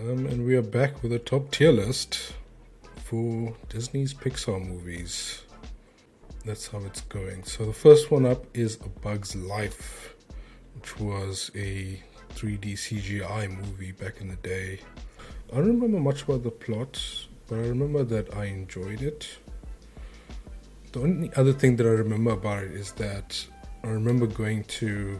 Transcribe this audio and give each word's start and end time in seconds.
Um, 0.00 0.26
and 0.26 0.46
we 0.46 0.54
are 0.54 0.62
back 0.62 1.02
with 1.02 1.12
a 1.12 1.18
top 1.18 1.50
tier 1.50 1.72
list 1.72 2.34
for 3.02 3.52
Disney's 3.68 4.14
Pixar 4.14 4.64
movies. 4.64 5.42
That's 6.44 6.68
how 6.68 6.78
it's 6.84 7.00
going. 7.00 7.42
So 7.42 7.66
the 7.66 7.72
first 7.72 8.08
one 8.08 8.24
up 8.24 8.44
is 8.54 8.78
A 8.84 8.88
Bug's 8.88 9.34
Life, 9.34 10.14
which 10.76 11.00
was 11.00 11.50
a 11.56 12.00
3D 12.34 12.74
CGI 12.74 13.50
movie 13.50 13.90
back 13.90 14.20
in 14.20 14.28
the 14.28 14.36
day. 14.36 14.78
I 15.52 15.56
don't 15.56 15.80
remember 15.80 15.98
much 15.98 16.22
about 16.22 16.44
the 16.44 16.52
plot, 16.52 17.02
but 17.48 17.56
I 17.56 17.62
remember 17.62 18.04
that 18.04 18.36
I 18.36 18.44
enjoyed 18.44 19.02
it. 19.02 19.28
The 20.92 21.00
only 21.00 21.32
other 21.34 21.52
thing 21.52 21.74
that 21.74 21.86
I 21.88 21.90
remember 21.90 22.30
about 22.30 22.62
it 22.62 22.70
is 22.70 22.92
that 22.92 23.44
I 23.82 23.88
remember 23.88 24.28
going 24.28 24.62
to 24.62 25.18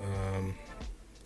um, 0.00 0.54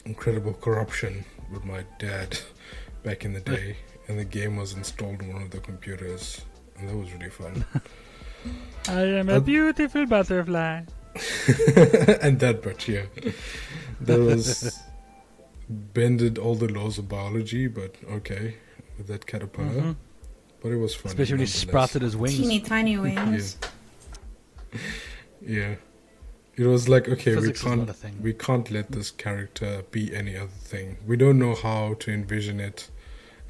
Incredible 0.07 0.55
Connection 0.55 1.23
with 1.51 1.65
my 1.65 1.85
dad 1.99 2.39
back 3.03 3.25
in 3.25 3.33
the 3.33 3.41
day, 3.41 3.77
and 4.09 4.19
the 4.19 4.25
game 4.25 4.57
was 4.57 4.75
installed 4.75 5.21
on 5.23 5.33
one 5.33 5.43
of 5.43 5.51
the 5.51 5.61
computers, 5.61 6.41
and 6.79 6.89
that 6.89 6.97
was 6.97 7.13
really 7.13 7.31
fun. 7.31 7.65
I 8.89 9.03
am 9.03 9.29
a 9.29 9.41
beautiful 9.41 10.07
butterfly. 10.07 10.83
and 12.23 12.39
that 12.41 12.61
but 12.63 12.87
yeah. 12.87 13.07
That 14.03 14.21
was 14.21 14.79
bended 15.69 16.39
all 16.39 16.55
the 16.55 16.69
laws 16.69 16.99
of 16.99 17.09
biology, 17.09 17.67
but 17.67 17.97
okay, 18.11 18.55
with 18.99 19.09
that 19.09 19.27
caterpillar. 19.27 19.69
Mm-hmm. 19.69 19.93
But 20.61 20.73
it 20.73 20.77
was 20.77 20.95
fun. 20.95 21.11
Especially 21.11 21.35
when 21.35 21.41
he 21.41 21.47
sprouted 21.47 22.03
his 22.03 22.17
wings. 22.17 22.39
Teeny 22.39 22.61
tiny 22.61 22.99
wings. 22.99 23.57
Yeah. 25.41 25.77
It 26.57 26.67
was 26.67 26.89
like 26.89 27.07
okay, 27.09 27.35
Physics 27.35 27.63
we 27.63 27.71
can't 27.71 27.97
thing. 27.97 28.23
we 28.23 28.33
can't 28.33 28.71
let 28.71 28.91
this 28.91 29.11
character 29.11 29.83
be 29.91 30.15
any 30.15 30.37
other 30.37 30.49
thing. 30.49 30.97
We 31.07 31.17
don't 31.19 31.39
know 31.39 31.55
how 31.55 31.95
to 32.01 32.11
envision 32.11 32.61
it 32.61 32.89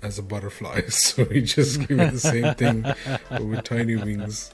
as 0.02 0.18
a 0.18 0.22
butterfly, 0.22 0.82
so 0.88 1.24
we 1.30 1.42
just 1.42 1.86
give 1.86 2.00
it 2.00 2.12
the 2.12 2.18
same 2.18 2.54
thing 2.54 2.82
but 3.30 3.44
with 3.44 3.62
tiny 3.64 3.94
wings. 3.96 4.52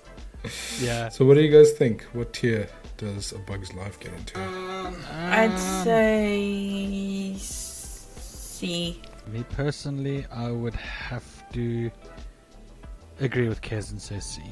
Yeah. 0.81 1.09
So 1.09 1.25
what 1.25 1.35
do 1.35 1.41
you 1.41 1.51
guys 1.51 1.73
think? 1.73 2.03
What 2.13 2.35
tier 2.35 2.69
does 2.99 3.33
A 3.33 3.39
Bug's 3.39 3.73
Life 3.73 3.99
get 4.01 4.13
into? 4.13 4.39
Um, 4.41 4.97
I'd 5.11 5.59
say 5.59 7.35
C. 7.39 9.01
Me 9.29 9.45
personally, 9.51 10.27
I 10.31 10.51
would 10.51 10.75
have 10.75 11.51
to 11.53 11.91
agree 13.21 13.49
with 13.49 13.63
Kez 13.63 13.93
and 13.93 14.03
say 14.03 14.21
C. 14.21 14.43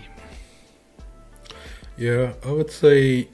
Yeah, 1.98 2.32
I 2.46 2.50
would 2.52 2.70
say. 2.70 3.28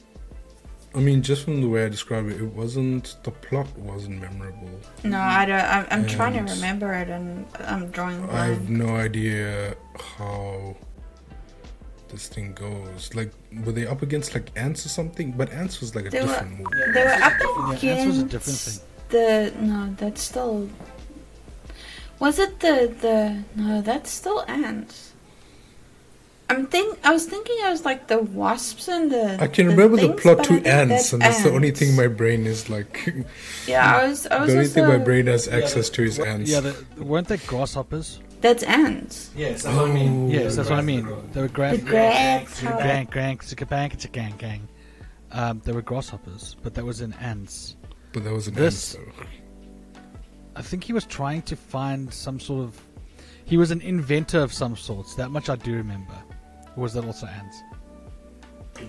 I 0.96 1.00
mean, 1.00 1.20
just 1.22 1.44
from 1.44 1.60
the 1.60 1.68
way 1.68 1.84
I 1.84 1.88
describe 1.90 2.26
it, 2.28 2.40
it 2.40 2.52
wasn't 2.54 3.16
the 3.22 3.30
plot 3.30 3.68
wasn't 3.76 4.18
memorable. 4.18 4.70
No, 5.04 5.20
I 5.20 5.44
don't. 5.44 5.60
I'm, 5.60 5.86
I'm 5.90 6.06
trying 6.06 6.32
to 6.32 6.52
remember 6.54 6.94
it, 6.94 7.10
and 7.10 7.44
I'm 7.60 7.90
drawing 7.90 8.28
i 8.30 8.46
have 8.46 8.70
no 8.70 8.96
idea 8.96 9.76
how 10.16 10.74
this 12.08 12.28
thing 12.28 12.54
goes. 12.54 13.14
Like, 13.14 13.30
were 13.62 13.72
they 13.72 13.86
up 13.86 14.00
against 14.00 14.32
like 14.32 14.50
ants 14.56 14.86
or 14.86 14.88
something? 14.88 15.32
But 15.32 15.52
ants 15.52 15.80
was 15.80 15.94
like 15.94 16.06
a 16.06 16.10
They 16.10 16.22
were- 16.22 16.28
different 16.28 16.50
movie. 16.52 16.92
They 16.94 17.04
were 17.04 17.10
up 17.10 17.82
Yeah, 17.82 17.92
Ants 17.92 18.06
was 18.06 18.18
a 18.20 18.24
different 18.24 18.58
thing. 18.58 18.80
the. 19.10 19.52
No, 19.60 19.94
that's 19.98 20.22
still. 20.22 20.70
Was 22.20 22.38
it 22.38 22.58
the 22.60 22.94
the? 23.02 23.42
No, 23.60 23.82
that's 23.82 24.10
still 24.10 24.46
ants. 24.48 25.12
I'm 26.48 26.66
think. 26.66 26.98
I 27.04 27.12
was 27.12 27.26
thinking 27.26 27.56
I 27.64 27.70
was 27.70 27.84
like 27.84 28.06
the 28.06 28.18
wasps 28.22 28.88
and 28.88 29.10
the. 29.10 29.42
I 29.42 29.48
can 29.48 29.66
the 29.66 29.74
remember 29.74 29.96
the 29.96 30.12
plot 30.14 30.44
to 30.44 30.54
ants, 30.64 31.12
and 31.12 31.20
that's 31.22 31.42
the 31.42 31.50
only 31.50 31.72
thing 31.72 31.96
my 31.96 32.06
brain 32.06 32.46
is 32.46 32.70
like. 32.70 33.12
Yeah, 33.66 33.96
I 33.96 34.06
was. 34.08 34.26
I 34.28 34.38
was 34.38 34.46
the 34.48 34.52
only 34.52 34.64
also, 34.68 34.74
thing 34.74 34.86
my 34.86 34.98
brain 35.04 35.26
has 35.26 35.48
Yeah, 35.48 35.56
access 35.56 35.90
to 35.90 36.04
is 36.04 36.18
Wha- 36.20 36.26
ants. 36.26 36.50
Yeah, 36.50 36.60
the, 36.60 36.84
weren't 37.02 37.26
they 37.26 37.38
grasshoppers? 37.38 38.20
That's 38.40 38.62
ants. 38.62 39.30
Yes, 39.36 39.64
that's 39.64 39.74
what 39.76 39.90
I 39.90 39.92
mean. 39.92 40.30
Yes, 40.30 40.54
that's 40.54 40.70
what 40.70 40.78
I 40.78 40.82
mean. 40.82 41.08
They 41.32 41.40
were 41.40 41.48
gra- 41.48 41.76
The 41.76 41.82
grass. 41.82 42.60
Gang, 42.62 43.08
gang, 43.10 43.40
gang, 43.68 43.90
gang, 44.12 44.34
gang. 44.38 44.68
Um, 45.32 45.60
they 45.64 45.72
were 45.72 45.82
grasshoppers, 45.82 46.54
but 46.62 46.74
that 46.74 46.84
was 46.84 47.00
in 47.00 47.12
ants. 47.14 47.74
but 48.12 48.22
that 48.22 48.32
was 48.32 48.46
an 48.46 48.54
This- 48.54 48.94
ant, 48.94 49.04
though. 49.16 49.24
I 50.54 50.62
think 50.62 50.84
he 50.84 50.92
was 50.92 51.04
trying 51.04 51.42
to 51.42 51.56
find 51.56 52.12
some 52.14 52.38
sort 52.38 52.64
of. 52.66 52.80
He 53.46 53.56
was 53.56 53.70
an 53.72 53.80
inventor 53.80 54.38
of 54.40 54.52
some 54.52 54.76
sorts. 54.76 55.14
That 55.16 55.30
much 55.30 55.50
I 55.50 55.56
do 55.56 55.72
remember. 55.74 56.14
Or 56.76 56.82
was 56.82 56.92
that 56.94 57.04
also 57.04 57.26
ants? 57.26 57.62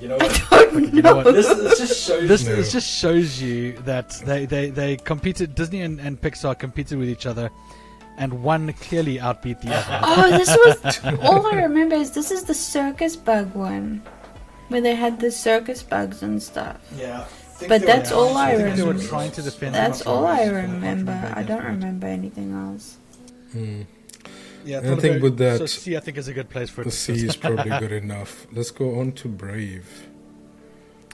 You 0.02 0.10
know 0.10 0.18
what? 0.18 0.74
You 0.74 1.02
know 1.02 1.10
know. 1.12 1.16
what? 1.18 1.34
this, 1.34 1.48
this 1.48 1.80
just 1.80 2.06
shows 2.08 2.28
This, 2.28 2.46
No. 2.46 2.56
this 2.56 2.72
just 2.74 2.88
shows 2.90 3.42
you 3.42 3.74
that 3.86 4.10
they, 4.26 4.46
they, 4.46 4.70
they 4.70 4.98
competed. 4.98 5.56
Disney 5.56 5.82
and, 5.82 6.00
and 6.02 6.20
Pixar 6.20 6.58
competed 6.60 7.00
with 7.00 7.10
each 7.10 7.26
other, 7.26 7.50
and 8.18 8.44
one 8.44 8.72
clearly 8.74 9.18
outbeat 9.18 9.62
the 9.62 9.74
other. 9.74 10.00
Oh, 10.04 10.30
this 10.38 10.50
was 10.50 11.20
all 11.24 11.48
I 11.48 11.62
remember 11.62 11.96
is 11.96 12.12
this 12.12 12.32
is 12.32 12.44
the 12.44 12.54
circus 12.54 13.16
bug 13.16 13.54
one, 13.56 14.04
where 14.68 14.82
they 14.82 14.94
had 14.96 15.20
the 15.22 15.32
circus 15.32 15.82
bugs 15.82 16.22
and 16.22 16.44
stuff. 16.44 16.78
Yeah. 16.98 17.26
But 17.62 17.68
they 17.70 17.80
were 17.80 17.86
that's 17.86 18.12
all 18.12 18.38
I 18.38 18.52
I 18.52 18.56
think 18.58 18.76
they 18.76 18.84
were 18.84 18.90
remember. 18.90 19.10
trying 19.10 19.32
to 19.32 19.42
defend. 19.42 19.74
That's 19.74 20.02
all 20.06 20.26
I 20.28 20.40
rights, 20.40 20.50
but 20.52 20.54
can't 20.54 20.74
remember. 20.74 21.34
I 21.36 21.44
don't 21.44 21.64
remember 21.64 22.08
anything 22.08 22.54
else. 22.54 22.98
Hmm. 23.54 23.82
Yeah, 24.68 24.80
And 24.80 24.96
I 24.96 25.00
think 25.00 25.24
with 25.24 25.38
that- 25.38 25.60
so 25.60 25.66
C, 25.66 25.96
I 25.96 26.00
think 26.02 26.18
is 26.18 26.28
a 26.28 26.34
good 26.34 26.50
place 26.50 26.70
for 26.70 26.82
it. 26.82 26.86
The 26.86 26.92
to 26.92 26.96
C 26.98 27.14
is 27.26 27.36
probably 27.38 27.72
good 27.80 27.92
enough. 28.04 28.46
Let's 28.52 28.72
go 28.72 29.00
on 29.00 29.14
to 29.14 29.28
Brave. 29.30 29.88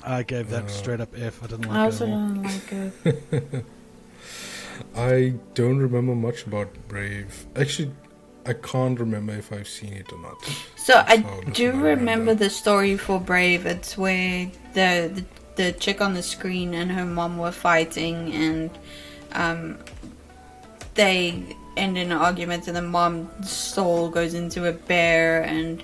I 0.03 0.23
gave 0.23 0.49
that 0.49 0.63
Uh, 0.65 0.67
straight 0.67 0.99
up 0.99 1.13
F. 1.17 1.41
I 1.43 1.47
didn't 1.47 1.67
like 1.67 1.75
it. 1.75 1.79
I 1.79 1.83
also 1.85 2.05
at 2.05 2.11
all. 2.11 2.17
don't 2.29 2.43
like 2.43 2.73
it. 3.03 3.65
I 4.95 5.33
don't 5.53 5.77
remember 5.77 6.15
much 6.15 6.45
about 6.47 6.69
Brave. 6.87 7.45
Actually, 7.55 7.91
I 8.45 8.53
can't 8.53 8.99
remember 8.99 9.33
if 9.33 9.53
I've 9.53 9.67
seen 9.67 9.93
it 9.93 10.11
or 10.11 10.19
not. 10.19 10.35
So 10.75 11.03
I 11.07 11.17
do 11.53 11.69
at 11.69 11.75
remember 11.75 12.33
the 12.35 12.49
story 12.49 12.97
for 12.97 13.19
Brave. 13.19 13.65
It's 13.65 13.97
where 13.97 14.49
the, 14.73 15.11
the 15.13 15.25
the 15.55 15.71
chick 15.73 16.01
on 16.01 16.15
the 16.15 16.23
screen 16.23 16.73
and 16.73 16.91
her 16.91 17.05
mom 17.05 17.37
were 17.37 17.51
fighting, 17.51 18.33
and 18.33 18.71
um, 19.33 19.77
they 20.95 21.55
end 21.77 21.97
in 21.97 22.11
an 22.11 22.17
argument, 22.17 22.67
and 22.67 22.75
the 22.75 22.81
mom's 22.81 23.49
soul 23.49 24.09
goes 24.09 24.33
into 24.33 24.67
a 24.67 24.73
bear, 24.73 25.43
and 25.43 25.83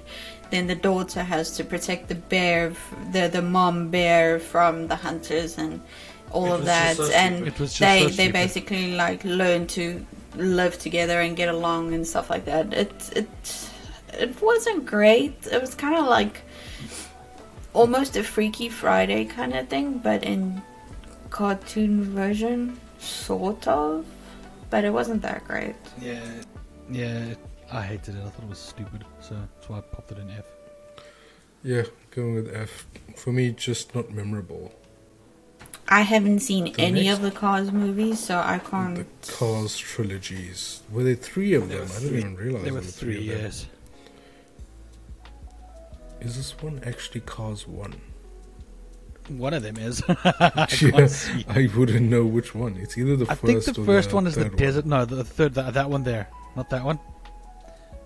then 0.49 0.67
the 0.67 0.75
daughter 0.75 1.23
has 1.23 1.55
to 1.57 1.63
protect 1.63 2.07
the 2.07 2.15
bear, 2.15 2.73
the 3.11 3.27
the 3.27 3.41
mom 3.41 3.89
bear 3.89 4.39
from 4.39 4.87
the 4.87 4.95
hunters 4.95 5.57
and 5.57 5.81
all 6.31 6.47
It 6.47 6.59
of 6.59 6.65
that, 6.65 6.97
so 6.97 7.09
and 7.11 7.35
stupid. 7.35 7.53
It 7.53 7.59
was 7.59 7.73
just 7.73 7.79
they 7.79 8.09
so 8.09 8.15
they 8.15 8.31
basically 8.31 8.95
like 8.95 9.23
learn 9.23 9.67
to 9.67 10.05
live 10.35 10.77
together 10.79 11.21
and 11.21 11.35
get 11.35 11.49
along 11.49 11.93
and 11.93 12.05
stuff 12.05 12.29
like 12.29 12.45
that. 12.45 12.73
It 12.73 12.93
it 13.15 13.69
it 14.13 14.41
wasn't 14.41 14.85
great. 14.85 15.47
It 15.51 15.61
was 15.61 15.75
kind 15.75 15.95
of 15.95 16.05
like 16.05 16.41
almost 17.73 18.15
a 18.17 18.23
Freaky 18.23 18.69
Friday 18.69 19.25
kind 19.25 19.53
of 19.53 19.67
thing, 19.69 19.99
but 19.99 20.23
in 20.23 20.61
cartoon 21.29 22.03
version, 22.03 22.79
sort 22.99 23.67
of. 23.67 24.05
But 24.69 24.83
it 24.85 24.91
wasn't 24.91 25.21
that 25.23 25.45
great. 25.47 25.75
Yeah. 26.01 26.21
Yeah, 26.91 27.33
I 27.71 27.81
hated 27.81 28.15
it. 28.15 28.21
I 28.25 28.29
thought 28.29 28.43
it 28.43 28.49
was 28.49 28.57
stupid, 28.59 29.05
so 29.21 29.35
that's 29.35 29.69
why 29.69 29.77
I 29.77 29.81
popped 29.81 30.11
it 30.11 30.17
in 30.19 30.29
F. 30.31 30.45
Yeah, 31.63 31.83
going 32.11 32.35
with 32.35 32.53
F. 32.55 32.87
For 33.15 33.31
me, 33.31 33.51
just 33.51 33.93
not 33.93 34.11
memorable. 34.11 34.73
I 35.87 36.01
haven't 36.01 36.39
seen 36.39 36.65
The 36.65 36.75
any 36.81 37.03
next- 37.05 37.17
of 37.17 37.21
the 37.23 37.31
Cars 37.31 37.71
movies, 37.71 38.19
so 38.19 38.37
I 38.39 38.59
can't. 38.59 38.95
The 39.23 39.31
Cars 39.33 39.77
trilogies. 39.77 40.81
Were 40.91 41.03
there 41.03 41.15
three 41.15 41.53
of 41.53 41.67
There 41.69 41.79
them? 41.79 41.89
were 41.89 41.95
I 41.95 41.99
didn't 41.99 42.17
even 42.19 42.35
realize 42.35 42.63
There 42.63 42.73
were 42.73 42.81
there 42.81 42.91
three 42.91 43.17
of 43.17 43.25
them. 43.27 43.39
years. 43.41 43.65
Is 46.21 46.35
this 46.37 46.61
one 46.61 46.81
actually 46.85 47.21
Cars 47.21 47.67
1? 47.67 47.95
One 49.29 49.53
of 49.53 49.63
them 49.63 49.77
is. 49.77 50.01
I 50.07 50.67
Yeah. 50.81 51.07
I 51.49 51.69
wouldn't 51.75 52.09
know 52.09 52.25
which 52.25 52.55
one. 52.55 52.75
It's 52.77 52.97
either 52.97 53.15
the 53.15 53.25
I 53.31 53.35
first 53.35 53.65
think 53.65 53.75
the 53.75 53.81
or 53.81 53.85
first 53.85 54.09
the 54.09 54.15
one 54.15 54.27
is 54.27 54.35
the 54.35 54.43
third 54.45 54.57
desert. 54.57 54.85
No, 54.85 55.05
the 55.05 55.23
third. 55.23 55.53
That, 55.53 55.73
that 55.75 55.89
one 55.89 56.03
there, 56.03 56.27
not 56.55 56.69
that 56.71 56.83
one. 56.83 56.99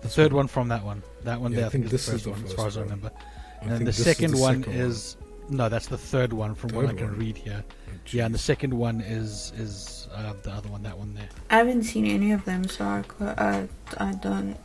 The 0.02 0.08
This 0.08 0.14
third 0.16 0.32
one. 0.32 0.40
one 0.44 0.48
from 0.48 0.68
that 0.68 0.84
one. 0.84 1.02
That 1.22 1.40
one 1.40 1.52
Yeah, 1.52 1.56
there. 1.56 1.64
I 1.64 1.68
I 1.68 1.70
think, 1.70 1.84
think 1.84 1.94
is 1.94 2.06
the 2.06 2.12
first 2.12 2.16
is 2.18 2.24
the 2.24 2.30
one, 2.30 2.44
as 2.44 2.52
far 2.52 2.66
as 2.66 2.76
I 2.76 2.82
remember. 2.82 3.10
I 3.16 3.64
And 3.64 3.70
think 3.70 3.78
the 3.80 3.84
this 3.86 3.98
is 4.00 4.04
second, 4.04 4.30
the 4.32 4.38
one 4.38 4.62
second 4.64 4.80
is 4.80 5.16
no, 5.48 5.68
that's 5.68 5.86
the 5.88 5.98
third 5.98 6.32
one 6.32 6.54
from 6.54 6.70
what 6.70 6.86
I 6.86 6.92
can 6.94 7.08
one. 7.08 7.18
read 7.18 7.36
here. 7.38 7.62
Oh, 7.66 7.92
Yeah, 8.10 8.26
and 8.26 8.34
the 8.34 8.38
second 8.38 8.72
one 8.74 9.00
is 9.00 9.52
is 9.56 10.08
uh, 10.14 10.34
the 10.42 10.50
other 10.52 10.68
one. 10.68 10.82
That 10.82 10.98
one 10.98 11.14
there. 11.14 11.28
I 11.50 11.56
haven't 11.58 11.84
seen 11.84 12.06
any 12.06 12.32
of 12.32 12.44
them, 12.44 12.68
so 12.68 12.84
I, 12.84 13.02
ca- 13.02 13.34
I, 13.38 13.68
I 13.98 14.12
don't. 14.12 14.56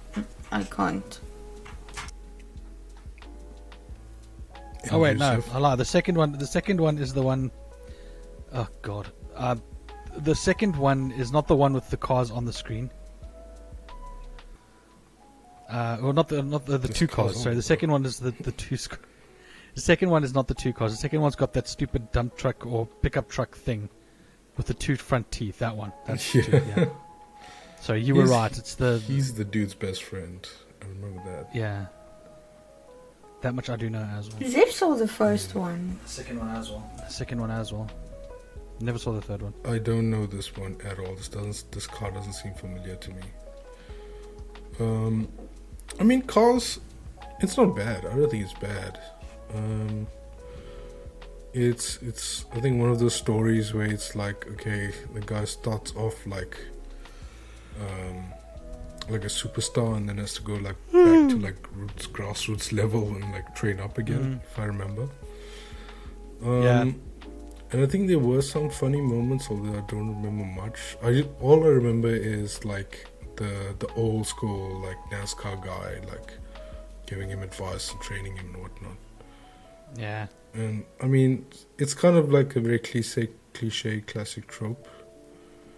I 0.52 0.64
can't. 0.64 1.20
Oh 4.92 5.00
wait, 5.00 5.18
no? 5.18 5.44
I 5.54 5.58
lie. 5.60 5.76
The 5.76 5.86
second 5.86 6.18
one, 6.18 6.32
the 6.34 6.48
second 6.48 6.80
one 6.80 6.98
is 6.98 7.14
the 7.14 7.22
one 7.22 7.52
oh 8.54 8.68
god, 8.82 9.12
uh, 9.36 9.56
the 10.18 10.34
second 10.36 10.76
one 10.76 11.12
is 11.12 11.32
not 11.32 11.48
the 11.48 11.56
one 11.56 11.74
with 11.74 11.90
the 11.90 11.98
cars 11.98 12.32
on 12.32 12.46
the 12.46 12.54
screen. 12.54 12.90
Uh, 15.70 15.98
or 16.02 16.14
not 16.14 16.28
the 16.28 16.42
not 16.42 16.66
the, 16.66 16.78
the 16.80 16.88
two 16.88 17.08
cars 17.08 17.34
cars. 17.34 17.44
Sorry, 17.44 17.56
the 17.56 17.62
second 17.62 17.92
one 17.92 18.04
is 18.06 18.18
the 18.18 18.32
the 18.32 18.52
two. 18.52 18.76
Sc- 18.78 19.00
the 19.76 19.82
second 19.82 20.10
one 20.10 20.24
is 20.24 20.34
not 20.34 20.48
the 20.48 20.56
two 20.56 20.74
cars. 20.74 20.92
The 20.92 20.98
second 20.98 21.22
one's 21.22 21.36
got 21.36 21.54
that 21.54 21.68
stupid 21.68 22.12
dump 22.12 22.36
truck 22.36 22.66
or 22.66 22.88
pickup 23.04 23.30
truck 23.30 23.56
thing 23.56 23.88
with 24.58 24.66
the 24.66 24.74
two 24.74 24.96
front 24.96 25.32
teeth. 25.32 25.60
That 25.60 25.76
one. 25.78 25.94
That's 26.08 26.34
the 26.34 26.42
two, 26.42 26.52
Yeah. 26.52 26.62
yeah. 26.78 26.86
So 27.82 27.94
you 27.94 28.14
were 28.14 28.26
right. 28.26 28.52
It's 28.58 28.76
the 28.76 29.00
He's 29.08 29.34
the 29.36 29.46
dude's 29.46 29.74
best 29.74 30.04
friend. 30.04 30.46
I 30.82 30.86
remember 30.88 31.22
that. 31.32 31.56
yeah. 31.56 31.86
That 33.42 33.56
much 33.56 33.70
I 33.70 33.78
do 33.78 33.90
know 33.90 34.04
as 34.18 34.30
well. 34.30 34.50
Zip 34.50 34.70
saw 34.70 34.96
the 34.96 35.08
first 35.08 35.56
one. 35.56 35.98
The 36.04 36.10
second 36.10 36.40
one 36.40 36.50
as 36.50 36.70
well. 36.70 36.92
The 36.98 37.14
second 37.14 37.40
one 37.40 37.52
as 37.52 37.72
well. 37.72 37.90
Never 38.82 38.98
saw 38.98 39.12
the 39.14 39.22
third 39.22 39.42
one. 39.42 39.54
I 39.66 39.78
don't 39.78 40.10
know 40.10 40.26
this 40.26 40.56
one 40.56 40.78
at 40.86 41.00
all. 41.00 41.16
This 41.16 41.28
doesn't. 41.28 41.72
This 41.72 41.88
car 41.88 42.12
doesn't 42.12 42.34
seem 42.34 42.54
familiar 42.54 42.96
to 42.96 43.10
me. 43.12 43.22
Um, 44.80 45.28
I 46.00 46.04
mean, 46.04 46.22
cars. 46.22 46.80
It's 47.42 47.58
not 47.58 47.76
bad. 47.76 48.06
I 48.06 48.16
don't 48.16 48.30
think 48.30 48.44
it's 48.44 48.54
bad. 48.60 49.00
Um, 49.54 50.08
it's 51.54 51.98
it's. 52.02 52.46
I 52.54 52.60
think 52.60 52.80
one 52.80 52.90
of 52.90 53.00
those 53.00 53.16
stories 53.16 53.74
where 53.74 53.86
it's 53.86 54.16
like, 54.16 54.48
okay, 54.52 54.92
the 55.14 55.22
guy 55.22 55.46
starts 55.46 55.94
off 55.96 56.26
like, 56.28 56.58
um, 57.82 58.26
like 59.10 59.24
a 59.24 59.28
superstar, 59.30 59.96
and 59.98 60.08
then 60.08 60.18
has 60.18 60.34
to 60.36 60.42
go 60.42 60.54
like 60.54 60.76
back 60.92 61.30
to 61.32 61.38
like 61.38 61.58
roots, 61.76 62.08
grassroots 62.08 62.72
level, 62.72 63.04
and 63.16 63.32
like 63.32 63.56
train 63.56 63.80
up 63.80 63.98
again. 63.98 64.24
Mm. 64.42 64.44
If 64.52 64.60
I 64.60 64.66
remember. 64.66 65.08
Um, 66.44 66.64
Yeah. 66.64 66.82
and 67.72 67.84
I 67.84 67.86
think 67.86 68.08
there 68.08 68.20
were 68.20 68.42
some 68.42 68.70
funny 68.70 69.02
moments, 69.02 69.48
although 69.50 69.78
I 69.78 69.82
don't 69.92 70.10
remember 70.16 70.46
much. 70.62 70.80
I 71.04 71.24
all 71.42 71.64
I 71.64 71.68
remember 71.70 72.10
is 72.10 72.64
like 72.66 73.08
the 73.36 73.52
the 73.80 73.88
old 73.96 74.26
school 74.28 74.80
like 74.82 74.98
NASCAR 75.12 75.56
guy, 75.64 75.90
like 76.12 76.32
giving 77.06 77.30
him 77.30 77.42
advice 77.42 77.92
and 77.92 78.00
training 78.02 78.36
him 78.38 78.48
and 78.54 78.62
whatnot. 78.64 78.98
Yeah. 79.98 80.28
And 80.54 80.84
I 81.02 81.08
mean, 81.08 81.46
it's 81.78 81.94
kind 81.94 82.16
of 82.18 82.32
like 82.32 82.56
a 82.56 82.60
very 82.60 82.80
cliche, 82.80 83.30
cliche 83.54 84.02
classic 84.02 84.48
trope, 84.48 84.88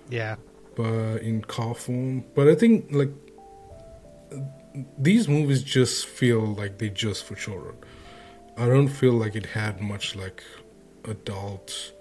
Yeah. 0.10 0.36
But 0.82 1.22
in 1.22 1.42
car 1.44 1.76
form. 1.76 2.24
But 2.36 2.48
I 2.48 2.56
think 2.56 2.88
like 2.92 3.12
these 4.98 5.28
movies 5.28 5.64
just 5.64 6.08
feel 6.08 6.42
like 6.42 6.78
they 6.78 6.90
just 6.90 7.24
for 7.26 7.36
children. 7.36 7.76
I 8.58 8.68
don't 8.68 8.88
feel 8.88 9.14
like 9.14 9.36
it 9.36 9.46
had 9.46 9.82
much 9.82 10.16
like 10.16 10.44
adult, 11.06 11.92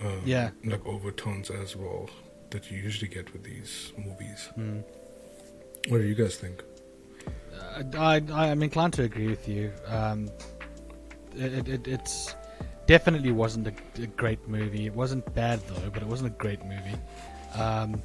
um, 0.00 0.22
Yeah. 0.24 0.50
like 0.64 0.84
overtones 0.86 1.50
as 1.50 1.76
well 1.76 2.08
that 2.50 2.70
you 2.70 2.78
usually 2.78 3.08
get 3.08 3.32
with 3.32 3.42
these 3.44 3.92
movies. 3.96 4.48
Mm. 4.58 4.82
What 5.88 5.98
do 5.98 6.04
you 6.04 6.14
guys 6.14 6.36
think? 6.36 6.62
Uh, 7.26 7.82
I, 7.98 8.22
I 8.32 8.50
I'm 8.50 8.62
inclined 8.62 8.92
to 8.94 9.02
agree 9.02 9.28
with 9.28 9.48
you. 9.48 9.72
Um, 9.86 10.30
it, 11.36 11.52
it, 11.58 11.68
it 11.68 11.88
it's 11.88 12.34
definitely 12.86 13.32
wasn't 13.32 13.66
a, 13.68 14.02
a 14.02 14.06
great 14.06 14.46
movie. 14.48 14.86
It 14.86 14.94
wasn't 14.94 15.24
bad 15.34 15.60
though, 15.68 15.90
but 15.92 16.02
it 16.02 16.08
wasn't 16.08 16.30
a 16.34 16.36
great 16.38 16.62
movie. 16.64 16.98
Um, 17.54 18.00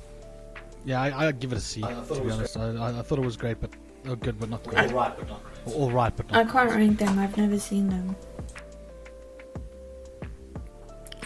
yeah, 0.86 1.02
I, 1.02 1.28
I'd 1.28 1.40
give 1.40 1.52
it 1.52 1.58
a 1.58 1.62
C. 1.62 1.84
I- 1.84 1.92
I 1.92 2.04
to 2.06 2.22
be 2.22 2.32
honest, 2.32 2.58
I, 2.58 2.70
I, 2.76 3.00
I 3.00 3.02
thought 3.02 3.20
it 3.20 3.26
was 3.26 3.38
great, 3.38 3.60
but 3.60 3.72
oh, 4.08 4.16
good, 4.16 4.40
but 4.40 4.50
not 4.50 4.64
great. 4.64 4.92
right, 4.92 5.16
but 5.18 5.28
not 5.28 5.44
great. 5.44 5.76
All 5.76 5.92
right, 5.92 6.16
but 6.16 6.26
I 6.34 6.44
can't 6.46 6.72
rank 6.72 7.00
them. 7.00 7.20
I've 7.20 7.36
never 7.38 7.60
seen 7.60 7.90
them. 7.90 8.16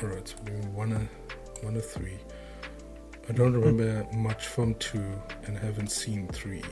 All 0.02 0.10
right, 0.10 0.28
so 0.28 0.36
we're 0.46 0.54
one 0.72 0.92
of 0.92 1.02
one 1.64 1.76
of 1.76 1.86
three. 1.86 2.18
I 3.30 3.32
don't 3.32 3.54
remember 3.54 4.06
much 4.14 4.48
from 4.48 4.76
two, 4.76 5.04
and 5.46 5.58
haven't 5.58 5.88
seen 5.92 6.28
three. 6.30 6.64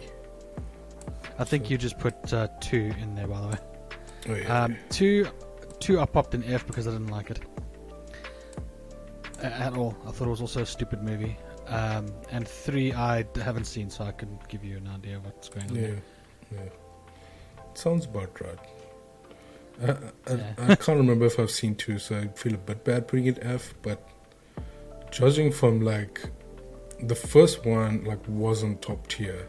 I 1.40 1.44
think 1.46 1.70
you 1.70 1.78
just 1.78 1.98
put 1.98 2.34
uh, 2.34 2.48
two 2.60 2.92
in 3.02 3.16
there, 3.16 3.28
by 3.28 3.40
the 3.42 3.48
way. 3.48 3.58
Oh 4.30 4.36
yeah, 4.36 4.64
Um, 4.64 4.76
two, 4.90 5.28
two 5.80 6.00
I 6.00 6.06
popped 6.06 6.36
in 6.36 6.44
F 6.44 6.68
because 6.68 6.88
I 6.88 6.92
didn't 6.92 7.08
like 7.08 7.32
it 7.32 7.40
A- 7.40 7.61
at 9.44 9.74
all. 9.76 9.96
I 10.08 10.12
thought 10.12 10.28
it 10.28 10.32
was 10.32 10.42
also 10.42 10.62
a 10.62 10.66
stupid 10.66 11.04
movie. 11.04 11.38
Um, 11.68 12.08
and 12.32 12.48
three 12.48 12.94
I 12.94 13.26
haven't 13.36 13.66
seen, 13.66 13.90
so 13.90 14.04
I 14.04 14.12
can't 14.12 14.48
give 14.50 14.64
you 14.64 14.78
an 14.78 14.88
idea 14.88 15.18
of 15.18 15.26
what's 15.26 15.50
going 15.50 15.70
on. 15.70 15.76
yeah, 15.76 15.82
there. 15.82 16.02
yeah. 16.52 16.70
Sounds 17.74 18.06
about 18.06 18.40
right. 18.42 18.60
I, 19.82 20.32
I, 20.32 20.36
Yeah. 20.36 20.54
I 20.58 20.76
can't 20.84 20.98
remember 20.98 21.26
if 21.26 21.40
I've 21.40 21.52
seen 21.52 21.76
two, 21.76 21.98
so 22.00 22.20
I 22.20 22.28
feel 22.28 22.56
a 22.56 22.58
bit 22.58 22.84
bad 22.84 23.08
putting 23.08 23.28
it 23.28 23.40
F. 23.42 23.74
But 23.82 24.08
judging 25.12 25.52
from 25.52 25.82
like 25.82 26.22
the 27.02 27.16
first 27.16 27.66
one, 27.66 28.04
like 28.04 28.20
wasn't 28.28 28.82
top 28.82 29.08
tier, 29.08 29.48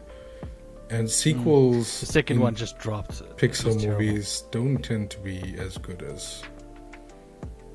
and 0.89 1.09
sequels. 1.09 1.99
The 1.99 2.05
second 2.05 2.39
one 2.39 2.55
just 2.55 2.79
dropped. 2.79 3.21
Pixar 3.37 3.65
was 3.65 3.77
terrible. 3.77 4.01
movies 4.03 4.43
don't 4.51 4.77
tend 4.77 5.09
to 5.11 5.19
be 5.19 5.55
as 5.57 5.77
good 5.77 6.03
as 6.03 6.43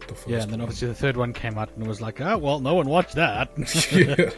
the 0.09 0.15
first. 0.15 0.29
Yeah, 0.29 0.43
and 0.43 0.51
then 0.51 0.59
one. 0.61 0.63
obviously 0.69 0.89
the 0.89 0.95
third 0.95 1.17
one 1.17 1.33
came 1.33 1.57
out 1.59 1.71
and 1.75 1.85
it 1.85 1.89
was 1.89 2.01
like, 2.01 2.21
oh 2.21 2.37
well, 2.39 2.61
no 2.61 2.75
one 2.75 2.89
watched 2.89 3.15
that. 3.15 3.51
yeah. 3.93 4.31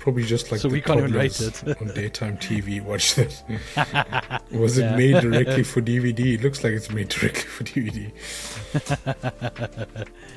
Probably 0.00 0.24
just 0.24 0.50
like 0.50 0.60
So 0.60 0.66
the 0.68 0.72
we 0.74 0.80
can't 0.80 0.98
even 0.98 1.12
rate 1.12 1.40
it. 1.40 1.62
on 1.80 1.86
daytime 1.94 2.38
TV. 2.38 2.82
Watch 2.82 3.14
this. 3.14 3.44
Was 4.50 4.78
it 4.78 4.82
Yeah. 4.82 4.96
made 4.96 5.20
directly 5.22 5.62
for 5.62 5.80
DVD? 5.80 6.34
It 6.34 6.42
looks 6.42 6.64
like 6.64 6.72
it's 6.72 6.90
made 6.90 7.08
directly 7.08 7.42
for 7.42 7.62
DVD. 7.62 8.10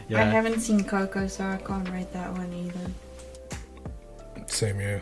yeah. 0.07 0.21
I 0.21 0.23
haven't 0.25 0.59
seen 0.59 0.83
Coco, 0.83 1.25
so 1.25 1.45
I 1.45 1.57
can't 1.57 1.89
rate 1.89 2.13
that 2.13 2.31
one 2.31 2.53
either. 2.53 2.91
Same 4.45 4.77
here. 4.79 5.01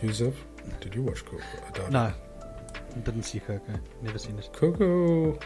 Yusuf, 0.00 0.34
did 0.80 0.94
you 0.94 1.02
watch 1.02 1.24
Coco? 1.24 1.42
I 1.66 1.70
doubt 1.76 1.90
no, 1.90 2.12
didn't 3.02 3.24
see 3.24 3.40
Coco. 3.40 3.72
Never 4.00 4.18
seen 4.18 4.38
it. 4.38 4.44
it. 4.44 4.52
Coco. 4.52 5.36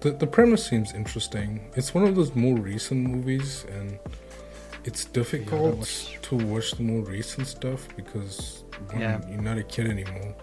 The 0.00 0.10
the 0.12 0.26
premise 0.26 0.64
seems 0.66 0.92
interesting. 0.94 1.70
It's 1.74 1.94
one 1.94 2.04
of 2.04 2.14
those 2.14 2.34
more 2.34 2.56
recent 2.56 3.00
movies, 3.08 3.64
and 3.76 3.98
it's 4.84 5.04
difficult 5.04 5.76
watch- 5.78 6.18
to 6.22 6.36
watch 6.36 6.72
the 6.72 6.82
more 6.82 7.02
recent 7.02 7.46
stuff 7.46 7.88
because 7.96 8.62
one, 8.90 9.00
Yeah. 9.00 9.20
you're 9.30 9.40
not 9.42 9.58
a 9.58 9.62
kid 9.64 9.86
anymore, 9.88 10.34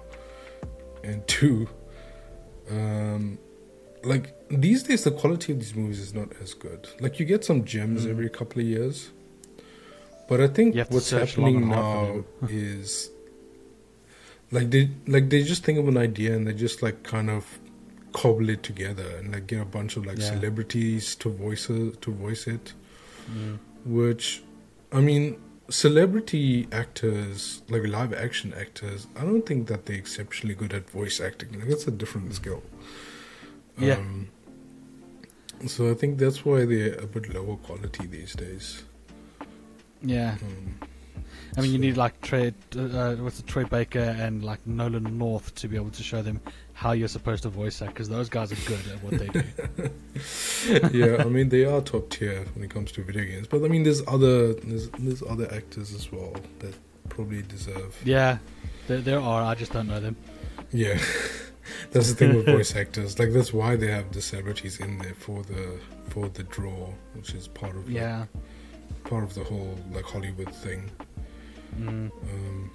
and 1.04 1.26
two, 1.38 1.68
um, 2.72 3.38
like 4.04 4.34
these 4.50 4.84
days 4.84 5.04
the 5.04 5.12
quality 5.12 5.54
of 5.54 5.60
these 5.60 5.76
movies 5.76 6.00
is 6.00 6.14
not 6.14 6.30
as 6.42 6.54
good. 6.54 6.90
Like 7.00 7.20
you 7.20 7.26
get 7.26 7.46
some 7.46 7.64
gems 7.64 8.06
Mm. 8.06 8.10
every 8.10 8.30
couple 8.30 8.60
of 8.62 8.68
years, 8.68 9.12
but 10.28 10.42
I 10.42 10.48
think 10.48 10.74
You 10.76 10.80
have 10.80 10.90
to 10.90 10.96
what's 10.96 11.12
happening 11.12 11.70
now 11.70 12.24
is 12.50 13.12
like 14.52 14.70
they 14.72 14.90
like 15.08 15.30
they 15.30 15.44
just 15.44 15.64
think 15.64 15.78
of 15.80 15.88
an 15.88 15.98
idea 15.98 16.36
and 16.36 16.46
they 16.48 16.54
just 16.54 16.82
like 16.82 17.04
kind 17.04 17.30
of 17.30 17.46
cobble 18.14 18.50
it 18.50 18.64
together 18.64 19.06
and 19.18 19.32
like 19.34 19.48
get 19.48 19.62
a 19.62 19.66
bunch 19.66 19.98
of 19.98 20.06
like 20.06 20.18
Yeah. 20.20 20.30
celebrities 20.36 21.16
to 21.16 21.30
voice 21.30 21.70
it, 21.70 22.02
to 22.04 22.12
voice 22.12 22.48
it 22.48 22.74
Mm. 23.32 23.58
which 23.86 24.44
I 24.92 25.00
mean, 25.02 25.38
celebrity 25.70 26.68
actors, 26.72 27.62
like 27.70 27.88
live 27.88 28.14
action 28.14 28.54
actors, 28.54 29.08
I 29.16 29.22
don't 29.22 29.46
think 29.46 29.68
that 29.68 29.86
they're 29.86 29.96
exceptionally 29.98 30.54
good 30.56 30.74
at 30.74 30.90
voice 30.90 31.20
acting. 31.20 31.58
Like 31.60 31.70
that's 31.70 31.88
a 31.88 31.92
different 31.92 32.34
skill. 32.36 32.62
Yeah. 33.80 33.96
Um, 33.96 34.28
so 35.66 35.90
I 35.90 35.94
think 35.96 36.20
that's 36.20 36.46
why 36.46 36.66
they're 36.66 36.96
a 36.96 37.08
bit 37.08 37.34
lower 37.34 37.56
quality 37.56 38.06
these 38.06 38.34
days. 38.34 38.84
Yeah, 40.04 40.36
Um, 40.42 40.76
I 41.58 41.62
mean, 41.62 41.72
you 41.72 41.80
need 41.80 41.96
like 41.98 42.20
Trey, 42.22 42.54
uh, 42.76 43.16
what's 43.16 43.40
it, 43.40 43.48
Troy 43.48 43.64
Baker 43.64 44.00
and 44.00 44.44
like 44.44 44.60
Nolan 44.68 45.18
North 45.18 45.56
to 45.56 45.68
be 45.68 45.76
able 45.78 45.92
to 45.92 46.04
show 46.04 46.22
them 46.22 46.42
how 46.84 46.92
you're 46.92 47.08
supposed 47.08 47.44
to 47.44 47.50
voice 47.50 47.82
act 47.82 47.94
because 47.94 48.10
those 48.10 48.28
guys 48.28 48.52
are 48.52 48.68
good 48.68 48.82
at 48.92 49.02
what 49.02 49.18
they 49.18 49.28
do. 49.30 49.44
yeah, 51.00 51.24
I 51.24 51.30
mean 51.30 51.48
they 51.48 51.64
are 51.64 51.80
top 51.80 52.10
tier 52.10 52.44
when 52.54 52.64
it 52.66 52.70
comes 52.70 52.92
to 52.94 53.04
video 53.04 53.24
games, 53.24 53.48
but 53.48 53.64
I 53.64 53.70
mean 53.70 53.84
there's 53.84 54.06
other 54.06 54.54
there's, 54.54 54.90
there's 55.00 55.24
other 55.24 55.48
actors 55.54 55.94
as 55.94 56.12
well 56.12 56.36
that 56.60 56.76
probably 57.08 57.42
deserve. 57.44 57.98
yeah, 58.04 58.38
there, 58.88 59.00
there 59.00 59.20
are. 59.20 59.42
I 59.44 59.56
just 59.56 59.72
don't 59.72 59.88
know 59.88 60.02
them. 60.02 60.18
Yeah, 60.72 61.00
that's 61.92 62.10
the 62.10 62.16
thing 62.16 62.36
with 62.36 62.48
voice 62.48 62.76
actors. 62.76 63.18
Like 63.18 63.32
that's 63.32 63.54
why 63.54 63.78
they 63.78 63.90
have 63.90 64.12
the 64.12 64.22
celebrities 64.22 64.80
in 64.82 64.98
there 64.98 65.14
for 65.16 65.42
the 65.44 65.80
for 66.10 66.28
the 66.28 66.44
draw, 66.44 66.90
which 67.16 67.34
is 67.34 67.48
part 67.48 67.78
of 67.78 67.86
like, 67.88 67.96
Yeah. 67.96 68.26
part 69.06 69.24
of 69.24 69.34
the 69.34 69.44
whole 69.46 69.78
like 69.94 70.04
Hollywood 70.04 70.54
thing. 70.54 70.92
Mm. 71.80 72.12
Um, 72.12 72.72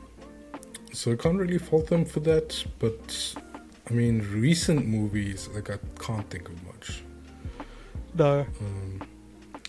so 0.95 1.13
I 1.13 1.17
can't 1.17 1.39
really 1.39 1.59
fault 1.59 1.89
them 1.89 2.07
for 2.07 2.21
that. 2.21 2.65
But 2.79 3.35
I 3.89 3.93
mean, 3.93 4.21
recent 4.33 4.87
movies 4.87 5.49
like 5.55 5.71
I 5.71 5.79
can't 5.99 6.29
think 6.31 6.49
of 6.49 6.63
much. 6.67 7.03
No. 8.15 8.41
Um, 8.61 9.01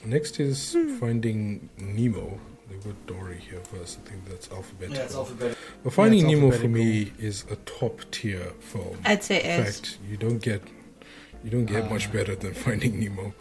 next 0.06 0.40
is 0.40 0.76
Finding 1.00 1.70
Nemo. 1.78 2.40
They 2.70 2.76
put 2.78 3.06
Dory 3.08 3.38
here 3.40 3.62
first. 3.62 4.00
I 4.06 4.10
think 4.10 4.26
that's 4.28 4.52
alphabetical. 4.52 4.98
Yeah, 4.98 5.04
it's 5.04 5.16
alphabetical. 5.16 5.58
But 5.84 5.94
Finding 5.94 6.22
Yeah, 6.30 6.36
it's 6.36 6.42
Nemo 6.42 6.52
for 6.58 6.68
me 6.68 7.14
is 7.20 7.46
a 7.50 7.56
top 7.58 8.02
tier 8.12 8.52
film. 8.60 8.98
I'd 9.06 9.24
say 9.24 9.42
In 9.44 9.64
fact, 9.64 9.98
you 10.10 10.18
don't 10.18 10.40
get 10.40 10.62
you 11.44 11.50
don't 11.50 11.66
get 11.66 11.90
much 11.90 12.08
Ah. 12.10 12.12
better 12.12 12.36
than 12.36 12.54
Finding 12.54 13.00
Nemo. 13.00 13.34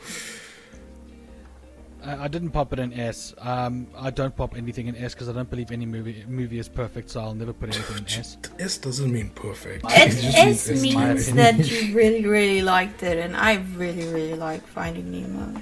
I, 2.09 2.25
I 2.25 2.29
didn't 2.29 2.50
pop 2.50 2.73
it 2.73 2.79
in 2.79 2.93
S. 2.93 3.35
Um, 3.38 3.87
I 3.97 4.11
don't 4.11 4.35
pop 4.35 4.57
anything 4.57 4.87
in 4.87 4.97
S 4.97 5.15
because 5.15 5.29
I 5.29 5.33
don't 5.33 5.50
believe 5.50 5.71
any 5.71 5.87
movie 5.87 6.25
movie 6.27 6.59
is 6.59 6.69
perfect, 6.69 7.11
so 7.11 7.21
I'll 7.21 7.35
never 7.35 7.53
put 7.53 7.75
anything 7.75 7.99
in 7.99 8.05
S. 8.19 8.37
S 8.59 8.79
doesn't 8.79 9.12
mean 9.12 9.31
perfect. 9.31 9.85
S, 9.85 10.19
It 10.19 10.23
just 10.23 10.71
S 10.71 10.83
means 10.83 10.95
My 10.95 11.09
means 11.15 11.33
that 11.35 11.59
you 11.59 11.95
really, 12.00 12.25
really 12.27 12.62
liked 12.62 13.03
it, 13.03 13.19
and 13.19 13.37
I 13.37 13.57
really, 13.77 14.07
really 14.09 14.35
like 14.35 14.67
Finding 14.67 15.11
Nemo. 15.11 15.61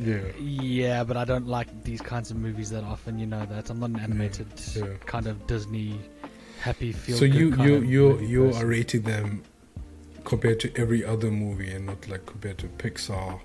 Yeah. 0.00 0.20
Yeah, 0.38 1.04
but 1.04 1.16
I 1.16 1.24
don't 1.24 1.46
like 1.46 1.68
these 1.84 2.00
kinds 2.00 2.30
of 2.30 2.36
movies 2.36 2.70
that 2.70 2.84
often. 2.84 3.18
You 3.18 3.26
know 3.26 3.46
that 3.46 3.70
I'm 3.70 3.78
not 3.78 3.90
an 3.90 4.00
animated 4.00 4.48
yeah. 4.74 4.86
kind 5.06 5.26
of 5.26 5.46
Disney 5.46 6.00
happy 6.58 6.92
feel. 6.92 7.16
so 7.16 7.24
you 7.24 7.54
you 7.56 7.80
you 7.80 8.18
you 8.18 8.46
person. 8.46 8.62
are 8.62 8.66
rating 8.66 9.02
them 9.02 9.42
compared 10.24 10.60
to 10.60 10.76
every 10.76 11.04
other 11.04 11.30
movie 11.30 11.70
and 11.70 11.86
not 11.86 12.08
like 12.08 12.26
compared 12.26 12.58
to 12.58 12.66
Pixar. 12.66 13.40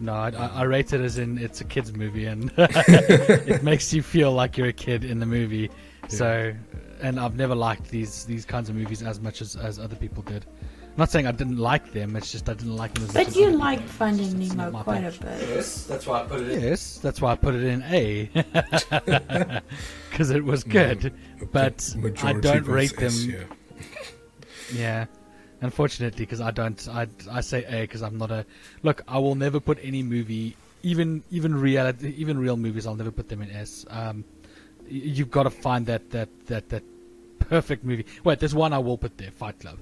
No, 0.00 0.12
I, 0.14 0.30
I, 0.30 0.46
I 0.46 0.62
rate 0.62 0.92
it 0.92 1.00
as 1.00 1.18
in 1.18 1.38
it's 1.38 1.60
a 1.60 1.64
kids 1.64 1.92
movie 1.92 2.26
and 2.26 2.52
it 2.58 3.62
makes 3.62 3.92
you 3.92 4.02
feel 4.02 4.32
like 4.32 4.56
you're 4.56 4.68
a 4.68 4.72
kid 4.72 5.04
in 5.04 5.18
the 5.18 5.26
movie. 5.26 5.70
So, 6.08 6.54
and 7.02 7.18
I've 7.20 7.36
never 7.36 7.54
liked 7.54 7.90
these 7.90 8.24
these 8.24 8.44
kinds 8.44 8.68
of 8.68 8.76
movies 8.76 9.02
as 9.02 9.20
much 9.20 9.40
as, 9.42 9.56
as 9.56 9.78
other 9.78 9.96
people 9.96 10.22
did. 10.22 10.46
I'm 10.82 11.02
not 11.02 11.10
saying 11.10 11.26
I 11.26 11.32
didn't 11.32 11.58
like 11.58 11.92
them. 11.92 12.16
It's 12.16 12.32
just 12.32 12.48
I 12.48 12.54
didn't 12.54 12.76
like 12.76 12.94
them 12.94 13.04
as 13.04 13.14
much 13.14 13.26
But 13.26 13.36
you 13.36 13.48
other 13.48 13.76
people. 13.76 13.86
Finding 13.88 14.26
It's- 14.26 14.46
it's 14.46 14.54
Nemo 14.54 14.70
my 14.70 14.82
quite 14.82 15.12
thing. 15.12 15.28
a 15.30 15.36
bit. 15.36 15.48
Yes, 15.48 15.84
that's 15.84 16.06
why 16.06 16.20
I 16.20 16.24
put 16.24 16.40
it 16.40 16.50
in. 16.50 16.60
Yes, 16.60 16.98
that's 16.98 17.20
why 17.20 17.32
I 17.32 17.36
put 17.36 17.54
it 17.54 17.62
in 17.64 17.82
A 17.84 18.30
because 20.10 20.30
it 20.30 20.44
was 20.44 20.64
good. 20.64 21.12
But 21.52 21.94
I 22.22 22.32
don't 22.32 22.66
rate 22.66 22.96
them. 22.96 23.06
S, 23.06 23.24
yeah. 23.24 23.44
Yeah, 24.74 25.06
unfortunately, 25.60 26.24
because 26.24 26.40
I 26.40 26.50
don't. 26.50 26.88
I 26.88 27.06
I 27.30 27.40
say 27.40 27.64
A 27.64 27.82
because 27.82 28.02
I'm 28.02 28.18
not 28.18 28.30
a. 28.30 28.44
Look, 28.82 29.02
I 29.08 29.18
will 29.18 29.34
never 29.34 29.60
put 29.60 29.78
any 29.82 30.02
movie, 30.02 30.56
even 30.82 31.22
even 31.30 31.54
reality, 31.54 32.14
even 32.16 32.38
real 32.38 32.56
movies. 32.56 32.86
I'll 32.86 32.94
never 32.94 33.10
put 33.10 33.28
them 33.28 33.42
in 33.42 33.50
S. 33.50 33.84
Um, 33.90 34.24
you've 34.88 35.30
got 35.30 35.44
to 35.44 35.50
find 35.50 35.86
that 35.86 36.10
that 36.10 36.28
that 36.46 36.68
that 36.70 36.82
perfect 37.38 37.84
movie. 37.84 38.06
Wait, 38.24 38.38
there's 38.38 38.54
one 38.54 38.72
I 38.72 38.78
will 38.78 38.98
put 38.98 39.16
there. 39.18 39.30
Fight 39.30 39.58
Club. 39.60 39.78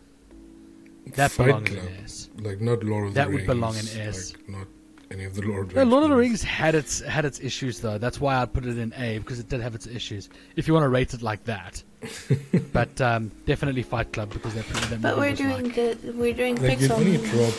That 1.15 1.31
Fight 1.31 1.47
belongs 1.47 1.69
Club. 1.71 1.85
in 1.87 2.05
S. 2.05 2.31
Like 2.39 2.61
not 2.61 2.83
Lord 2.83 3.09
of 3.09 3.15
That 3.15 3.27
the 3.27 3.37
Rings. 3.37 3.47
That 3.47 3.49
would 3.49 3.59
belong 3.61 3.75
in 3.77 4.09
S. 4.09 4.33
Like 4.35 4.49
not 4.49 4.67
any 5.11 5.25
of 5.25 5.35
the 5.35 5.43
Lord 5.43 5.69
of 5.69 5.75
the 5.75 5.81
Rings. 5.81 5.91
Lord 5.93 6.05
of 6.05 6.11
the. 6.11 6.17
Rings 6.17 6.43
had 6.43 6.75
its 6.75 7.01
had 7.01 7.25
its 7.25 7.39
issues 7.41 7.81
though. 7.81 7.99
That's 7.99 8.21
why 8.21 8.41
I 8.41 8.45
put 8.47 8.67
it 8.67 8.77
in 8.79 8.93
A 8.97 9.19
because 9.19 9.39
it 9.39 9.49
did 9.49 9.61
have 9.61 9.75
its 9.75 9.87
issues. 9.87 10.29
If 10.57 10.67
you 10.67 10.75
want 10.75 10.85
to 10.85 10.89
rate 10.89 11.15
it 11.15 11.23
like 11.23 11.45
that, 11.45 11.83
but 12.73 13.01
um, 13.01 13.31
definitely 13.47 13.83
Fight 13.83 14.13
Club 14.13 14.31
because 14.33 14.55
they're 14.55 14.63
that, 14.63 14.91
that 14.91 15.03
But 15.03 15.17
we're 15.19 15.35
doing 15.35 15.65
like, 15.65 15.75
the 15.75 16.13
we're 16.13 16.33
doing 16.35 16.57
Like 16.63 16.81
you 16.81 16.89
Pixar. 16.89 16.99
only 16.99 17.17
drop. 17.19 17.55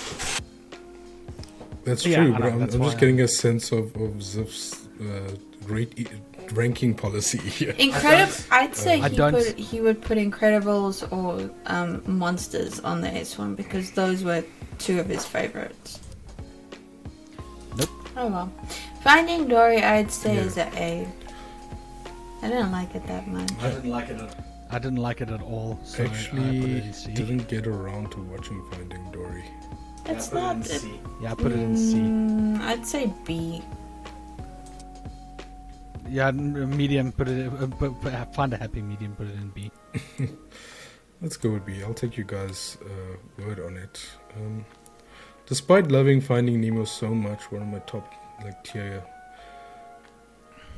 That's 1.83 2.05
Yeah, 2.05 2.17
true, 2.17 2.35
I 2.35 2.39
but 2.39 2.39
know, 2.41 2.47
I'm, 2.55 2.61
I'm 2.63 2.69
just 2.69 2.97
I- 2.97 2.99
getting 2.99 3.21
a 3.21 3.27
sense 3.27 3.71
of 3.71 3.95
of 3.95 4.21
Zip's 4.21 4.87
uh, 5.01 5.31
rate, 5.67 6.09
ranking 6.53 6.93
policy 6.93 7.37
here. 7.57 7.73
Incredible. 7.77 8.33
I'd 8.51 8.75
say 8.75 9.01
I 9.01 9.09
he 9.09 9.17
put 9.17 9.57
he 9.57 9.81
would 9.81 10.01
put 10.01 10.17
Incredibles 10.17 11.09
or 11.11 11.49
um, 11.65 12.01
Monsters 12.05 12.79
on 12.81 13.01
the 13.01 13.09
S 13.09 13.37
one 13.37 13.55
because 13.55 13.91
those 13.91 14.23
were 14.23 14.43
two 14.77 14.99
of 14.99 15.07
his 15.07 15.25
favorites. 15.25 15.99
Nope. 17.77 17.89
Oh 18.15 18.27
well. 18.27 18.53
Finding 19.03 19.47
Dory, 19.47 19.81
I'd 19.81 20.11
say 20.11 20.35
Yeah. 20.35 20.41
is 20.41 20.57
a 20.57 20.67
A. 20.75 21.07
I 22.41 22.49
didn't 22.49 22.71
like 22.71 22.95
it 22.95 23.05
that 23.07 23.27
much. 23.27 23.51
I 23.61 23.69
didn't 23.71 23.89
like 23.89 24.09
it. 24.09 24.19
At 24.21 24.35
I 24.69 24.79
didn't 24.79 24.97
like 24.99 25.21
it 25.21 25.29
at 25.29 25.41
all. 25.41 25.79
So 25.83 26.03
I 26.03 26.07
Actually, 26.07 26.57
it 26.59 26.85
in 26.85 26.93
C. 26.93 27.13
didn't 27.13 27.47
get 27.47 27.67
around 27.67 28.11
to 28.11 28.21
watching 28.23 28.63
Finding 28.71 29.09
Dory. 29.11 29.43
It's 30.05 30.31
yeah, 30.33 30.53
not. 30.53 30.61
put 30.61 30.71
it 30.71 30.73
in 30.73 30.75
it- 30.75 30.79
C. 30.81 30.99
Yeah, 31.21 31.31
I 31.31 31.35
put 31.35 31.51
it 31.51 31.59
in 31.59 31.77
C. 31.77 31.95
Mm, 31.95 32.59
I'd 32.61 32.85
say 32.85 33.13
B. 33.25 33.61
Yeah, 36.09 36.31
medium. 36.31 37.11
Put 37.11 37.27
it. 37.27 37.47
Uh, 37.51 37.67
put, 37.67 37.99
put, 38.01 38.35
find 38.35 38.53
a 38.53 38.57
happy 38.57 38.81
medium. 38.81 39.15
Put 39.15 39.27
it 39.27 39.35
in 39.35 39.49
B. 39.49 39.71
Let's 41.21 41.35
go 41.37 41.51
with 41.51 41.65
B. 41.65 41.81
I'll 41.83 41.93
take 41.93 42.17
you 42.17 42.23
guys' 42.23 42.77
uh, 42.85 43.43
word 43.43 43.59
on 43.59 43.75
it. 43.77 44.05
Um, 44.35 44.65
despite 45.47 45.91
loving 45.91 46.21
Finding 46.21 46.61
Nemo 46.61 46.85
so 46.85 47.09
much, 47.09 47.51
one 47.51 47.61
of 47.63 47.67
my 47.67 47.79
top 47.79 48.13
like 48.43 48.63
tier 48.63 49.03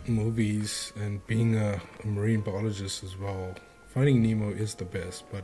movies, 0.09 0.91
and 0.95 1.25
being 1.27 1.55
a, 1.55 1.79
a 2.03 2.07
marine 2.07 2.41
biologist 2.41 3.03
as 3.03 3.15
well, 3.17 3.55
Finding 3.87 4.21
Nemo 4.21 4.49
is 4.51 4.75
the 4.75 4.85
best. 4.85 5.23
But 5.31 5.43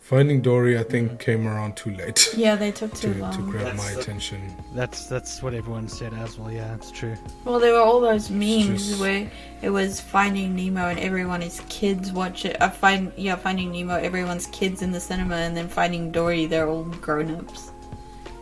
Finding 0.00 0.42
Dory, 0.42 0.78
I 0.78 0.82
think, 0.82 1.18
came 1.18 1.46
around 1.48 1.76
too 1.78 1.90
late 1.96 2.28
Yeah, 2.36 2.56
they 2.56 2.70
took 2.72 2.92
to, 3.00 3.14
too 3.14 3.20
long. 3.20 3.32
to 3.32 3.50
grab 3.50 3.64
That's 3.64 3.78
my 3.78 3.92
the- 3.94 4.00
attention. 4.00 4.54
That's 4.74 5.06
that's 5.06 5.42
what 5.42 5.54
everyone 5.54 5.88
said 5.88 6.12
as 6.14 6.38
well. 6.38 6.50
Yeah, 6.52 6.74
it's 6.74 6.90
true. 6.90 7.16
Well, 7.44 7.58
there 7.58 7.72
were 7.72 7.80
all 7.80 8.00
those 8.00 8.28
memes 8.30 8.88
just- 8.88 9.00
where 9.00 9.30
it 9.62 9.70
was 9.70 10.00
Finding 10.00 10.54
Nemo 10.56 10.88
and 10.88 10.98
everyone 10.98 11.42
is 11.42 11.62
kids 11.68 12.12
watch 12.12 12.44
it. 12.44 12.56
I 12.60 12.68
find 12.68 13.12
yeah, 13.16 13.36
Finding 13.36 13.72
Nemo, 13.72 13.94
everyone's 13.96 14.46
kids 14.48 14.82
in 14.82 14.92
the 14.92 15.00
cinema, 15.00 15.36
and 15.36 15.56
then 15.56 15.68
Finding 15.68 16.12
Dory, 16.12 16.46
they're 16.46 16.68
all 16.68 16.84
grown 16.84 17.34
ups. 17.34 17.70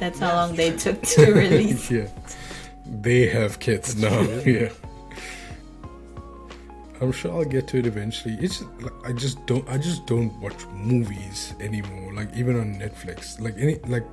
That's 0.01 0.19
how 0.19 0.27
That's 0.35 0.49
long 0.49 0.57
they 0.57 0.71
true. 0.71 0.79
took 0.95 1.03
to 1.03 1.33
release. 1.43 1.89
yeah, 1.93 2.09
they 2.87 3.29
have 3.29 3.61
kids 3.61 3.95
That's 3.95 4.13
now. 4.13 4.43
true, 4.43 4.53
yeah. 4.53 4.69
I'm 7.03 7.11
sure 7.13 7.33
I'll 7.33 7.45
get 7.45 7.67
to 7.69 7.79
it 7.79 7.87
eventually. 7.87 8.35
It's 8.41 8.61
just, 8.61 8.71
like, 8.81 8.93
I 9.05 9.13
just 9.13 9.45
don't. 9.47 9.69
I 9.69 9.77
just 9.77 10.07
don't 10.07 10.33
watch 10.41 10.67
movies 10.73 11.55
anymore. 11.61 12.15
Like 12.15 12.35
even 12.37 12.59
on 12.61 12.77
Netflix. 12.77 13.41
Like 13.41 13.55
any 13.59 13.81
like, 13.89 14.07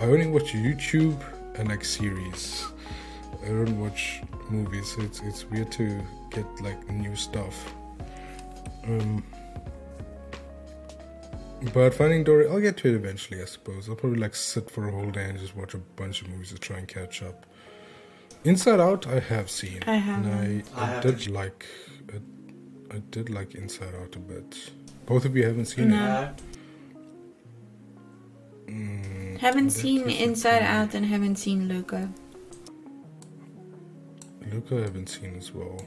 I 0.00 0.04
only 0.06 0.26
watch 0.26 0.52
YouTube 0.52 1.18
and 1.54 1.68
like 1.68 1.84
series. 1.84 2.64
I 3.44 3.46
don't 3.46 3.80
watch 3.80 4.20
movies. 4.50 4.96
So 4.96 5.02
it's 5.02 5.20
it's 5.20 5.44
weird 5.46 5.70
to 5.72 6.02
get 6.30 6.46
like 6.60 6.90
new 6.90 7.14
stuff. 7.14 7.54
Um. 8.84 9.22
But 11.74 11.92
Finding 11.94 12.22
Dory, 12.22 12.48
I'll 12.48 12.60
get 12.60 12.76
to 12.78 12.88
it 12.88 12.94
eventually, 12.94 13.42
I 13.42 13.44
suppose. 13.44 13.88
I'll 13.88 13.96
probably 13.96 14.20
like 14.20 14.36
sit 14.36 14.70
for 14.70 14.88
a 14.88 14.92
whole 14.92 15.10
day 15.10 15.24
and 15.24 15.38
just 15.38 15.56
watch 15.56 15.74
a 15.74 15.78
bunch 15.78 16.22
of 16.22 16.28
movies 16.28 16.50
to 16.50 16.58
try 16.58 16.78
and 16.78 16.86
catch 16.86 17.20
up. 17.22 17.46
Inside 18.44 18.78
Out, 18.78 19.08
I 19.08 19.18
have 19.18 19.50
seen. 19.50 19.82
I 19.86 19.96
haven't. 19.96 20.30
And 20.30 20.64
I, 20.76 20.80
I 20.80 20.98
I 20.98 21.00
did 21.00 21.28
like, 21.28 21.66
I, 22.90 22.96
I 22.96 22.98
did 23.10 23.30
like 23.30 23.54
Inside 23.54 23.94
Out 23.94 24.16
a 24.16 24.18
bit. 24.18 24.70
Both 25.06 25.24
of 25.24 25.36
you 25.36 25.44
haven't 25.44 25.66
seen 25.66 25.90
No. 25.90 26.32
it. 28.66 28.72
Mm, 28.72 29.38
Haven't 29.38 29.70
seen 29.70 30.08
Inside 30.10 30.56
it's, 30.62 30.64
Out 30.66 30.94
and 30.94 31.06
haven't 31.06 31.36
seen 31.36 31.68
Luca. 31.68 32.10
Luca, 34.52 34.76
I 34.78 34.80
haven't 34.82 35.08
seen 35.08 35.36
as 35.36 35.52
well. 35.54 35.80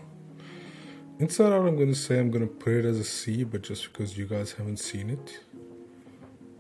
Inside 1.20 1.54
Out, 1.54 1.68
I'm 1.68 1.78
gonna 1.78 1.94
say 1.94 2.20
I'm 2.20 2.32
gonna 2.32 2.48
put 2.48 2.74
it 2.74 2.86
as 2.86 2.98
a 3.00 3.04
C, 3.04 3.44
but 3.44 3.62
just 3.62 3.92
because 3.92 4.18
you 4.18 4.26
guys 4.26 4.54
haven't 4.54 4.78
seen 4.78 5.10
it. 5.12 5.40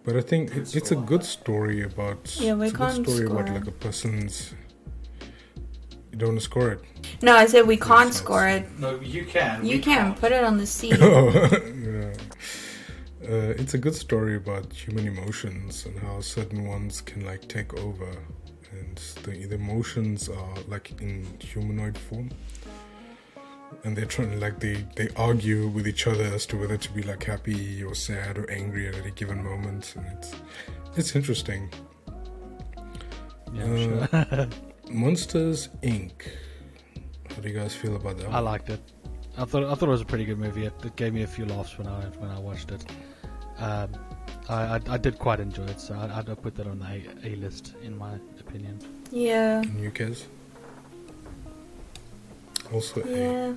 But 0.03 0.15
I 0.15 0.21
think 0.21 0.55
it, 0.55 0.75
it's 0.75 0.91
a 0.91 0.95
good 0.95 1.23
story 1.23 1.83
about. 1.83 2.35
Yeah, 2.39 2.53
we 2.53 2.65
it's 2.67 2.75
a 2.75 2.77
can't 2.77 3.05
good 3.05 3.13
story 3.13 3.25
about 3.27 3.49
like 3.49 3.67
a 3.67 3.71
person's. 3.71 4.53
You 6.11 6.17
don't 6.17 6.29
want 6.29 6.39
to 6.39 6.43
score 6.45 6.71
it. 6.71 6.81
No, 7.21 7.35
I 7.35 7.45
said 7.45 7.65
we 7.67 7.77
can't 7.77 8.07
Yes, 8.09 8.17
score 8.17 8.47
it. 8.47 8.65
no, 8.79 8.99
you 8.99 9.23
can. 9.25 9.63
You 9.65 9.77
we 9.77 9.79
can 9.81 10.07
can't. 10.07 10.19
put 10.19 10.31
it 10.31 10.43
on 10.43 10.57
the 10.57 10.65
C. 10.65 10.89
yeah. 10.89 12.13
Uh, 13.23 13.53
it's 13.61 13.73
a 13.75 13.77
good 13.77 13.95
story 13.95 14.35
about 14.35 14.73
human 14.73 15.07
emotions 15.07 15.85
and 15.85 15.97
how 15.99 16.19
certain 16.21 16.65
ones 16.67 17.01
can 17.01 17.23
like 17.25 17.47
take 17.47 17.73
over, 17.75 18.09
and 18.71 18.97
the, 19.23 19.45
the 19.47 19.55
emotions 19.55 20.27
are 20.27 20.55
like 20.67 20.99
in 20.99 21.25
humanoid 21.39 21.97
form, 21.97 22.29
and 23.85 23.95
they're 23.95 24.05
trying 24.05 24.39
like 24.39 24.59
they 24.59 24.85
they 24.95 25.07
argue 25.15 25.67
with 25.67 25.87
each 25.87 26.07
other 26.07 26.23
as 26.25 26.45
to 26.47 26.57
whether 26.57 26.77
to 26.77 26.91
be 26.91 27.03
like 27.03 27.23
happy 27.23 27.83
or 27.83 27.93
sad 27.95 28.37
or 28.37 28.49
angry 28.51 28.87
at 28.87 28.95
any 28.95 29.11
given 29.11 29.43
moment, 29.43 29.93
and 29.95 30.05
it's 30.17 30.33
it's 30.97 31.15
interesting. 31.15 31.71
Yeah, 33.53 33.63
Uh, 33.63 34.07
sure. 34.35 34.47
Monsters 34.93 35.69
Inc. 35.83 36.11
How 37.29 37.41
do 37.41 37.49
you 37.49 37.57
guys 37.57 37.73
feel 37.73 37.95
about 37.95 38.17
that? 38.17 38.29
I 38.29 38.39
liked 38.39 38.69
it. 38.69 38.81
I 39.37 39.45
thought 39.45 39.63
I 39.63 39.75
thought 39.75 39.87
it 39.87 39.91
was 39.91 40.01
a 40.01 40.05
pretty 40.05 40.25
good 40.25 40.37
movie. 40.37 40.65
It, 40.65 40.73
it 40.83 40.95
gave 40.95 41.13
me 41.13 41.23
a 41.23 41.27
few 41.27 41.45
laughs 41.45 41.77
when 41.77 41.87
I 41.87 42.01
when 42.19 42.29
I 42.29 42.39
watched 42.39 42.71
it. 42.71 42.83
Um, 43.57 43.89
I, 44.49 44.75
I 44.75 44.81
I 44.89 44.97
did 44.97 45.17
quite 45.17 45.39
enjoy 45.39 45.65
it, 45.65 45.79
so 45.79 45.93
I, 45.93 46.19
I'd 46.19 46.41
put 46.41 46.55
that 46.55 46.67
on 46.67 46.79
the 46.79 46.85
A, 46.85 47.33
A 47.33 47.35
list 47.35 47.75
in 47.83 47.97
my 47.97 48.15
opinion. 48.39 48.79
Yeah. 49.11 49.61
And 49.61 49.79
you 49.79 49.91
guys? 49.91 50.27
Also 52.73 53.03
Yeah. 53.05 53.53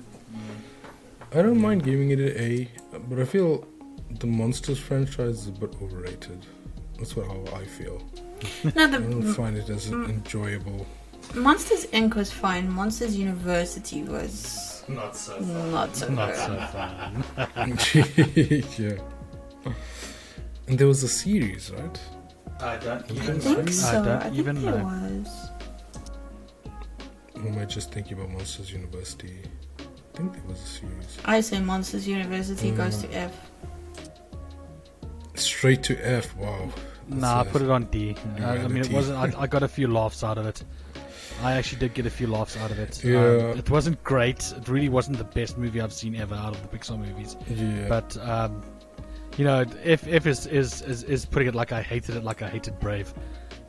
I 1.33 1.41
don't 1.41 1.59
mind 1.59 1.83
giving 1.83 2.11
it 2.11 2.19
an 2.19 2.37
A, 2.37 2.69
but 3.09 3.19
I 3.19 3.25
feel 3.25 3.67
the 4.09 4.27
Monsters 4.27 4.79
franchise 4.79 5.39
is 5.41 5.47
a 5.47 5.51
bit 5.51 5.75
overrated. 5.81 6.45
That's 6.97 7.15
what 7.15 7.27
how 7.27 7.57
I 7.57 7.65
feel. 7.65 8.01
No, 8.63 8.83
I 8.83 8.87
don't 8.87 9.33
find 9.33 9.57
it 9.57 9.69
as 9.69 9.87
mm. 9.87 10.09
enjoyable. 10.09 10.85
Monsters 11.33 11.85
Inc. 11.87 12.15
was 12.15 12.31
fine. 12.31 12.69
Monsters 12.69 13.15
University 13.17 14.03
was 14.03 14.83
Not 14.87 15.15
so 15.15 15.39
far. 15.41 15.67
not 15.67 15.95
so 15.95 16.07
Not 16.09 16.33
good. 16.33 16.37
so 16.37 16.59
fun. 16.75 18.65
yeah. 18.77 19.73
And 20.67 20.79
there 20.79 20.87
was 20.87 21.03
a 21.03 21.07
series, 21.07 21.69
right? 21.71 21.99
I 22.59 22.77
don't 22.77 23.03
I 23.11 23.13
even 23.13 23.39
think 23.39 23.67
I 23.67 23.71
so. 23.71 24.03
don't 24.03 24.07
I, 24.07 24.19
think 24.23 24.35
even 24.35 24.61
there 24.63 24.77
know. 24.79 24.83
was. 24.83 25.49
Or 27.35 27.47
am 27.49 27.57
I 27.59 27.65
just 27.65 27.91
thinking 27.91 28.13
about 28.17 28.31
Monsters 28.31 28.71
University? 28.71 29.41
I 29.79 30.17
think 30.17 30.33
there 30.33 30.43
was 30.47 30.59
a 30.63 30.65
series. 30.65 31.17
I 31.25 31.41
say 31.41 31.59
Monsters 31.59 32.07
University 32.07 32.71
goes 32.71 32.97
to 33.03 33.13
F. 33.13 33.33
Straight 35.35 35.83
to 35.83 35.97
F. 36.03 36.35
Wow. 36.37 36.69
Nah, 37.09 37.41
I 37.41 37.43
put 37.43 37.61
it 37.61 37.69
on 37.69 37.83
D. 37.85 38.15
Uh, 38.41 38.67
mean, 38.67 38.77
it 38.83 38.89
wasn't. 38.91 39.19
I, 39.19 39.41
I 39.41 39.47
got 39.47 39.61
a 39.61 39.67
few 39.67 39.87
laughs 39.87 40.23
out 40.23 40.39
of 40.39 40.47
it. 40.47 40.63
I 41.43 41.53
actually 41.53 41.79
did 41.79 41.93
get 41.93 42.05
a 42.05 42.09
few 42.09 42.27
laughs 42.27 42.57
out 42.57 42.71
of 42.71 42.79
it. 42.79 43.01
Um, 43.03 43.11
Yeah. 43.11 43.53
it 43.57 43.69
wasn't 43.69 44.01
great. 44.03 44.51
It 44.57 44.67
really 44.67 44.89
wasn't 44.89 45.17
the 45.17 45.23
best 45.25 45.57
movie 45.57 45.81
I've 45.81 45.93
seen 45.93 46.15
ever 46.15 46.33
out 46.35 46.55
of 46.55 46.61
the 46.61 46.77
Pixar 46.77 46.97
movies. 46.97 47.35
Yeah. 47.49 47.87
But 47.87 48.17
um, 48.17 48.61
you 49.37 49.43
know, 49.45 49.65
if 49.83 50.07
if 50.07 50.25
is, 50.27 50.47
is 50.47 50.81
is 50.83 51.03
is 51.03 51.25
putting 51.25 51.47
it 51.49 51.55
like 51.55 51.71
I 51.71 51.81
hated 51.81 52.15
it, 52.15 52.23
like 52.23 52.41
I 52.41 52.49
hated 52.49 52.79
Brave, 52.79 53.13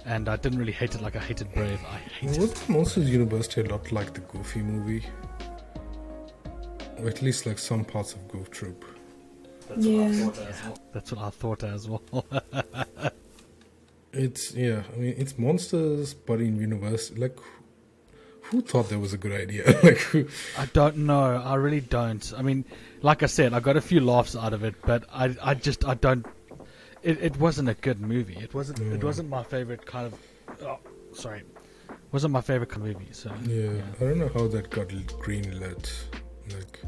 and 0.05 0.29
I 0.29 0.37
didn't 0.37 0.59
really 0.59 0.73
hate 0.73 0.95
it 0.95 1.03
like 1.03 1.17
I 1.17 1.21
hated 1.21 1.53
Brave. 1.53 1.81
I 1.91 1.97
hated 1.97 2.37
it. 2.37 2.41
Wasn't 2.41 2.69
Monsters 2.69 3.11
University 3.11 3.61
a 3.63 3.65
lot 3.65 3.91
like 3.93 4.15
the 4.15 4.21
Goofy 4.21 4.63
movie? 4.63 5.05
Or 6.99 7.09
at 7.09 7.21
least 7.21 7.45
like 7.47 7.59
some 7.59 7.85
parts 7.85 8.15
of 8.15 8.27
Goof 8.29 8.51
Troop. 8.51 8.85
That's 9.69 9.85
what 9.87 9.95
I 9.95 10.07
Yeah. 10.09 10.25
thought 10.25 10.39
as 10.49 10.63
well. 10.63 10.79
That's 10.95 11.13
what 11.13 11.21
I 11.21 11.31
thought 11.31 11.63
as 11.65 11.89
well. 11.89 12.03
It's 14.17 14.55
yeah, 14.55 14.83
I 14.95 14.97
mean 14.97 15.15
it's 15.17 15.39
monsters, 15.39 16.15
but 16.15 16.41
in 16.41 16.57
universe. 16.57 17.13
Like, 17.17 17.39
who 18.43 18.61
thought 18.61 18.89
that 18.89 18.99
was 18.99 19.13
a 19.13 19.19
good 19.19 19.33
idea? 19.33 19.65
like, 19.83 19.99
who, 19.99 20.27
I 20.57 20.67
don't 20.67 20.99
know. 20.99 21.43
I 21.45 21.55
really 21.57 21.81
don't. 21.81 22.33
I 22.37 22.43
mean, 22.43 22.65
like 23.03 23.23
I 23.23 23.27
said, 23.27 23.53
I 23.53 23.61
got 23.61 23.77
a 23.77 23.81
few 23.81 24.01
laughs 24.01 24.35
out 24.37 24.53
of 24.53 24.65
it, 24.65 24.75
but 24.85 25.05
I, 25.13 25.35
I 25.43 25.55
just, 25.55 25.85
I 25.85 25.95
don't. 25.95 26.27
It, 27.03 27.23
it 27.23 27.37
wasn't 27.39 27.69
a 27.69 27.75
good 27.75 28.01
movie. 28.01 28.37
It 28.37 28.55
wasn't. 28.55 28.81
It 28.81 29.05
wasn't 29.05 29.29
my 29.29 29.43
favorite 29.43 29.85
kind 29.85 30.07
of. 30.07 30.63
Oh, 30.63 30.79
sorry, 31.13 31.43
wasn't 32.13 32.33
my 32.33 32.41
favorite 32.41 32.71
kind 32.71 32.87
of 32.87 32.95
movie. 32.95 33.13
So 33.13 33.33
yeah, 33.45 33.71
I 34.01 34.05
don't 34.05 34.19
know 34.19 34.31
how 34.33 34.47
that 34.49 34.71
got 34.71 34.89
greenlit. 34.89 35.93
Like, 36.55 36.81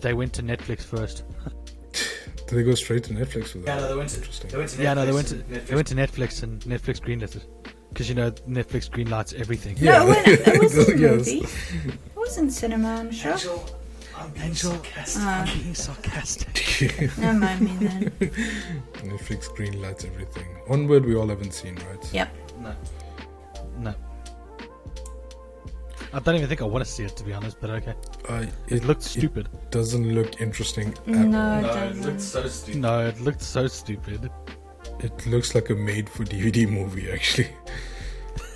they 0.00 0.14
went 0.14 0.32
to 0.34 0.42
Netflix 0.42 0.82
first. 0.82 1.24
did 2.50 2.58
they 2.58 2.62
go 2.64 2.74
straight 2.74 3.04
to 3.04 3.14
Netflix 3.14 3.54
with 3.54 3.64
that? 3.64 3.76
Yeah, 3.76 3.80
no, 3.80 3.88
they 3.88 3.94
went 3.96 4.08
to, 4.10 4.16
Interesting. 4.18 4.50
they 4.50 4.56
went 4.58 4.70
to 4.70 4.82
Yeah, 4.82 4.94
no, 4.94 5.06
they 5.06 5.12
went 5.12 5.28
to 5.28 5.34
Netflix- 5.36 5.66
they 5.66 5.74
went 5.76 5.86
to 5.88 5.94
Netflix 5.94 6.42
and 6.42 6.60
Netflix 6.62 7.00
greenlit 7.00 7.36
it 7.36 7.46
because 7.90 8.08
you 8.08 8.14
know 8.14 8.30
Netflix 8.48 8.90
greenlights 8.90 9.34
everything. 9.34 9.76
Yeah. 9.78 9.98
No, 10.04 10.10
it, 10.12 10.26
wasn't- 10.26 10.48
it 10.48 10.62
wasn't 10.62 10.88
a 10.88 10.98
Yes. 11.00 11.12
movie. 11.26 11.38
It 11.88 12.16
wasn't 12.16 12.52
cinema, 12.52 12.88
I'm 12.96 13.10
sure. 13.12 13.32
Angel, 13.32 13.66
I'm 14.18 14.30
being 14.32 14.46
Angel. 14.46 14.72
sarcastic. 14.72 15.22
Uh, 15.22 15.26
I'm 15.28 15.58
being 15.62 15.74
sarcastic. 15.74 17.18
never 17.18 17.38
mind 17.38 17.60
me 17.60 17.86
then. 17.86 18.10
Netflix 19.04 19.48
green 19.54 19.80
lights 19.80 20.04
everything. 20.04 20.46
Onward, 20.68 21.04
we 21.06 21.14
all 21.14 21.28
haven't 21.28 21.54
seen, 21.54 21.76
right? 21.88 22.12
Yep. 22.12 22.34
no. 22.60 22.74
No. 23.78 23.94
I 26.12 26.18
don't 26.18 26.34
even 26.36 26.48
think 26.48 26.60
I 26.60 26.64
want 26.64 26.84
to 26.84 26.90
see 26.90 27.04
it 27.04 27.16
to 27.16 27.24
be 27.24 27.32
honest, 27.32 27.58
but 27.60 27.70
okay. 27.70 27.94
Uh, 28.28 28.46
It, 28.68 28.84
looked 28.84 29.02
stupid. 29.02 29.48
doesn't 29.70 30.12
look 30.14 30.40
interesting 30.40 30.88
at 30.88 31.06
No, 31.06 31.18
all. 31.18 31.24
it 31.24 31.28
No, 31.28 31.58
it 31.58 31.62
doesn't. 31.62 32.02
looked 32.06 32.20
so 32.20 32.48
stupid. 32.48 32.80
No, 32.80 33.06
it 33.06 33.20
looked 33.20 33.42
so 33.42 33.66
stupid. 33.68 34.30
It 35.00 35.26
looks 35.26 35.54
like 35.54 35.70
a 35.70 35.74
made-for-DVD 35.74 36.68
movie, 36.68 37.10
actually. 37.10 37.48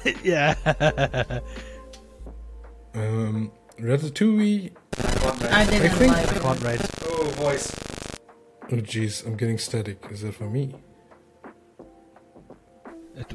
yeah. 0.25 0.55
Um, 2.95 3.51
Ratatouille. 3.79 4.73
I 5.51 5.65
didn't 5.67 5.91
think- 5.91 6.13
like 6.13 6.29
I 6.33 6.37
it. 6.37 6.43
can't 6.43 6.63
rate. 6.63 6.81
Oh, 7.05 7.25
voice. 7.37 7.73
Oh, 8.73 8.77
jeez, 8.77 9.27
I'm 9.27 9.37
getting 9.37 9.59
static. 9.59 10.05
Is 10.11 10.23
that 10.23 10.35
for 10.35 10.49
me? 10.51 10.75
It, 13.17 13.33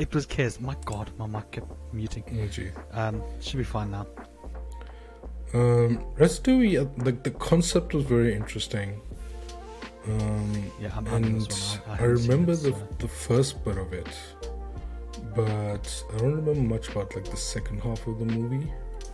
it 0.00 0.14
was 0.14 0.26
Kez. 0.26 0.60
My 0.60 0.76
God, 0.84 1.10
my 1.18 1.26
mic 1.26 1.50
kept 1.52 1.70
muting. 1.92 2.24
Oh, 2.28 2.48
jeez. 2.56 2.72
Um, 2.96 3.22
should 3.40 3.58
be 3.58 3.64
fine 3.64 3.90
now. 3.90 4.06
Um, 5.52 6.04
Ratatouille, 6.16 6.80
uh, 6.80 7.04
like 7.04 7.22
the 7.22 7.30
concept 7.32 7.92
was 7.94 8.04
very 8.04 8.34
interesting. 8.34 9.00
Um, 10.06 10.72
Yeah, 10.80 10.92
I'm 10.96 11.06
and. 11.08 11.42
I, 11.88 11.92
I 11.92 11.96
I, 11.98 12.04
remember 12.04 12.52
it, 12.52 12.62
the 12.66 12.72
so- 12.72 12.88
the 12.98 13.08
first 13.08 13.62
bit 13.64 13.76
of 13.76 13.92
it, 13.92 14.08
but 15.34 16.04
I 16.14 16.18
don't 16.18 16.36
remember 16.36 16.54
much 16.76 16.88
about 16.88 17.14
like 17.16 17.28
the 17.30 17.36
second 17.54 17.80
half 17.80 18.06
of 18.06 18.18
the 18.20 18.26
movie. 18.26 18.66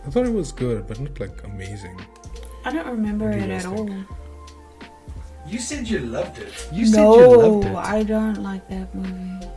I 0.05 0.09
thought 0.09 0.25
it 0.25 0.33
was 0.33 0.51
good, 0.51 0.87
but 0.87 0.99
not 0.99 1.19
like 1.19 1.43
amazing. 1.43 1.99
I 2.63 2.71
don't 2.71 2.87
remember 2.87 3.31
do 3.31 3.37
it 3.39 3.49
at 3.49 3.63
think? 3.63 3.77
all. 3.77 3.89
You 5.47 5.59
said 5.59 5.87
you 5.87 5.99
loved 5.99 6.37
it. 6.39 6.53
You 6.71 6.85
said 6.85 7.01
no, 7.03 7.19
you 7.19 7.37
loved 7.37 7.65
it. 7.65 7.75
I 7.75 8.03
don't 8.03 8.41
like 8.43 8.67
that 8.69 8.93
movie. 8.93 9.47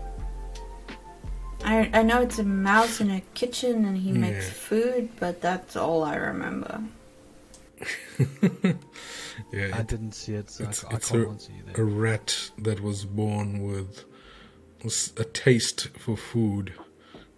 I 1.71 1.91
I 2.01 2.03
know 2.03 2.21
it's 2.23 2.39
a 2.39 2.45
mouse 2.45 3.01
in 3.01 3.11
a 3.11 3.21
kitchen 3.35 3.85
and 3.85 3.97
he 3.97 4.13
makes 4.13 4.49
food, 4.51 5.09
but 5.19 5.41
that's 5.41 5.77
all 5.77 6.03
I 6.05 6.17
remember. 6.17 6.83
Yeah, 9.53 9.71
I 9.73 9.81
it- 9.81 9.87
didn't 9.89 10.13
see 10.13 10.35
it, 10.35 10.51
so 10.51 10.65
it's- 10.65 10.85
I, 10.85 10.93
I 10.93 10.97
it's 10.97 11.09
can't 11.11 11.27
a- 11.27 11.31
answer 11.31 11.53
you 11.53 11.83
a 11.83 11.85
rat 11.85 12.51
that 12.59 12.81
was 12.81 13.05
born 13.05 13.63
with 13.63 14.05
a 15.17 15.25
taste 15.25 15.89
for 15.99 16.17
food 16.17 16.73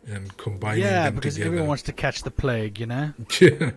and 0.06 0.36
combining 0.36 0.82
Yeah, 0.84 1.04
them 1.04 1.14
because 1.14 1.34
together. 1.34 1.46
everyone 1.48 1.68
wants 1.68 1.84
to 1.84 1.92
catch 1.92 2.22
the 2.24 2.30
plague, 2.30 2.80
you 2.80 2.86
know. 2.86 3.12
yeah. 3.40 3.70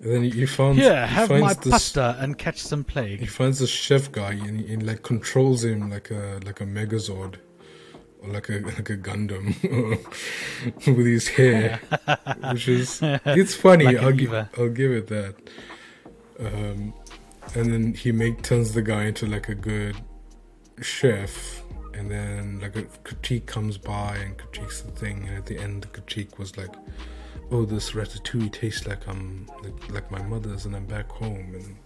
And 0.00 0.12
then 0.12 0.22
he 0.24 0.44
found 0.44 0.78
Here, 0.78 1.06
he 1.06 1.14
have 1.14 1.28
finds 1.28 1.42
my 1.42 1.54
this, 1.54 1.70
pasta 1.72 2.16
and 2.18 2.36
catch 2.36 2.58
some 2.60 2.82
plague. 2.84 3.10
He 3.20 3.26
plague. 3.26 3.30
finds 3.30 3.58
this 3.60 3.70
chef 3.70 4.10
guy 4.10 4.32
and 4.32 4.60
he, 4.60 4.66
he 4.66 4.76
like 4.76 5.02
controls 5.02 5.64
him 5.64 5.88
like 5.88 6.10
a 6.10 6.40
like 6.44 6.60
a 6.60 6.64
Megazord 6.66 7.36
or 7.36 7.53
like 8.28 8.48
a 8.48 8.60
like 8.60 8.90
a 8.90 8.96
Gundam 8.96 9.54
with 10.96 11.06
his 11.06 11.28
hair, 11.28 11.80
which 12.52 12.68
is 12.68 13.00
it's 13.02 13.54
funny. 13.54 13.84
Like 13.84 13.98
I'll 13.98 14.12
give 14.12 14.32
I'll 14.32 14.68
give 14.68 14.92
it 14.92 15.06
that. 15.08 15.34
Um, 16.38 16.92
and 17.54 17.72
then 17.72 17.94
he 17.94 18.12
make 18.12 18.42
turns 18.42 18.72
the 18.72 18.82
guy 18.82 19.04
into 19.04 19.26
like 19.26 19.48
a 19.48 19.54
good 19.54 19.96
chef, 20.80 21.62
and 21.92 22.10
then 22.10 22.60
like 22.60 22.76
a 22.76 22.82
critique 23.04 23.46
comes 23.46 23.78
by 23.78 24.16
and 24.16 24.36
critiques 24.36 24.80
the 24.82 24.90
thing, 24.90 25.26
and 25.28 25.38
at 25.38 25.46
the 25.46 25.58
end 25.58 25.82
the 25.82 25.88
critique 25.88 26.38
was 26.38 26.56
like, 26.56 26.74
"Oh, 27.50 27.64
this 27.64 27.92
ratatouille 27.92 28.52
tastes 28.52 28.86
like 28.86 29.06
I'm 29.08 29.46
like, 29.62 29.90
like 29.90 30.10
my 30.10 30.22
mother's, 30.22 30.66
and 30.66 30.74
I'm 30.74 30.86
back 30.86 31.10
home," 31.10 31.54
and 31.54 31.76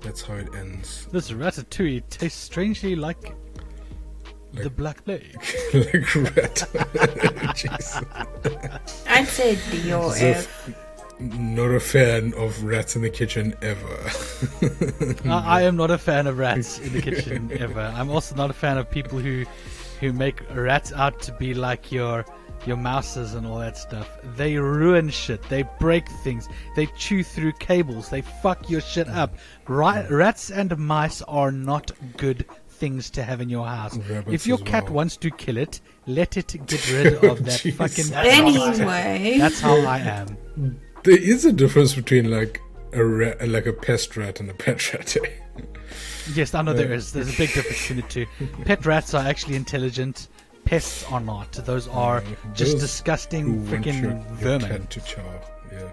that's 0.00 0.22
how 0.22 0.34
it 0.34 0.48
ends. 0.54 1.06
This 1.12 1.30
ratatouille 1.30 2.08
tastes 2.08 2.40
strangely 2.40 2.94
like, 2.94 3.34
the 4.52 4.70
Black 4.70 5.04
Plague. 5.04 5.34
like 5.74 6.14
rat. 6.14 6.62
I'd 9.08 9.28
say 9.28 9.58
D 9.70 9.92
or 9.92 10.10
As 10.12 10.22
if- 10.22 10.68
F. 10.68 10.78
Not 11.20 11.70
a 11.70 11.78
fan 11.78 12.34
of 12.34 12.64
rats 12.64 12.96
in 12.96 13.02
the 13.02 13.10
kitchen 13.10 13.54
ever. 13.62 14.10
I, 15.30 15.58
I 15.58 15.62
am 15.62 15.76
not 15.76 15.92
a 15.92 15.98
fan 15.98 16.26
of 16.26 16.36
rats 16.38 16.78
in 16.80 16.92
the 16.92 17.00
kitchen 17.00 17.48
ever. 17.52 17.92
I'm 17.94 18.10
also 18.10 18.34
not 18.34 18.50
a 18.50 18.54
fan 18.54 18.76
of 18.76 18.90
people 18.90 19.20
who 19.20 19.44
who 20.00 20.12
make 20.12 20.40
rats 20.52 20.92
out 20.92 21.20
to 21.22 21.32
be 21.32 21.54
like 21.54 21.92
your 21.92 22.24
your 22.66 22.76
mouses 22.76 23.34
and 23.34 23.46
all 23.46 23.58
that 23.58 23.76
stuff. 23.76 24.08
They 24.36 24.56
ruin 24.56 25.10
shit. 25.10 25.42
They 25.44 25.64
break 25.78 26.08
things. 26.24 26.48
They 26.74 26.86
chew 26.98 27.22
through 27.22 27.52
cables. 27.52 28.08
They 28.08 28.22
fuck 28.22 28.68
your 28.68 28.80
shit 28.80 29.08
up. 29.08 29.34
Ri- 29.68 29.84
mm. 29.84 30.10
rats 30.10 30.50
and 30.50 30.76
mice 30.76 31.22
are 31.22 31.52
not 31.52 31.92
good 32.16 32.44
things 32.82 33.10
to 33.10 33.22
have 33.22 33.40
in 33.40 33.48
your 33.48 33.64
house. 33.66 33.96
Rabbits 33.96 34.34
if 34.34 34.46
your 34.46 34.58
cat 34.58 34.84
well. 34.84 34.94
wants 34.94 35.16
to 35.18 35.30
kill 35.30 35.56
it, 35.56 35.80
let 36.08 36.36
it 36.36 36.48
get 36.66 36.82
rid 36.92 37.14
of 37.30 37.44
that 37.44 37.60
Jeez. 37.60 37.74
fucking. 37.74 38.12
Anyway, 38.40 39.36
That's 39.38 39.60
how 39.60 39.76
I 39.96 39.98
am. 40.00 40.26
There 41.04 41.16
is 41.32 41.44
a 41.44 41.52
difference 41.52 41.94
between 41.94 42.28
like 42.30 42.60
a 42.92 43.04
rat, 43.04 43.48
like 43.48 43.66
a 43.66 43.72
pest 43.72 44.16
rat, 44.16 44.40
and 44.40 44.50
a 44.50 44.54
pet 44.54 44.92
rat. 44.92 45.16
eh? 45.16 45.30
Yes, 46.34 46.54
I 46.54 46.62
know 46.62 46.72
there 46.74 46.92
is. 46.92 47.12
There's 47.12 47.32
a 47.32 47.38
big 47.38 47.52
difference 47.54 47.80
between 47.86 48.00
the 48.02 48.08
two. 48.08 48.26
Pet 48.64 48.84
rats 48.84 49.14
are 49.14 49.24
actually 49.24 49.54
intelligent. 49.56 50.28
Pests 50.64 51.04
are 51.12 51.20
not. 51.20 51.52
Those 51.52 51.86
are 51.88 52.22
Yeah, 52.22 52.52
just 52.54 52.72
those 52.72 52.80
disgusting 52.82 53.44
Who 53.44 53.52
want 53.72 53.86
your, 53.86 53.94
freaking 53.94 54.26
vermin. 54.32 54.68
cat 54.68 54.90
to 54.90 55.00
chow? 55.00 55.40
Yeah. 55.72 55.92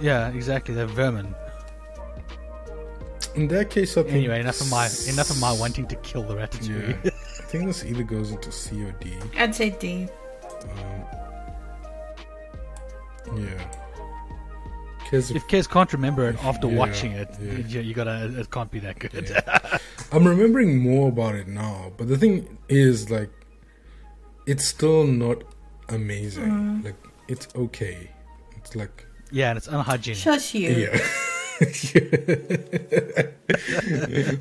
Yeah, 0.00 0.28
exactly. 0.28 0.74
They're 0.74 0.86
vermin. 0.86 1.34
In 3.36 3.46
that 3.48 3.70
case, 3.70 3.96
I 3.96 4.02
think. 4.02 4.14
Anyway, 4.14 4.40
enough 4.40 4.60
of 4.60 4.70
my 4.70 4.86
enough 5.08 5.30
of 5.30 5.40
my 5.40 5.52
wanting 5.52 5.86
to 5.86 5.96
kill 5.96 6.22
the 6.22 6.34
ratatouille. 6.34 7.04
Yeah. 7.04 7.10
I 7.38 7.42
think 7.52 7.66
this 7.66 7.84
either 7.84 8.02
goes 8.02 8.30
into 8.30 8.50
C 8.52 8.82
or 8.84 8.92
D. 8.92 9.12
I'd 9.38 9.54
say 9.54 9.70
D. 9.70 10.08
Um, 10.62 11.04
yeah. 13.40 13.64
Because 15.02 15.30
if 15.32 15.46
Kez 15.48 15.68
can't 15.68 15.92
remember 15.92 16.28
it 16.28 16.36
after 16.44 16.68
Yeah, 16.68 16.76
watching 16.76 17.12
it, 17.12 17.28
yeah. 17.40 17.52
you, 17.58 17.80
you 17.80 17.94
gotta. 17.94 18.32
It 18.38 18.50
can't 18.50 18.70
be 18.70 18.78
that 18.80 18.98
good. 18.98 19.28
Yeah. 19.30 19.78
I'm 20.12 20.26
remembering 20.26 20.78
more 20.78 21.08
about 21.08 21.34
it 21.36 21.46
now, 21.48 21.92
but 21.96 22.08
the 22.08 22.16
thing 22.18 22.58
is, 22.68 23.10
like, 23.10 23.30
it's 24.46 24.64
still 24.64 25.04
not 25.04 25.42
amazing. 25.88 26.82
Like, 26.84 26.96
it's 27.28 27.48
okay. 27.54 28.10
It's 28.56 28.74
like, 28.76 29.04
Yeah, 29.32 29.50
and 29.50 29.56
it's 29.56 29.68
unhygienic. 29.68 30.18
Shush 30.18 30.54
you. 30.54 30.70
yeah. 30.70 30.98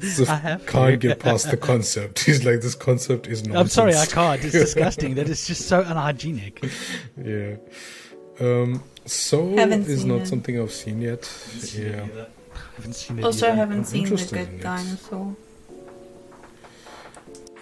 so 0.03 0.25
I 0.27 0.35
have 0.35 0.65
can't 0.65 0.99
get 0.99 1.19
past 1.19 1.49
the 1.51 1.57
concept. 1.57 2.19
He's 2.25 2.45
like, 2.45 2.61
this 2.61 2.75
concept 2.75 3.27
is 3.27 3.45
not. 3.47 3.57
I'm 3.57 3.67
sorry, 3.67 3.95
I 3.95 4.05
can't. 4.05 4.43
It's 4.43 4.51
disgusting. 4.65 5.15
that 5.15 5.29
is 5.29 5.45
just 5.47 5.67
so 5.67 5.81
unhygienic. 5.81 6.63
Yeah. 7.21 7.55
Um. 8.39 8.83
so 9.05 9.55
Haven't 9.55 9.87
is 9.87 10.05
not 10.05 10.21
it. 10.21 10.27
something 10.27 10.59
I've 10.59 10.71
seen 10.71 11.01
yet. 11.01 11.21
Didn't 11.51 11.61
see 11.61 11.81
it 11.83 11.95
Yeah. 11.95 12.25
I 12.55 12.59
haven't 12.77 12.93
seen 12.93 13.19
it. 13.19 13.25
Also, 13.25 13.47
either. 13.47 13.55
haven't 13.55 13.77
I'm 13.79 13.83
seen 13.85 14.03
the 14.05 14.09
interested 14.11 14.49
good 14.49 14.61
dinosaur. 14.61 15.35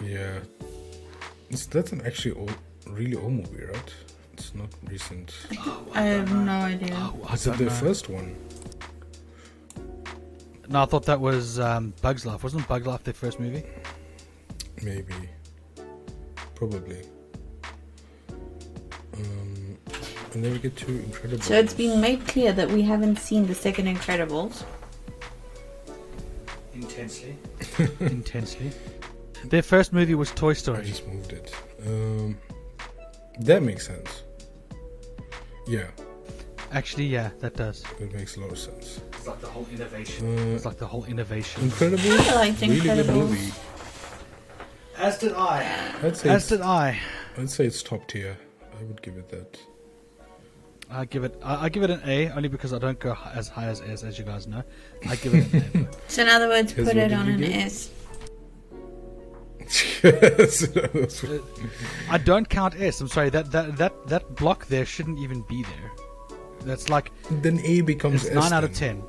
Yeah. 0.04 0.38
It's, 1.50 1.66
that's 1.66 1.92
an 1.92 2.02
actually 2.06 2.34
old, 2.36 2.54
really 2.86 3.16
old 3.16 3.32
movie, 3.32 3.64
right? 3.64 3.94
It's 4.34 4.54
not 4.54 4.68
recent. 4.88 5.34
I 5.94 6.02
have 6.02 6.32
no 6.32 6.52
idea. 6.52 6.94
Oh, 6.94 7.26
I 7.28 7.32
Is 7.34 7.46
it 7.48 7.56
the 7.58 7.64
know. 7.64 7.70
first 7.70 8.08
one? 8.08 8.36
No, 10.68 10.82
I 10.82 10.86
thought 10.86 11.06
that 11.06 11.20
was 11.20 11.58
um, 11.58 11.94
Bugs 12.02 12.26
Life. 12.26 12.42
Wasn't 12.42 12.66
Bugs 12.68 12.86
Life 12.86 13.04
their 13.04 13.14
first 13.14 13.40
movie? 13.40 13.64
Maybe. 14.82 15.14
Probably. 16.54 17.02
Um, 19.14 19.78
and 20.34 20.44
then 20.44 20.52
we 20.52 20.58
get 20.58 20.76
to 20.76 20.86
Incredible. 21.04 21.42
So 21.42 21.54
it's 21.58 21.72
been 21.74 22.00
made 22.00 22.26
clear 22.26 22.52
that 22.52 22.68
we 22.70 22.82
haven't 22.82 23.16
seen 23.18 23.46
the 23.46 23.54
second 23.54 23.86
Incredibles. 23.86 24.64
Intensely. 26.74 27.36
Intensely. 28.00 28.70
Their 29.46 29.62
first 29.62 29.92
movie 29.92 30.14
was 30.14 30.30
Toy 30.32 30.50
I 30.50 30.54
Story. 30.54 30.84
just 30.84 31.06
moved 31.06 31.32
it. 31.32 31.52
Um, 31.86 32.36
that 33.40 33.62
makes 33.62 33.86
sense. 33.86 34.22
Yeah, 35.66 35.86
Actually, 36.72 37.06
yeah, 37.06 37.30
that 37.40 37.56
does. 37.56 37.82
that 37.98 38.12
makes 38.12 38.36
a 38.36 38.40
lot 38.40 38.50
of 38.50 38.58
sense. 38.58 39.00
It's 39.18 39.26
like 39.26 39.40
the 39.40 39.46
whole 39.48 39.66
innovation. 39.72 40.38
Uh, 40.38 40.54
It's 40.54 40.64
like 40.64 40.78
the 40.78 40.86
whole 40.86 41.04
innovation. 41.04 41.64
Incredible, 41.64 42.02
I 42.10 42.34
liked 42.34 42.60
really 42.62 42.80
good 42.80 43.06
movie. 43.08 43.52
As 44.96 45.18
did 45.18 45.32
I. 45.32 45.92
I'd 46.02 46.16
say 46.16 46.28
As 46.30 46.48
did 46.48 46.60
I. 46.60 46.98
I'd 47.36 47.50
say 47.50 47.66
it's 47.66 47.82
top 47.82 48.06
tier. 48.08 48.36
I 48.80 48.82
would 48.84 49.02
give 49.02 49.16
it 49.16 49.28
that. 49.30 49.58
I 50.90 51.04
give 51.04 51.22
it. 51.24 51.38
I, 51.42 51.64
I 51.66 51.68
give 51.68 51.82
it 51.82 51.90
an 51.90 52.00
A 52.06 52.30
only 52.30 52.48
because 52.48 52.72
I 52.72 52.78
don't 52.78 52.98
go 52.98 53.16
as 53.34 53.48
high 53.48 53.66
as 53.66 53.80
S, 53.82 54.02
as 54.04 54.18
you 54.18 54.24
guys 54.24 54.46
know. 54.46 54.62
I 55.08 55.16
give 55.16 55.34
it 55.34 55.52
an 55.52 55.88
A. 55.92 55.96
So 56.08 56.22
in 56.22 56.28
other 56.28 56.48
words, 56.48 56.72
put 56.72 56.96
it 56.96 57.12
on 57.12 57.28
an 57.28 57.40
get? 57.40 57.50
S. 57.56 57.90
yes, 60.02 60.60
that's 60.68 61.22
what- 61.22 61.42
I 62.08 62.16
don't 62.18 62.48
count 62.48 62.80
S. 62.80 63.00
I'm 63.00 63.08
sorry. 63.08 63.28
That 63.30 63.50
that 63.52 63.76
that 63.76 64.06
that 64.08 64.34
block 64.36 64.66
there 64.66 64.86
shouldn't 64.86 65.18
even 65.18 65.42
be 65.42 65.62
there. 65.64 65.90
That's 66.60 66.88
like 66.88 67.10
then 67.30 67.60
A 67.60 67.80
becomes 67.82 68.24
it's 68.24 68.30
S. 68.30 68.34
nine 68.34 68.52
out 68.52 68.64
of 68.64 68.72
ten. 68.74 69.02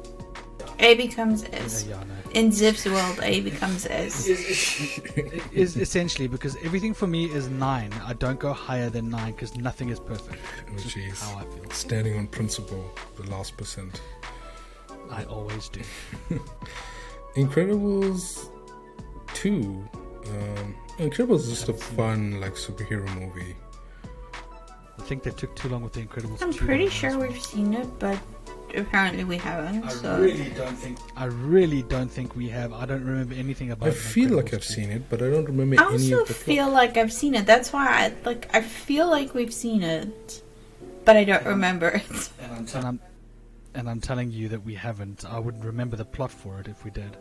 A 0.80 0.96
becomes 0.96 1.44
S. 1.52 1.86
yeah, 1.86 1.98
I 2.00 2.04
know. 2.06 2.14
In 2.34 2.52
Zip's 2.52 2.86
world, 2.86 3.20
A 3.24 3.42
becomes 3.42 3.86
S. 3.88 4.28
It 5.18 5.44
is 5.52 5.76
essentially 5.76 6.28
because 6.28 6.56
everything 6.64 6.94
for 6.94 7.08
me 7.08 7.26
is 7.26 7.50
nine. 7.50 7.92
I 8.06 8.14
don't 8.14 8.40
go 8.40 8.54
higher 8.54 8.90
than 8.90 9.10
nine 9.10 9.34
because 9.34 9.56
nothing 9.58 9.90
is 9.90 10.00
perfect. 10.00 10.40
Oh, 10.70 10.74
It's 10.74 10.84
just 10.84 10.96
jeez. 10.96 11.20
how 11.22 11.40
I 11.40 11.44
feel. 11.46 11.70
Standing 11.72 12.18
on 12.18 12.28
principle, 12.28 12.84
the 13.18 13.30
last 13.30 13.58
percent. 13.58 14.00
I 15.12 15.24
always 15.26 15.68
do. 15.70 15.82
Incredibles 17.36 18.50
2. 19.34 19.50
Um, 20.28 20.76
Incredibles 20.98 21.40
is 21.42 21.50
just 21.50 21.70
a 21.70 21.74
fun, 21.74 22.40
like, 22.40 22.54
superhero 22.54 23.08
movie. 23.20 23.56
I 25.00 25.02
think 25.04 25.24
they 25.24 25.32
took 25.32 25.56
too 25.56 25.70
long 25.70 25.82
with 25.84 25.94
the 25.94 26.02
Incredibles. 26.06 26.42
I'm 26.42 26.54
pretty 26.54 26.90
sure 26.90 27.18
we've 27.18 27.42
seen 27.42 27.74
it, 27.74 27.88
but 28.00 28.20
apparently 28.76 29.24
we 29.24 29.38
haven't. 29.38 29.84
I 29.86 29.90
So 29.90 30.20
really 30.20 30.50
don't 30.52 30.76
think. 30.76 30.98
I 31.16 31.26
really 31.26 31.84
don't 31.84 32.10
think 32.12 32.36
we 32.36 32.50
have. 32.50 32.74
I 32.74 32.86
don't 32.86 33.04
remember 33.06 33.34
anything 33.34 33.72
about. 33.72 33.88
It. 33.90 33.92
I 33.92 33.96
feel 33.96 34.32
like 34.36 34.54
I've 34.54 34.62
2. 34.62 34.74
seen 34.74 34.92
it, 34.92 35.10
but 35.10 35.22
I 35.22 35.30
don't 35.30 35.46
remember 35.46 35.80
I 35.82 35.86
any 35.94 35.94
also 36.14 36.22
of 36.24 36.28
the 36.28 36.34
feel 36.34 36.66
plot. 36.66 36.74
like 36.74 36.98
I've 36.98 37.14
seen 37.14 37.34
it. 37.36 37.46
That's 37.46 37.72
why 37.74 37.88
I 37.88 38.14
like. 38.26 38.50
I 38.54 38.62
feel 38.62 39.08
like 39.10 39.34
we've 39.34 39.54
seen 39.54 39.82
it, 39.84 40.44
but 41.06 41.16
I 41.18 41.24
don't 41.24 41.46
remember 41.46 41.88
it. 41.90 42.30
And 42.42 42.52
I'm 42.52 42.58
And 42.58 42.68
telling 42.68 42.88
I'm, 42.88 43.00
and 43.74 43.90
I'm 43.90 44.02
telling 44.02 44.32
you 44.32 44.50
that 44.50 44.64
we 44.64 44.76
haven't. 44.76 45.26
I 45.26 45.40
wouldn't 45.40 45.64
remember 45.64 45.96
the 45.96 46.06
plot 46.06 46.32
for 46.32 46.60
it 46.60 46.68
if 46.68 46.84
we 46.84 46.92
did, 46.92 47.16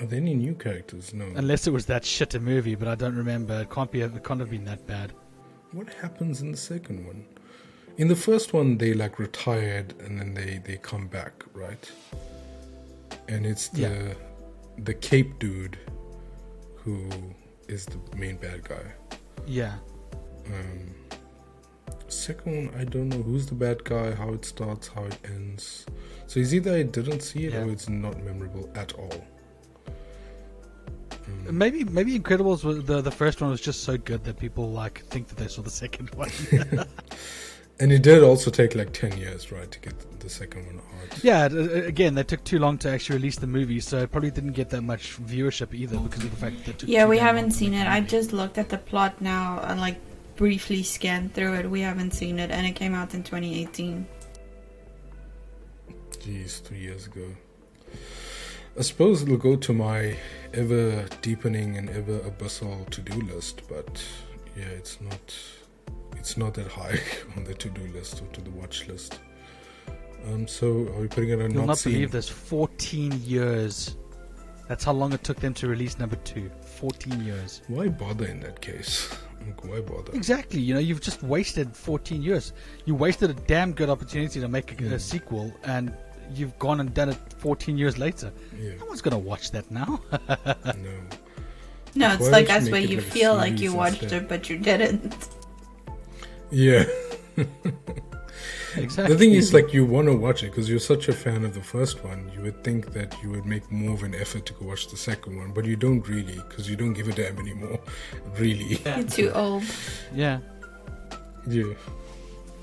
Are 0.00 0.06
there 0.06 0.18
any 0.20 0.34
new 0.34 0.54
characters? 0.54 1.12
No. 1.12 1.26
unless 1.36 1.66
it 1.66 1.72
was 1.72 1.86
that 1.86 2.04
shit 2.04 2.34
a 2.34 2.40
movie. 2.40 2.74
But 2.74 2.88
I 2.88 2.94
don't 2.94 3.16
remember. 3.16 3.60
It 3.60 3.70
can't 3.70 3.90
be. 3.92 4.00
It 4.00 4.24
can't 4.24 4.40
have 4.40 4.50
been 4.50 4.64
that 4.64 4.86
bad. 4.86 5.12
What 5.74 5.92
happens 5.94 6.40
in 6.40 6.52
the 6.52 6.56
second 6.56 7.04
one? 7.06 7.24
In 7.96 8.06
the 8.08 8.16
first 8.16 8.52
one, 8.52 8.78
they 8.78 8.94
like 8.94 9.18
retired 9.18 9.94
and 10.00 10.18
then 10.20 10.34
they 10.34 10.60
they 10.64 10.76
come 10.78 11.06
back, 11.08 11.44
right? 11.52 11.90
And 13.28 13.44
it's 13.46 13.68
the 13.68 13.80
Yeah. 13.82 14.14
the 14.88 14.94
Cape 14.94 15.38
dude 15.38 15.76
who 16.76 17.08
is 17.68 17.86
the 17.86 17.98
main 18.16 18.36
bad 18.36 18.60
guy. 18.68 18.86
Yeah. 19.46 19.74
Um, 20.46 20.94
second 22.08 22.52
one, 22.66 22.74
I 22.80 22.84
don't 22.84 23.08
know 23.08 23.22
who's 23.22 23.46
the 23.46 23.54
bad 23.54 23.82
guy, 23.84 24.12
how 24.12 24.32
it 24.34 24.44
starts, 24.44 24.88
how 24.88 25.04
it 25.04 25.18
ends. 25.24 25.86
So 26.26 26.40
it's 26.40 26.52
either 26.52 26.72
I 26.74 26.82
didn't 26.82 27.20
see 27.20 27.46
it 27.46 27.52
Yeah. 27.54 27.64
or 27.64 27.70
it's 27.70 27.88
not 27.88 28.22
memorable 28.22 28.70
at 28.74 28.92
all. 28.94 29.24
Um, 31.26 31.56
Maybe 31.58 31.84
maybe 31.84 32.18
Incredibles 32.18 32.64
was 32.64 32.84
the 32.84 33.00
the 33.00 33.10
first 33.10 33.40
one 33.40 33.50
was 33.50 33.60
just 33.60 33.82
so 33.84 33.96
good 33.96 34.24
that 34.24 34.38
people 34.38 34.70
like 34.70 35.04
think 35.06 35.28
that 35.28 35.36
they 35.38 35.48
saw 35.48 35.62
the 35.62 35.70
second 35.70 36.10
one. 36.14 36.30
and 37.80 37.90
it 37.92 38.02
did 38.02 38.22
also 38.22 38.50
take 38.50 38.74
like 38.74 38.92
ten 38.92 39.16
years, 39.16 39.50
right, 39.50 39.70
to 39.70 39.78
get 39.80 39.94
the 40.20 40.28
second 40.28 40.66
one 40.66 40.76
out. 40.78 41.24
yeah. 41.24 41.46
it- 41.46 41.52
it- 41.54 41.86
Again, 41.86 42.14
they 42.14 42.22
took 42.24 42.44
too 42.44 42.58
long 42.58 42.76
to 42.78 42.90
actually 42.90 43.16
release 43.16 43.36
the 43.36 43.46
movie, 43.46 43.80
so 43.80 43.98
it 43.98 44.10
probably 44.12 44.30
didn't 44.30 44.52
get 44.52 44.68
that 44.70 44.82
much 44.82 45.16
viewership 45.22 45.72
either 45.74 45.98
because 45.98 46.24
of 46.24 46.30
the 46.30 46.36
fact 46.36 46.56
that 46.64 46.68
it 46.72 46.78
took 46.80 46.88
Yeah, 46.88 47.04
too 47.04 47.10
we 47.10 47.16
long 47.16 47.26
haven't 47.26 47.50
to 47.50 47.56
seen 47.56 47.74
it. 47.74 47.84
the 47.84 47.90
I 47.90 48.00
movie. 48.00 48.10
just 48.10 48.32
looked 48.32 48.58
at 48.58 48.68
the 48.68 48.78
plot 48.78 49.20
now 49.20 49.60
and 49.64 49.80
like 49.80 49.98
briefly 50.36 50.82
scanned 50.82 51.32
through 51.34 51.54
it. 51.54 51.70
We 51.70 51.80
haven't 51.80 52.12
seen 52.12 52.38
it, 52.38 52.50
and 52.50 52.66
it 52.66 52.72
came 52.74 52.94
out 52.94 53.14
in 53.14 53.22
2018. 53.22 54.06
Jeez, 56.20 56.60
three 56.62 56.78
years 56.80 57.06
ago. 57.06 57.26
I 58.76 58.82
suppose 58.82 59.22
it'll 59.22 59.36
go 59.36 59.54
to 59.56 59.72
my 59.72 60.16
ever 60.52 61.06
deepening 61.22 61.76
and 61.76 61.88
ever 61.90 62.18
abyssal 62.20 62.88
to 62.90 63.00
do 63.00 63.20
list, 63.32 63.62
but 63.68 64.02
yeah, 64.56 64.64
it's 64.64 65.00
not 65.00 65.34
it's 66.16 66.36
not 66.36 66.54
that 66.54 66.66
high 66.66 66.98
on 67.36 67.44
the 67.44 67.54
to 67.54 67.68
do 67.70 67.82
list 67.92 68.20
or 68.22 68.26
to 68.34 68.40
the 68.40 68.50
watch 68.50 68.88
list. 68.88 69.20
Um, 70.26 70.48
so 70.48 70.68
are 70.94 71.00
we 71.02 71.08
putting 71.08 71.30
it 71.30 71.34
on 71.40 71.50
You'll 71.52 71.66
not, 71.66 71.66
not 71.66 71.84
believe 71.84 72.10
this. 72.10 72.28
14 72.28 73.12
years. 73.24 73.96
That's 74.68 74.82
how 74.82 74.92
long 74.92 75.12
it 75.12 75.22
took 75.22 75.38
them 75.38 75.52
to 75.54 75.68
release 75.68 75.98
number 75.98 76.16
two. 76.16 76.50
14 76.78 77.22
years. 77.24 77.60
Why 77.68 77.88
bother 77.88 78.26
in 78.26 78.40
that 78.40 78.62
case? 78.62 79.12
Why 79.60 79.82
bother? 79.82 80.12
Exactly. 80.14 80.60
You 80.60 80.72
know, 80.72 80.80
you've 80.80 81.02
just 81.02 81.22
wasted 81.22 81.76
14 81.76 82.22
years. 82.22 82.54
You 82.86 82.94
wasted 82.94 83.28
a 83.28 83.34
damn 83.34 83.72
good 83.74 83.90
opportunity 83.90 84.40
to 84.40 84.48
make 84.48 84.80
a, 84.80 84.82
Yeah. 84.82 84.92
a 84.94 84.98
sequel, 84.98 85.52
and 85.64 85.92
you've 86.34 86.58
gone 86.58 86.80
and 86.80 86.92
done 86.94 87.10
it 87.10 87.18
14 87.38 87.76
years 87.76 87.98
later. 87.98 88.32
Yeah, 88.60 88.74
No 88.80 88.86
one's 88.86 89.02
going 89.02 89.12
to 89.12 89.18
watch 89.18 89.50
that 89.52 89.70
now. 89.70 90.00
no. 90.64 90.74
No, 91.96 92.12
it's 92.12 92.22
Why 92.22 92.28
like 92.28 92.48
don't 92.48 92.60
you 92.60 92.66
us 92.66 92.70
where 92.70 92.80
you 92.80 92.96
like 92.96 93.06
feel 93.06 93.34
like 93.36 93.60
you 93.60 93.72
watched 93.74 94.02
instead? 94.02 94.22
it, 94.24 94.28
but 94.28 94.50
you 94.50 94.58
didn't. 94.58 95.28
Yeah. 96.50 96.84
exactly. 98.76 99.06
The 99.14 99.16
thing 99.16 99.32
is, 99.32 99.54
like, 99.54 99.72
you 99.72 99.84
want 99.84 100.08
to 100.08 100.16
watch 100.16 100.42
it 100.42 100.46
because 100.50 100.68
you're 100.68 100.80
such 100.80 101.08
a 101.08 101.12
fan 101.12 101.44
of 101.44 101.54
the 101.54 101.60
first 101.62 102.02
one. 102.02 102.30
You 102.34 102.42
would 102.42 102.64
think 102.64 102.92
that 102.92 103.14
you 103.22 103.30
would 103.30 103.46
make 103.46 103.70
more 103.70 103.94
of 103.94 104.02
an 104.02 104.14
effort 104.14 104.44
to 104.46 104.52
go 104.54 104.66
watch 104.66 104.88
the 104.88 104.96
second 104.96 105.36
one, 105.36 105.52
but 105.52 105.64
you 105.64 105.76
don't 105.76 106.06
really 106.08 106.34
because 106.48 106.68
you 106.68 106.74
don't 106.76 106.92
give 106.94 107.08
a 107.08 107.12
damn 107.12 107.38
anymore. 107.38 107.78
Really. 108.38 108.80
You're 108.84 109.04
too 109.04 109.30
old. 109.32 109.62
Yeah. 110.12 110.40
Yeah. 111.46 111.74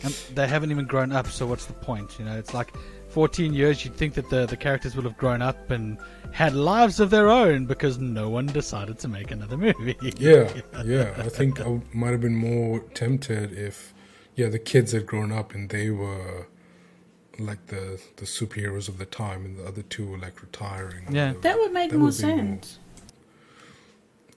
And 0.03 0.13
they 0.35 0.47
haven't 0.47 0.71
even 0.71 0.85
grown 0.85 1.11
up, 1.13 1.27
so 1.27 1.45
what's 1.45 1.65
the 1.67 1.73
point? 1.73 2.17
You 2.19 2.25
know, 2.25 2.37
it's 2.37 2.53
like 2.53 2.73
14 3.11 3.53
years, 3.53 3.83
you'd 3.83 3.95
think 3.95 4.13
that 4.15 4.29
the, 4.29 4.45
the 4.45 4.57
characters 4.57 4.95
would 4.95 5.05
have 5.05 5.17
grown 5.17 5.41
up 5.41 5.69
and 5.69 5.97
had 6.31 6.53
lives 6.55 6.99
of 6.99 7.09
their 7.09 7.29
own 7.29 7.65
because 7.65 7.97
no 7.97 8.29
one 8.29 8.45
decided 8.47 8.97
to 8.99 9.07
make 9.07 9.31
another 9.31 9.57
movie. 9.57 9.97
Yeah. 10.17 10.51
Yeah. 10.85 11.13
I 11.17 11.29
think 11.29 11.59
I 11.61 11.81
might 11.93 12.11
have 12.11 12.21
been 12.21 12.35
more 12.35 12.79
tempted 12.93 13.51
if, 13.57 13.93
yeah, 14.35 14.47
the 14.49 14.59
kids 14.59 14.91
had 14.93 15.05
grown 15.05 15.31
up 15.31 15.53
and 15.53 15.69
they 15.69 15.89
were 15.89 16.47
like 17.39 17.65
the 17.67 17.99
the 18.17 18.25
superheroes 18.25 18.87
of 18.87 18.97
the 18.99 19.05
time, 19.05 19.45
and 19.45 19.57
the 19.57 19.65
other 19.65 19.81
two 19.83 20.05
were 20.07 20.17
like 20.17 20.41
retiring. 20.41 21.05
Yeah. 21.09 21.27
whatever. 21.33 21.41
That 21.41 21.57
would 21.59 21.71
make 21.73 21.89
That 21.91 21.97
more 21.97 22.07
would 22.09 22.17
be 22.17 22.25
more- 22.27 22.37
sense. 22.37 22.77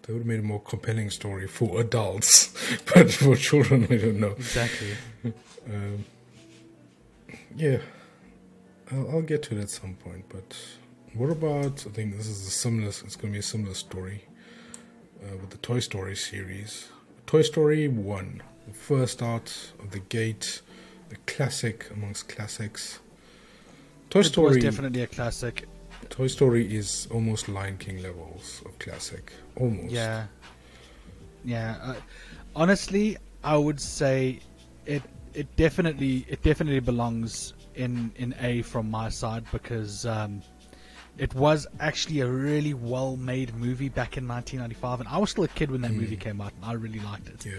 That 0.03 0.13
would 0.13 0.19
have 0.19 0.27
made 0.27 0.41
a 0.41 0.43
more 0.43 0.61
compelling 0.61 1.11
story 1.11 1.47
for 1.47 1.81
adults, 1.81 2.53
but 2.95 3.11
for 3.13 3.37
children, 3.37 3.85
I 3.91 3.97
don't 3.97 4.21
know. 4.21 4.35
Exactly. 4.39 4.95
Um, 5.67 6.05
yeah, 7.57 7.79
I'll, 8.93 9.11
I'll 9.11 9.23
get 9.23 9.43
to 9.45 9.59
it 9.59 9.63
at 9.63 9.71
some 9.71 9.95
point. 9.95 10.25
But 10.29 10.57
what 11.15 11.31
about? 11.31 11.85
I 11.87 11.91
think 11.91 12.17
this 12.17 12.27
is 12.27 12.47
a 12.47 12.51
similar. 12.51 12.89
It's 12.89 13.17
going 13.17 13.33
to 13.33 13.37
be 13.37 13.39
a 13.39 13.43
similar 13.43 13.75
story 13.75 14.25
uh, 15.23 15.37
with 15.37 15.51
the 15.51 15.59
Toy 15.59 15.81
Story 15.81 16.17
series. 16.17 16.89
Toy 17.27 17.43
Story 17.43 17.89
One, 17.89 18.43
the 18.67 18.75
first 18.75 19.23
out 19.23 19.55
of 19.81 19.91
the 19.91 20.01
gate, 20.01 20.61
the 21.09 21.17
classic 21.27 21.89
amongst 21.91 22.29
classics. 22.29 23.01
Toy 24.11 24.21
It 24.21 24.23
was 24.25 24.27
Story. 24.29 24.61
definitely 24.61 25.03
a 25.03 25.07
classic. 25.07 25.67
Toy 26.11 26.27
Story 26.27 26.77
is 26.77 27.09
almost 27.11 27.49
Lion 27.49 27.79
King 27.79 28.03
levels 28.03 28.63
of 28.67 28.79
classic. 28.79 29.33
Almost. 29.57 29.91
Yeah. 29.93 30.27
Yeah. 31.45 31.77
Uh, 31.83 31.95
honestly, 32.55 33.17
I 33.43 33.57
would 33.57 33.81
say 33.81 34.41
it 34.87 35.03
it 35.33 35.55
definitely 35.57 36.25
it 36.29 36.43
definitely 36.43 36.81
belongs 36.81 37.55
in 37.77 38.13
in 38.17 38.35
A 38.41 38.63
from 38.63 38.91
my 38.91 39.09
side 39.09 39.45
because 39.53 40.07
um, 40.07 40.43
it 41.19 41.33
was 41.35 41.67
actually 41.81 42.21
a 42.21 42.27
really 42.27 42.75
well-made 42.75 43.55
movie 43.55 43.89
back 43.89 44.17
in 44.17 44.27
1995, 44.27 45.01
and 45.01 45.09
I 45.09 45.19
was 45.19 45.31
still 45.31 45.45
a 45.45 45.49
kid 45.49 45.71
when 45.71 45.81
that 45.83 45.93
movie 45.93 46.17
came 46.17 46.41
out, 46.41 46.53
and 46.57 46.65
I 46.65 46.73
really 46.73 46.99
liked 47.01 47.29
it 47.29 47.47
Yeah. 47.47 47.53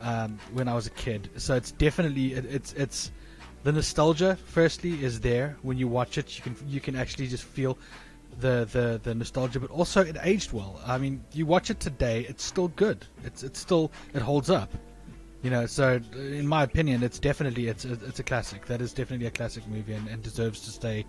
um, 0.00 0.38
when 0.52 0.68
I 0.68 0.74
was 0.74 0.86
a 0.86 0.90
kid. 0.90 1.28
So 1.36 1.54
it's 1.54 1.72
definitely 1.72 2.34
it, 2.34 2.44
it's 2.46 2.72
it's 2.74 3.10
the 3.62 3.72
nostalgia. 3.72 4.36
Firstly, 4.46 5.02
is 5.04 5.20
there 5.20 5.56
when 5.62 5.76
you 5.78 5.88
watch 5.88 6.18
it. 6.18 6.36
You 6.36 6.42
can 6.42 6.56
you 6.66 6.80
can 6.80 6.96
actually 6.96 7.26
just 7.28 7.44
feel 7.44 7.76
the 8.40 8.66
the 8.72 9.00
the 9.02 9.14
nostalgia, 9.14 9.60
but 9.60 9.70
also 9.70 10.00
it 10.00 10.16
aged 10.22 10.52
well. 10.52 10.80
I 10.86 10.96
mean, 10.98 11.22
you 11.32 11.46
watch 11.46 11.70
it 11.70 11.80
today, 11.80 12.26
it's 12.28 12.44
still 12.44 12.68
good. 12.68 13.06
It's 13.22 13.42
it's 13.42 13.58
still 13.60 13.92
it 14.14 14.22
holds 14.22 14.48
up. 14.50 14.70
You 15.44 15.50
know, 15.50 15.66
so 15.66 16.00
in 16.14 16.48
my 16.48 16.62
opinion, 16.62 17.02
it's 17.02 17.18
definitely 17.18 17.68
it's 17.68 17.84
it's 17.84 18.18
a 18.18 18.22
classic. 18.22 18.64
That 18.64 18.80
is 18.80 18.94
definitely 18.94 19.26
a 19.26 19.30
classic 19.30 19.68
movie 19.68 19.92
and, 19.92 20.08
and 20.08 20.22
deserves 20.22 20.60
to 20.60 20.70
stay 20.70 21.04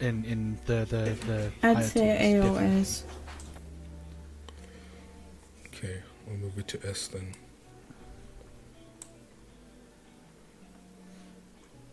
in 0.00 0.24
in 0.24 0.58
the 0.64 0.86
the 0.88 1.14
the. 1.26 1.52
I'd 1.62 1.84
say 1.84 2.16
tiers, 2.16 2.44
definitely. 2.44 2.80
AOS. 2.80 3.02
Okay, 5.66 6.02
we'll 6.26 6.38
move 6.38 6.58
it 6.58 6.66
to 6.68 6.88
S 6.88 7.08
then. 7.08 7.34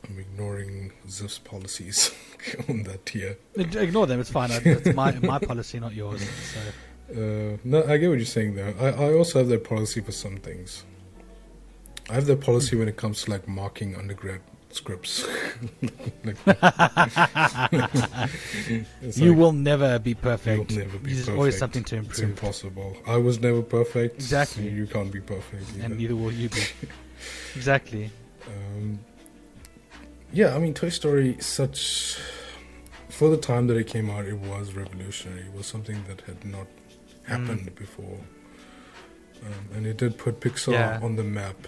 I'm 0.07 0.17
ignoring 0.17 0.93
Zip's 1.09 1.39
policies 1.39 2.15
on 2.69 2.83
that 2.83 3.05
tier. 3.05 3.37
Ignore 3.55 4.07
them. 4.07 4.21
It's 4.21 4.31
fine. 4.31 4.49
It's 4.51 4.95
my 4.95 5.11
my 5.19 5.39
policy, 5.39 5.81
not 5.81 5.93
yours. 5.93 6.21
So. 6.21 6.59
Uh, 7.07 7.55
no, 7.63 7.83
I 7.87 7.97
get 7.97 8.07
what 8.09 8.17
you're 8.17 8.25
saying 8.25 8.55
though. 8.55 8.73
I, 8.79 8.87
I 8.87 9.13
also 9.13 9.37
have 9.37 9.47
that 9.49 9.63
policy 9.63 10.01
for 10.01 10.11
some 10.11 10.37
things. 10.37 10.85
I 12.09 12.13
have 12.13 12.25
that 12.27 12.41
policy 12.41 12.75
when 12.75 12.87
it 12.87 12.97
comes 12.97 13.23
to 13.23 13.31
like 13.31 13.47
marking 13.47 13.95
undergrad 13.95 14.41
scripts. 14.71 15.25
Like- 16.23 16.37
you 19.15 19.29
like, 19.29 19.37
will 19.37 19.51
never 19.51 19.99
be 19.99 20.13
perfect. 20.15 20.71
You'll 20.71 20.79
never 20.85 20.97
be 20.97 21.13
There's 21.13 21.25
perfect. 21.25 21.37
always 21.37 21.57
something 21.57 21.83
to 21.85 21.97
It's 21.97 22.19
improve, 22.19 22.29
impossible. 22.29 22.97
I 23.07 23.17
was 23.17 23.39
never 23.39 23.61
perfect. 23.61 24.15
Exactly. 24.15 24.63
so 24.69 24.75
you 24.75 24.87
can't 24.87 25.11
be 25.11 25.21
perfect. 25.21 25.63
Either. 25.75 25.85
and 25.85 25.97
neither 25.97 26.15
will 26.15 26.31
you 26.31 26.49
be. 26.49 26.61
exactly. 27.55 28.11
Um, 28.47 28.99
yeah, 30.33 30.55
I 30.55 30.59
mean, 30.59 30.73
Toy 30.73 30.89
Story, 30.89 31.37
such 31.39 32.17
for 33.09 33.29
the 33.29 33.37
time 33.37 33.67
that 33.67 33.77
it 33.77 33.87
came 33.87 34.09
out, 34.09 34.25
it 34.25 34.37
was 34.37 34.73
revolutionary. 34.73 35.41
It 35.41 35.53
was 35.53 35.65
something 35.67 36.03
that 36.07 36.21
had 36.21 36.43
not 36.43 36.67
happened 37.27 37.67
Mm. 37.71 37.75
before, 37.75 38.19
um, 39.45 39.69
and 39.75 39.85
it 39.87 39.97
did 39.97 40.17
put 40.17 40.39
Pixar 40.41 40.73
Yeah. 40.73 40.99
on 41.01 41.15
the 41.15 41.23
map 41.23 41.67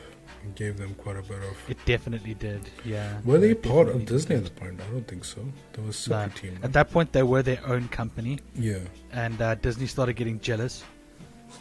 gave 0.56 0.78
them 0.78 0.94
quite 0.96 1.18
a 1.18 1.22
bit 1.22 1.38
of. 1.44 1.58
It 1.70 1.78
definitely 1.86 2.34
did. 2.34 2.62
Yeah. 2.86 3.18
Were 3.26 3.38
they 3.40 3.54
part 3.54 3.90
of 3.90 4.06
Disney 4.06 4.36
at 4.36 4.44
did. 4.44 4.56
the 4.56 4.60
point? 4.60 4.80
I 4.82 4.92
don't 4.92 5.08
think 5.08 5.26
so. 5.26 5.42
There 5.74 5.84
was 5.86 6.08
a 6.08 6.10
No. 6.10 6.16
separate 6.18 6.36
team. 6.42 6.60
At 6.64 6.74
that 6.74 6.92
point, 6.92 7.12
they 7.12 7.24
were 7.24 7.42
their 7.42 7.60
own 7.66 7.88
company, 7.90 8.40
yeah, 8.56 8.80
and 9.12 9.42
uh, 9.42 9.56
Disney 9.56 9.88
started 9.88 10.14
getting 10.14 10.40
jealous. 10.40 10.84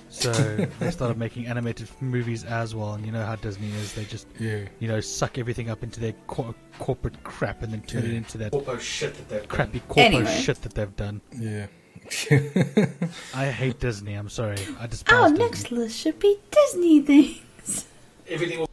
So 0.08 0.32
they 0.80 0.90
started 0.90 1.16
making 1.18 1.46
animated 1.46 1.88
movies 2.00 2.44
as 2.44 2.74
well. 2.74 2.94
And 2.94 3.06
you 3.06 3.12
know 3.12 3.24
how 3.24 3.36
Disney 3.36 3.68
is; 3.72 3.92
they 3.94 4.04
just 4.04 4.26
yeah. 4.38 4.60
you 4.80 4.88
know 4.88 5.00
suck 5.00 5.38
everything 5.38 5.70
up 5.70 5.82
into 5.82 6.00
their 6.00 6.14
cor- 6.26 6.54
corporate 6.78 7.22
crap 7.24 7.62
and 7.62 7.72
then 7.72 7.82
turn 7.82 8.04
it 8.04 8.12
into 8.12 8.36
that 8.38 8.52
Corpo 8.52 8.78
shit 8.78 9.14
that 9.14 9.28
they've 9.28 9.40
done. 9.40 9.48
crappy 9.48 9.80
corporate 9.80 10.14
Anyway. 10.14 10.40
shit 10.40 10.60
that 10.62 10.74
they've 10.74 10.96
done. 10.96 11.20
Yeah. 11.38 11.66
I 13.34 13.46
hate 13.46 13.80
Disney. 13.80 14.14
I'm 14.14 14.28
sorry. 14.28 14.56
I 14.78 14.86
despise 14.86 15.14
Our 15.18 15.28
Disney. 15.30 15.44
next 15.44 15.72
list 15.72 15.98
should 15.98 16.18
be 16.18 16.38
Disney 16.50 17.00
things. 17.00 17.86
Everything 18.28 18.60
will 18.60 18.70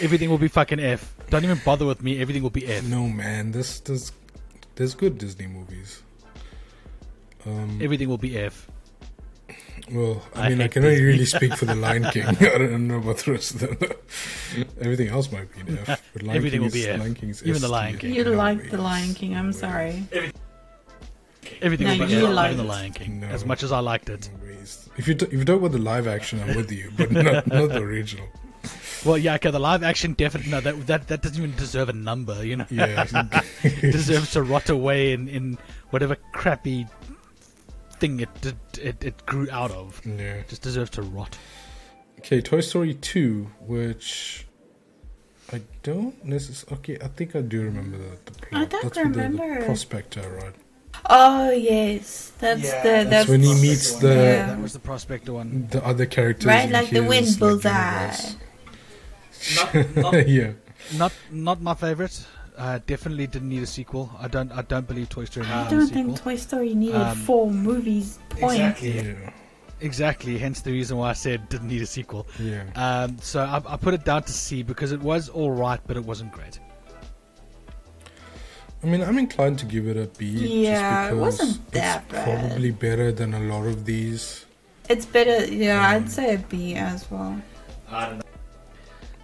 Everything 0.00 0.30
will 0.30 0.38
be 0.38 0.48
fucking 0.48 0.80
F. 0.80 1.14
Don't 1.30 1.44
even 1.44 1.60
bother 1.64 1.86
with 1.86 2.02
me. 2.02 2.20
Everything 2.20 2.42
will 2.42 2.50
be 2.50 2.66
F. 2.66 2.84
no, 2.84 3.08
man. 3.08 3.52
This, 3.52 3.80
this, 3.80 4.12
there's 4.76 4.94
good 4.94 5.18
Disney 5.18 5.46
movies. 5.46 6.02
Um, 7.46 7.78
Everything 7.82 8.08
will 8.08 8.18
be 8.18 8.38
F. 8.38 8.66
Well, 9.92 10.22
I, 10.34 10.46
I 10.46 10.48
mean, 10.50 10.60
I 10.60 10.64
hate 10.64 10.72
can 10.72 10.84
only 10.84 11.02
really 11.02 11.24
speak 11.24 11.54
for 11.56 11.64
the 11.64 11.74
Lion 11.74 12.04
King. 12.12 12.24
I 12.28 12.34
don't 12.34 12.86
know 12.86 12.98
about 12.98 13.18
the 13.18 13.32
rest 13.32 13.54
of 13.54 13.60
them. 13.60 13.90
Everything 14.80 15.08
else 15.08 15.32
might 15.32 15.52
be 15.54 15.60
an 15.72 15.78
F. 15.86 16.02
But 16.12 16.22
Lion 16.22 16.36
Everything 16.36 16.58
King 16.58 16.60
will 16.60 16.66
is, 16.68 16.72
be 16.74 16.88
F. 16.88 17.00
Lion 17.00 17.14
King's 17.14 17.42
Even 17.44 17.60
the 17.60 17.68
Lion. 17.68 17.98
King. 17.98 18.14
You 18.14 18.24
No 18.24 18.32
like. 18.32 18.70
The 18.70 18.78
Lion 18.78 19.14
King, 19.14 19.36
I'm 19.36 19.52
sorry. 19.52 20.04
Everything 21.62 21.86
No, 21.88 21.96
will 21.98 22.06
be 22.06 22.12
you 22.12 22.26
F. 22.26 22.34
liked 22.34 22.54
Even 22.54 22.66
the. 22.66 22.72
Lion 22.72 22.92
King. 22.92 23.20
No. 23.20 23.26
As 23.28 23.44
much 23.44 23.62
as 23.62 23.72
I 23.72 23.80
liked 23.80 24.08
it. 24.08 24.28
No. 24.32 24.38
If 24.96 25.08
you, 25.08 25.14
t- 25.14 25.26
if 25.26 25.32
you 25.32 25.44
talk 25.44 25.58
about 25.60 25.72
the 25.72 25.78
live 25.78 26.06
action, 26.06 26.40
I'm 26.42 26.54
with 26.54 26.70
you, 26.70 26.92
but 26.96 27.10
not, 27.10 27.46
not 27.46 27.68
the 27.70 27.78
original. 27.82 28.26
Well, 29.04 29.16
yeah, 29.18 29.34
okay. 29.36 29.50
The 29.50 29.58
live 29.58 29.82
action 29.82 30.12
definitely 30.12 30.50
no. 30.52 30.60
That 30.60 30.86
that 30.86 31.08
that 31.08 31.22
doesn't 31.22 31.42
even 31.42 31.56
deserve 31.56 31.88
a 31.88 31.92
number. 31.94 32.44
You 32.44 32.56
know, 32.56 32.66
Yeah. 32.70 33.06
it 33.62 33.92
deserves 33.92 34.32
to 34.32 34.42
rot 34.42 34.68
away 34.68 35.12
in 35.12 35.28
in 35.28 35.58
whatever 35.90 36.16
crappy 36.32 36.86
thing 37.98 38.20
it 38.20 38.28
did, 38.40 38.56
it 38.80 39.02
it 39.04 39.26
grew 39.26 39.48
out 39.50 39.70
of. 39.70 40.00
yeah. 40.04 40.34
It 40.34 40.48
just 40.48 40.62
deserves 40.62 40.90
to 40.90 41.02
rot. 41.02 41.38
Okay, 42.18 42.42
Toy 42.42 42.60
Story 42.60 42.92
2, 42.94 43.50
which 43.66 44.46
I 45.52 45.62
don't 45.82 46.22
necessarily. 46.24 46.78
Okay, 46.80 46.98
I 47.02 47.08
think 47.08 47.34
I 47.34 47.40
do 47.40 47.62
remember 47.62 47.96
the, 47.96 48.16
the 48.26 48.32
plot. 48.32 48.52
I 48.52 48.64
don't 48.66 48.70
That's 48.70 48.84
with 48.84 48.94
the, 48.94 49.02
remember. 49.22 49.60
the 49.60 49.64
prospector, 49.64 50.28
right? 50.42 50.54
Oh 51.08 51.50
yes, 51.50 52.32
that's 52.38 52.62
Yeah, 52.64 52.82
the 52.82 52.88
that's 52.88 53.10
that's, 53.10 53.28
when 53.30 53.40
he 53.40 53.54
meets 53.62 53.94
the 53.94 54.08
Yeah. 54.14 54.46
That 54.48 54.60
was 54.60 54.74
the 54.74 54.78
prospector 54.80 55.32
one. 55.32 55.68
the 55.70 55.82
other 55.84 56.04
characters. 56.04 56.46
right 56.46 56.68
like 56.70 56.90
the 56.90 57.00
wind 57.02 57.26
like, 57.28 57.38
bullseye. 57.38 58.00
universe. 58.02 58.36
Not, 59.56 59.96
not 59.96 60.28
yeah. 60.28 60.52
Not 60.96 61.12
not 61.30 61.60
my 61.60 61.74
favorite. 61.74 62.26
Uh, 62.56 62.78
definitely 62.86 63.26
didn't 63.26 63.48
need 63.48 63.62
a 63.62 63.66
sequel. 63.66 64.10
I 64.18 64.28
don't 64.28 64.50
I 64.52 64.62
don't 64.62 64.86
believe 64.86 65.08
Toy 65.08 65.24
Story 65.24 65.46
I 65.46 65.64
needed 65.64 65.66
a 65.66 65.78
don't 65.78 65.86
sequel. 65.88 66.02
think 66.04 66.18
Toy 66.22 66.36
Story 66.36 66.74
needed 66.74 66.96
Um, 67.00 67.16
four 67.18 67.50
movies. 67.50 68.18
Point. 68.30 68.54
exactly. 68.60 69.00
Yeah. 69.00 69.30
Exactly. 69.82 70.36
Hence 70.36 70.60
the 70.60 70.72
reason 70.72 70.98
why 70.98 71.10
I 71.10 71.12
said 71.14 71.48
didn't 71.48 71.68
need 71.68 71.80
a 71.80 71.86
sequel. 71.86 72.26
Yeah. 72.38 72.64
Um, 72.76 73.16
so 73.20 73.40
I, 73.40 73.62
I 73.66 73.76
put 73.76 73.94
it 73.94 74.04
down 74.04 74.24
to 74.24 74.32
C 74.32 74.62
because 74.62 74.92
it 74.92 75.00
was 75.00 75.28
all 75.30 75.52
right, 75.52 75.80
but 75.86 75.96
it 75.96 76.04
wasn't 76.04 76.32
great. 76.32 76.58
I 78.82 78.86
mean, 78.86 79.02
I'm 79.02 79.18
inclined 79.18 79.58
to 79.60 79.66
give 79.66 79.86
it 79.88 79.96
a 79.96 80.06
B. 80.18 80.26
Yeah, 80.26 81.06
it 81.06 81.10
just 81.10 81.10
because 81.10 81.20
wasn't 81.20 81.70
that 81.72 82.02
it's 82.04 82.12
bad. 82.12 82.24
Probably 82.48 82.70
better 82.70 83.12
than 83.12 83.34
a 83.34 83.40
lot 83.40 83.66
of 83.66 83.84
these. 83.84 84.44
It's 84.88 85.06
better. 85.06 85.46
Yeah, 85.46 85.78
Um, 85.78 86.04
I'd 86.04 86.10
say 86.10 86.34
a 86.34 86.38
B 86.38 86.74
as 86.74 87.10
well. 87.10 87.40
I 87.90 88.06
don't 88.06 88.16
know. 88.18 88.22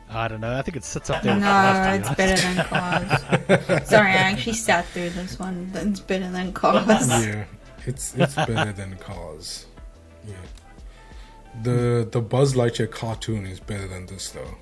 I 0.08 0.28
don't 0.28 0.40
know. 0.40 0.56
I 0.56 0.62
think 0.62 0.76
it 0.76 0.84
sits 0.84 1.10
up 1.10 1.22
there. 1.22 1.34
with 1.34 1.42
No, 1.42 1.48
Cars, 1.48 1.86
to 1.86 1.94
it's 1.94 2.06
honest. 2.06 2.16
better 2.16 2.54
than 2.54 2.66
Cars. 3.76 3.88
Sorry, 3.88 4.10
I 4.10 4.14
actually 4.14 4.52
sat 4.54 4.86
through 4.86 5.10
this 5.10 5.38
one. 5.38 5.70
It's 5.74 6.00
better 6.00 6.30
than 6.30 6.52
Cars. 6.52 7.08
yeah, 7.08 7.44
it's 7.86 8.14
it's 8.16 8.34
better 8.36 8.72
than 8.72 8.96
Cars. 8.98 9.66
Yeah. 10.26 10.34
The 11.62 12.08
the 12.10 12.20
Buzz 12.20 12.54
Lightyear 12.54 12.90
cartoon 12.90 13.46
is 13.46 13.60
better 13.60 13.86
than 13.88 14.06
this 14.06 14.30
though. 14.30 14.54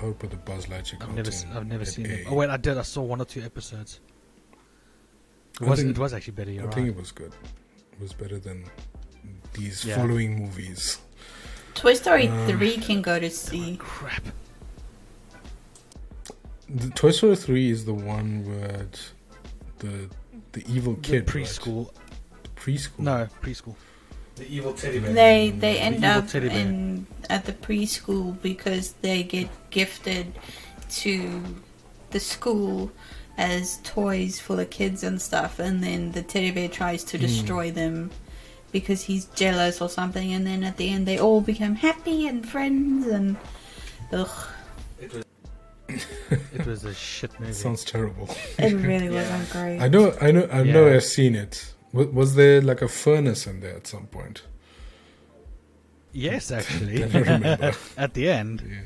I 0.00 0.04
would 0.06 0.18
put 0.18 0.30
the 0.30 0.36
Buzz 0.36 0.66
Lightyear 0.66 1.02
I've 1.02 1.14
never, 1.14 1.28
s- 1.28 1.44
I've 1.52 1.66
never 1.66 1.84
seen 1.84 2.06
it. 2.06 2.26
A. 2.26 2.30
Oh 2.30 2.34
wait, 2.34 2.50
I 2.50 2.56
did. 2.56 2.78
I 2.78 2.82
saw 2.82 3.02
one 3.02 3.20
or 3.20 3.24
two 3.24 3.42
episodes. 3.42 4.00
It 5.60 5.66
was, 5.66 5.80
think- 5.80 5.96
it 5.96 5.98
was 6.00 6.12
actually 6.14 6.34
better. 6.34 6.50
I 6.50 6.54
You're 6.54 6.62
think 6.72 6.76
right. 6.86 6.86
it 6.88 6.96
was 6.96 7.10
good. 7.12 7.32
It 7.92 8.00
was 8.00 8.12
better 8.12 8.38
than 8.38 8.64
these 9.54 9.84
Yeah. 9.84 9.96
following 9.96 10.36
movies. 10.44 10.98
Toy 11.74 11.94
Story 11.94 12.28
Um, 12.28 12.46
3 12.46 12.76
can 12.78 13.02
go 13.02 13.18
to 13.18 13.28
C. 13.30 13.76
Crap. 13.78 14.22
The 16.68 16.90
Toy 16.90 17.10
Story 17.12 17.36
three 17.36 17.70
is 17.70 17.84
the 17.84 17.94
one 17.94 18.44
where 18.46 18.86
the 19.78 20.08
the 20.52 20.64
evil 20.68 20.96
kid. 21.02 21.14
right? 21.34 21.44
preschool. 21.44 21.90
The 22.42 22.48
preschool. 22.60 22.98
No, 22.98 23.28
preschool. 23.42 23.74
The 24.36 24.46
evil 24.48 24.72
teddy 24.74 24.98
bear. 24.98 25.12
They 25.12 25.50
they 25.50 25.78
end 25.78 26.04
up 26.04 26.28
teddy 26.28 26.48
bear. 26.48 26.58
in 26.58 27.06
at 27.30 27.44
the 27.46 27.52
preschool 27.52 28.40
because 28.42 28.92
they 29.00 29.22
get 29.22 29.48
gifted 29.70 30.32
to 30.90 31.42
the 32.10 32.20
school 32.20 32.90
as 33.36 33.78
toys 33.84 34.40
for 34.40 34.56
the 34.56 34.66
kids 34.66 35.02
and 35.04 35.20
stuff, 35.22 35.58
and 35.58 35.82
then 35.82 36.12
the 36.12 36.22
teddy 36.22 36.50
bear 36.50 36.68
tries 36.68 37.04
to 37.04 37.16
Hmm. 37.16 37.22
destroy 37.22 37.70
them 37.70 38.10
because 38.72 39.02
he's 39.02 39.24
jealous 39.26 39.80
or 39.80 39.88
something, 39.88 40.32
and 40.32 40.46
then 40.46 40.62
at 40.64 40.76
the 40.76 40.90
end 40.90 41.06
they 41.06 41.18
all 41.18 41.40
become 41.40 41.76
happy 41.76 42.26
and 42.26 42.46
friends 42.46 43.06
and 43.06 43.36
ugh, 44.12 44.18
It 44.18 44.18
was 44.18 44.28
It 45.88 46.66
was 46.66 46.84
a 46.84 46.92
shit 46.94 47.38
movie. 47.40 47.52
Sounds 47.52 47.84
terrible. 47.84 48.28
it 48.58 48.74
really 48.74 49.06
Yeah. 49.14 49.22
wasn't 49.38 49.50
great. 49.50 49.80
I 49.80 49.88
know, 49.88 50.14
I 50.20 50.30
know, 50.30 50.48
I 50.52 50.62
know. 50.62 50.92
I've 50.94 51.04
seen 51.04 51.34
it. 51.34 51.72
Was, 51.92 52.06
was 52.08 52.34
there 52.34 52.60
like 52.60 52.82
a 52.82 52.88
furnace 52.88 53.46
in 53.46 53.60
there 53.60 53.74
at 53.76 53.86
some 53.86 54.06
point? 54.06 54.42
yes, 56.12 56.50
actually. 56.58 57.04
I 57.04 57.08
don't 57.08 57.22
remember. 57.22 57.72
At 57.96 58.14
the 58.14 58.28
end. 58.28 58.62
Yeah. 58.68 58.80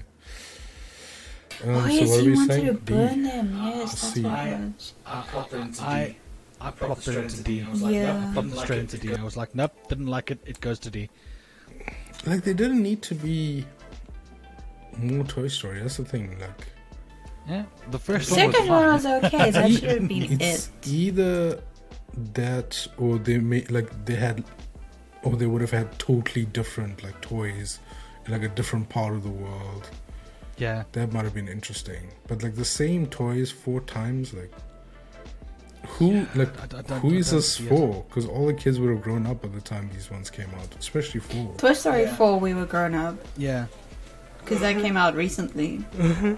Oh 1.64 1.74
Um, 1.78 1.82
so 1.82 1.88
yes, 1.88 2.08
what 2.10 2.20
he 2.24 2.28
are 2.30 2.34
wanted 2.34 2.52
saying? 2.52 2.66
to 2.66 2.72
B. 2.74 2.92
burn 2.94 3.22
them. 3.22 3.58
Yes, 3.62 3.90
that's 4.00 4.14
C. 4.14 4.22
what 4.22 4.32
I- 4.32 4.48
it 4.48 4.60
was. 4.74 4.92
I 5.06 5.20
plopped 5.22 5.52
it 5.52 5.56
into 5.60 5.82
I 5.82 6.04
D. 6.06 6.16
I 6.60 6.70
Plopped 6.70 6.78
plopped 6.78 6.98
it 7.00 7.02
straight 7.10 7.24
into 7.24 7.42
D. 7.42 7.62
I 7.62 7.70
was 7.70 7.82
like, 7.82 7.94
Yeah. 7.94 8.12
nope, 8.12 8.32
Plopped 8.32 8.34
didn't 8.34 8.52
it 8.52 8.56
like 8.56 8.64
straight 8.66 8.78
it. 8.78 8.80
into 8.94 8.98
D. 8.98 9.14
I 9.16 9.24
was 9.24 9.36
like, 9.36 9.54
nope, 9.54 9.72
didn't 9.88 10.06
like 10.06 10.30
it. 10.30 10.38
It 10.46 10.60
goes 10.60 10.78
to 10.80 10.90
D. 10.90 11.10
Like 12.26 12.42
they 12.44 12.54
didn't 12.54 12.82
need 12.82 13.02
to 13.02 13.14
be 13.16 13.64
more 14.96 15.24
Toy 15.24 15.48
Story. 15.48 15.80
That's 15.80 15.96
the 15.96 16.04
thing. 16.04 16.38
Like 16.40 16.68
Yeah, 17.48 17.64
the 17.90 17.98
first 17.98 18.30
The 18.30 18.36
one 18.36 18.46
was 18.46 18.54
Second 18.56 18.70
one 18.70 18.86
was 18.92 19.06
okay. 19.06 19.50
That 19.50 19.70
should 19.72 19.82
have 19.84 20.08
been 20.08 20.40
it's 20.40 20.68
it. 20.68 20.88
either 20.88 21.60
that, 22.34 22.86
or 22.98 23.18
they 23.18 23.38
made 23.38 23.70
like 23.70 24.04
they 24.04 24.14
had, 24.14 24.44
or 25.22 25.34
they 25.36 25.46
would 25.46 25.60
have 25.60 25.70
had 25.72 25.98
totally 25.98 26.44
different 26.44 27.02
like 27.02 27.20
toys, 27.20 27.80
in, 28.26 28.32
like 28.32 28.42
a 28.42 28.48
different 28.48 28.88
part 28.88 29.14
of 29.14 29.22
the 29.24 29.28
world. 29.30 29.90
Yeah. 30.58 30.84
That 30.92 31.12
might 31.12 31.24
have 31.24 31.34
been 31.34 31.48
interesting. 31.48 32.12
But 32.28 32.42
like 32.44 32.54
the 32.54 32.64
same 32.64 33.06
toys 33.08 33.50
four 33.50 33.80
times, 33.80 34.32
like 34.34 34.52
who 35.86 36.12
Yeah, 36.12 36.26
like 36.36 36.56
I- 36.60 36.78
I 36.78 36.82
don't- 36.82 37.00
who 37.00 37.10
I 37.14 37.16
is 37.16 37.30
this 37.32 37.56
for? 37.58 38.04
Because 38.08 38.26
all 38.26 38.46
the 38.46 38.54
kids 38.54 38.78
would 38.78 38.90
have 38.90 39.02
grown 39.02 39.26
up 39.26 39.42
by 39.42 39.48
the 39.48 39.60
time 39.60 39.90
these 39.92 40.10
ones 40.10 40.30
came 40.30 40.48
out, 40.60 40.68
especially 40.78 41.20
four. 41.20 41.54
Toy 41.56 41.72
Story 41.72 42.02
Yeah. 42.02 42.14
4, 42.16 42.38
we 42.38 42.54
were 42.54 42.66
grown 42.66 42.94
up 42.94 43.16
Yeah. 43.36 43.66
because 44.38 44.60
that 44.60 44.76
came 44.80 44.96
out 44.96 45.16
recently. 45.16 45.78
Mm-hmm. 45.96 46.34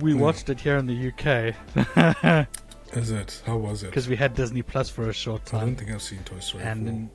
We 0.00 0.12
Hmm. 0.12 0.18
watched 0.20 0.48
it 0.50 0.60
here 0.60 0.76
in 0.76 0.86
the 0.86 1.08
UK 1.08 1.54
Is 2.94 3.10
it? 3.10 3.42
How 3.46 3.56
was 3.56 3.82
it? 3.82 3.86
because 3.86 4.08
we 4.08 4.16
had 4.16 4.34
Disney 4.34 4.62
Plus 4.62 4.88
for 4.88 5.08
a 5.08 5.12
short 5.12 5.44
time. 5.44 5.60
I 5.60 5.64
don't 5.64 5.76
think 5.76 5.90
I've 5.90 6.02
seen 6.02 6.20
Toy 6.24 6.38
Story 6.40 6.64
and 6.64 7.10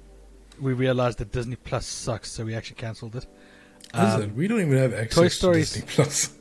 4. 0.57 0.65
we 0.67 0.73
realized 0.73 1.17
that 1.19 1.31
Disney 1.31 1.55
Plus 1.55 1.85
sucks, 1.85 2.31
so 2.31 2.45
we 2.45 2.53
actually 2.55 2.75
cancelled 2.75 3.15
it. 3.15 3.25
Is 3.25 3.99
Um, 4.15 4.21
it? 4.23 4.35
We 4.35 4.47
don't 4.47 4.61
even 4.61 4.77
have 4.77 4.93
access 4.93 5.39
Toy 5.39 5.53
to 5.53 5.59
Disney 5.59 5.83
Plus. 5.87 6.29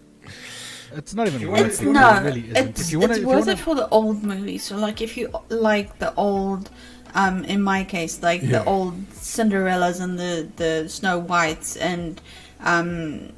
It's 0.95 1.15
not 1.15 1.27
even 1.27 1.51
worth 1.51 1.61
It's 1.67 1.81
it. 1.81 1.87
no, 1.89 2.17
it 2.17 2.23
really 2.23 2.51
isn't. 2.51 2.69
it's, 2.69 2.81
if 2.83 2.93
you 2.93 2.99
want 3.01 3.13
it's 3.13 3.21
to, 3.23 3.27
worth 3.27 3.49
it 3.49 3.59
for 3.59 3.75
the 3.75 3.89
old 3.89 4.23
movies. 4.23 4.63
So, 4.65 4.77
like, 4.77 5.01
if 5.01 5.17
you 5.17 5.31
like 5.49 5.99
the 6.01 6.13
old, 6.17 6.69
um, 7.15 7.45
in 7.45 7.63
my 7.63 7.83
case, 7.83 8.23
like 8.23 8.43
Yeah. 8.43 8.59
the 8.59 8.65
old 8.67 9.09
Cinderellas 9.13 10.03
and 10.03 10.19
the 10.19 10.49
the 10.57 10.91
Snow 10.91 11.19
Whites 11.19 11.77
and 11.79 12.21
um, 12.61 13.33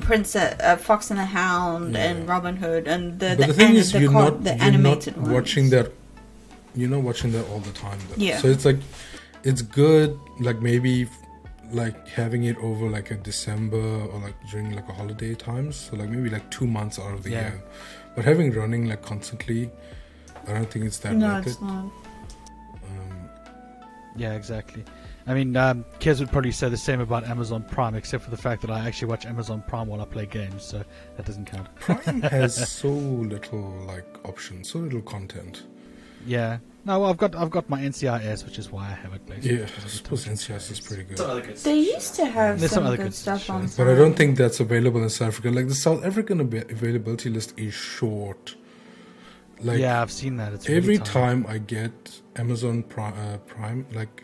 Princess 0.00 0.60
uh, 0.60 0.76
Fox 0.76 1.10
and 1.10 1.18
the 1.18 1.24
Hound 1.24 1.94
Yeah. 1.94 2.04
and 2.10 2.28
Robin 2.28 2.56
Hood 2.56 2.86
and 2.86 3.18
the 3.18 3.30
but 3.30 3.38
the, 3.38 3.46
the 3.48 3.52
thing 3.54 3.68
ani- 3.68 3.78
is, 3.78 3.92
the, 3.92 4.00
you're 4.00 4.12
car- 4.12 4.30
not 4.30 4.44
the 4.44 4.50
you're 4.54 4.62
animated 4.62 5.16
not 5.16 5.22
ones. 5.22 5.34
watching 5.34 5.70
that. 5.70 5.92
You're 6.74 6.90
not 6.90 7.00
watching 7.02 7.32
that 7.32 7.46
all 7.50 7.60
the 7.60 7.72
time. 7.72 7.98
Though. 8.10 8.16
Yeah. 8.22 8.38
So 8.38 8.48
it's 8.48 8.64
like, 8.64 8.78
it's 9.44 9.62
good. 9.62 10.18
Like 10.40 10.60
maybe, 10.60 11.08
like 11.72 12.06
having 12.08 12.44
it 12.44 12.56
over 12.58 12.88
like 12.90 13.10
a 13.10 13.14
December 13.16 13.78
or 13.78 14.20
like 14.20 14.34
during 14.50 14.72
like 14.76 14.88
a 14.88 14.92
holiday 14.92 15.34
times. 15.34 15.76
So 15.76 15.96
like 15.96 16.10
maybe 16.10 16.28
like 16.30 16.50
two 16.50 16.66
months 16.66 16.98
out 16.98 17.12
of 17.14 17.22
the 17.22 17.30
Yeah. 17.30 17.40
year. 17.48 17.62
But 18.14 18.24
having 18.26 18.52
running 18.52 18.86
like 18.88 19.02
constantly, 19.02 19.70
I 20.46 20.52
don't 20.52 20.70
think 20.70 20.84
it's 20.84 20.98
that 20.98 21.14
No, 21.14 21.28
worth 21.34 21.46
it's 21.46 21.56
it. 21.56 21.62
not. 21.62 21.70
Um, 22.88 23.28
Yeah, 24.16 24.34
exactly. 24.34 24.84
I 25.28 25.34
mean, 25.34 25.56
um, 25.56 25.84
Kez 25.98 26.20
would 26.20 26.30
probably 26.30 26.52
say 26.52 26.68
the 26.68 26.76
same 26.76 27.00
about 27.00 27.24
Amazon 27.24 27.64
Prime, 27.64 27.94
except 27.96 28.22
for 28.24 28.30
the 28.30 28.36
fact 28.36 28.62
that 28.62 28.70
I 28.70 28.86
actually 28.86 29.08
watch 29.08 29.26
Amazon 29.26 29.62
Prime 29.66 29.88
while 29.88 30.00
I 30.00 30.04
play 30.04 30.26
games, 30.26 30.62
so 30.62 30.84
that 31.16 31.26
doesn't 31.26 31.46
count. 31.46 31.74
Prime 31.76 32.22
has 32.22 32.68
so 32.70 32.88
little 32.88 33.70
like 33.86 34.06
options, 34.24 34.70
so 34.70 34.78
little 34.78 35.02
content. 35.02 35.64
Yeah. 36.26 36.58
No, 36.84 37.00
well, 37.00 37.10
I've 37.10 37.16
got 37.16 37.34
I've 37.34 37.50
got 37.50 37.68
my 37.68 37.80
NCIS, 37.80 38.44
which 38.44 38.58
is 38.60 38.70
why 38.70 38.84
I 38.84 38.92
have 38.92 39.12
it. 39.12 39.26
Basically, 39.26 39.56
Yeah, 39.56 39.62
I 39.62 39.66
because 39.66 39.84
of 39.84 39.90
the 39.90 39.96
suppose 39.96 40.24
NCIS 40.26 40.70
is 40.70 40.80
pretty 40.80 41.02
good. 41.02 41.18
Some 41.18 41.30
other 41.30 41.40
good 41.40 41.56
They 41.56 41.78
used 41.80 42.14
to 42.14 42.26
have 42.26 42.60
There's 42.60 42.70
some, 42.70 42.82
some 42.82 42.86
other 42.86 42.96
good 42.96 43.02
good 43.04 43.14
stuff 43.14 43.50
on. 43.50 43.68
But 43.76 43.88
I 43.88 43.96
don't 43.96 44.14
think 44.14 44.36
that's 44.38 44.60
available 44.60 45.02
in 45.02 45.10
South 45.10 45.28
Africa. 45.28 45.50
Like 45.50 45.66
the 45.66 45.74
South 45.74 46.04
African 46.04 46.40
ab- 46.40 46.70
availability 46.70 47.30
list 47.30 47.58
is 47.58 47.74
short. 47.74 48.54
Like 49.60 49.80
yeah, 49.80 50.00
I've 50.00 50.12
seen 50.12 50.36
that. 50.36 50.52
It's 50.52 50.68
every 50.68 50.98
tiny. 50.98 51.10
time 51.10 51.46
I 51.48 51.58
get 51.58 52.20
Amazon 52.36 52.84
Prime, 52.84 53.14
uh, 53.14 53.38
Prime, 53.38 53.86
like 53.92 54.22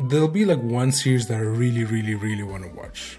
there'll 0.00 0.28
be 0.28 0.44
like 0.44 0.60
one 0.60 0.92
series 0.92 1.28
that 1.28 1.36
I 1.36 1.42
really, 1.42 1.84
really, 1.84 2.14
really 2.14 2.42
want 2.42 2.64
to 2.64 2.70
watch, 2.70 3.18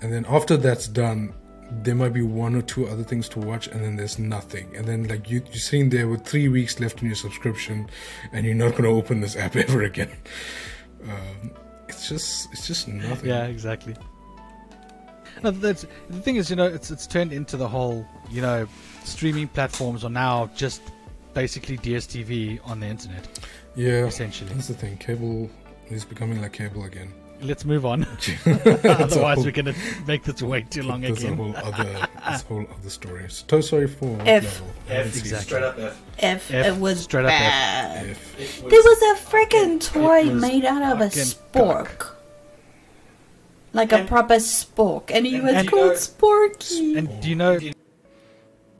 and 0.00 0.12
then 0.12 0.24
after 0.28 0.56
that's 0.56 0.88
done, 0.88 1.34
there 1.70 1.94
might 1.94 2.12
be 2.12 2.22
one 2.22 2.54
or 2.54 2.62
two 2.62 2.86
other 2.88 3.04
things 3.04 3.28
to 3.30 3.38
watch, 3.38 3.68
and 3.68 3.82
then 3.82 3.96
there's 3.96 4.18
nothing, 4.18 4.74
and 4.76 4.86
then 4.86 5.06
like 5.08 5.30
you, 5.30 5.42
you're 5.46 5.54
sitting 5.54 5.90
there 5.90 6.08
with 6.08 6.24
three 6.24 6.48
weeks 6.48 6.80
left 6.80 7.00
in 7.00 7.06
your 7.06 7.16
subscription, 7.16 7.88
and 8.32 8.44
you're 8.44 8.54
not 8.54 8.72
going 8.72 8.84
to 8.84 8.90
open 8.90 9.20
this 9.20 9.36
app 9.36 9.56
ever 9.56 9.82
again. 9.82 10.16
Um, 11.04 11.52
it's 11.88 12.08
just, 12.08 12.48
it's 12.52 12.66
just 12.66 12.88
nothing. 12.88 13.28
Yeah, 13.28 13.46
exactly. 13.46 13.94
No, 15.42 15.50
that's, 15.50 15.86
the 16.08 16.20
thing 16.20 16.36
is, 16.36 16.50
you 16.50 16.56
know, 16.56 16.66
it's 16.66 16.90
it's 16.90 17.06
turned 17.06 17.32
into 17.32 17.56
the 17.56 17.68
whole, 17.68 18.06
you 18.30 18.42
know, 18.42 18.66
streaming 19.04 19.48
platforms 19.48 20.04
are 20.04 20.10
now 20.10 20.50
just 20.54 20.82
basically 21.34 21.78
DSTV 21.78 22.60
on 22.64 22.80
the 22.80 22.86
internet, 22.86 23.26
yeah. 23.74 24.04
essentially. 24.04 24.52
That's 24.52 24.68
the 24.68 24.74
thing. 24.74 24.98
Cable 24.98 25.48
is 25.90 26.04
becoming 26.04 26.40
like 26.40 26.52
cable 26.52 26.84
again. 26.84 27.12
Let's 27.42 27.64
move 27.64 27.86
on. 27.86 28.04
Otherwise, 28.46 29.14
whole- 29.14 29.44
we're 29.44 29.50
going 29.50 29.64
to 29.64 29.74
make 30.06 30.24
this 30.24 30.42
way 30.42 30.60
too 30.62 30.82
long 30.82 31.00
That's 31.00 31.22
a 31.22 31.26
again. 31.28 31.36
whole 31.38 31.56
other, 31.56 31.84
that's 32.24 32.42
a 32.42 32.46
whole 32.46 32.66
other 32.78 32.90
story. 32.90 33.24
So 33.30 33.46
Toy 33.46 33.60
Story 33.62 33.88
4 33.88 34.18
F. 34.26 34.44
level? 34.60 34.66
I 34.90 34.92
F, 34.92 35.06
Exactly. 35.16 35.38
straight 35.46 35.62
up 35.62 35.78
F. 35.78 36.02
F, 36.18 36.50
F, 36.52 36.66
it 36.66 36.78
was 36.78 37.00
straight 37.04 37.24
up 37.24 37.32
F. 37.32 37.38
bad. 37.40 38.06
F. 38.10 38.40
It 38.40 38.68
There 38.68 38.82
was 38.82 39.02
a 39.02 39.22
freaking 39.30 39.80
toy 39.82 40.24
made 40.24 40.66
out 40.66 40.82
of 40.82 41.00
a 41.00 41.08
fucking 41.08 41.22
spork. 41.22 42.10
Like 43.72 43.92
a 43.92 44.04
proper 44.04 44.34
spork. 44.34 45.10
And 45.10 45.24
he 45.24 45.36
and- 45.36 45.44
was 45.44 45.54
and- 45.54 45.70
called 45.70 45.92
Sporky. 45.92 46.98
And 46.98 47.22
do 47.22 47.28
you 47.30 47.36
know? 47.36 47.58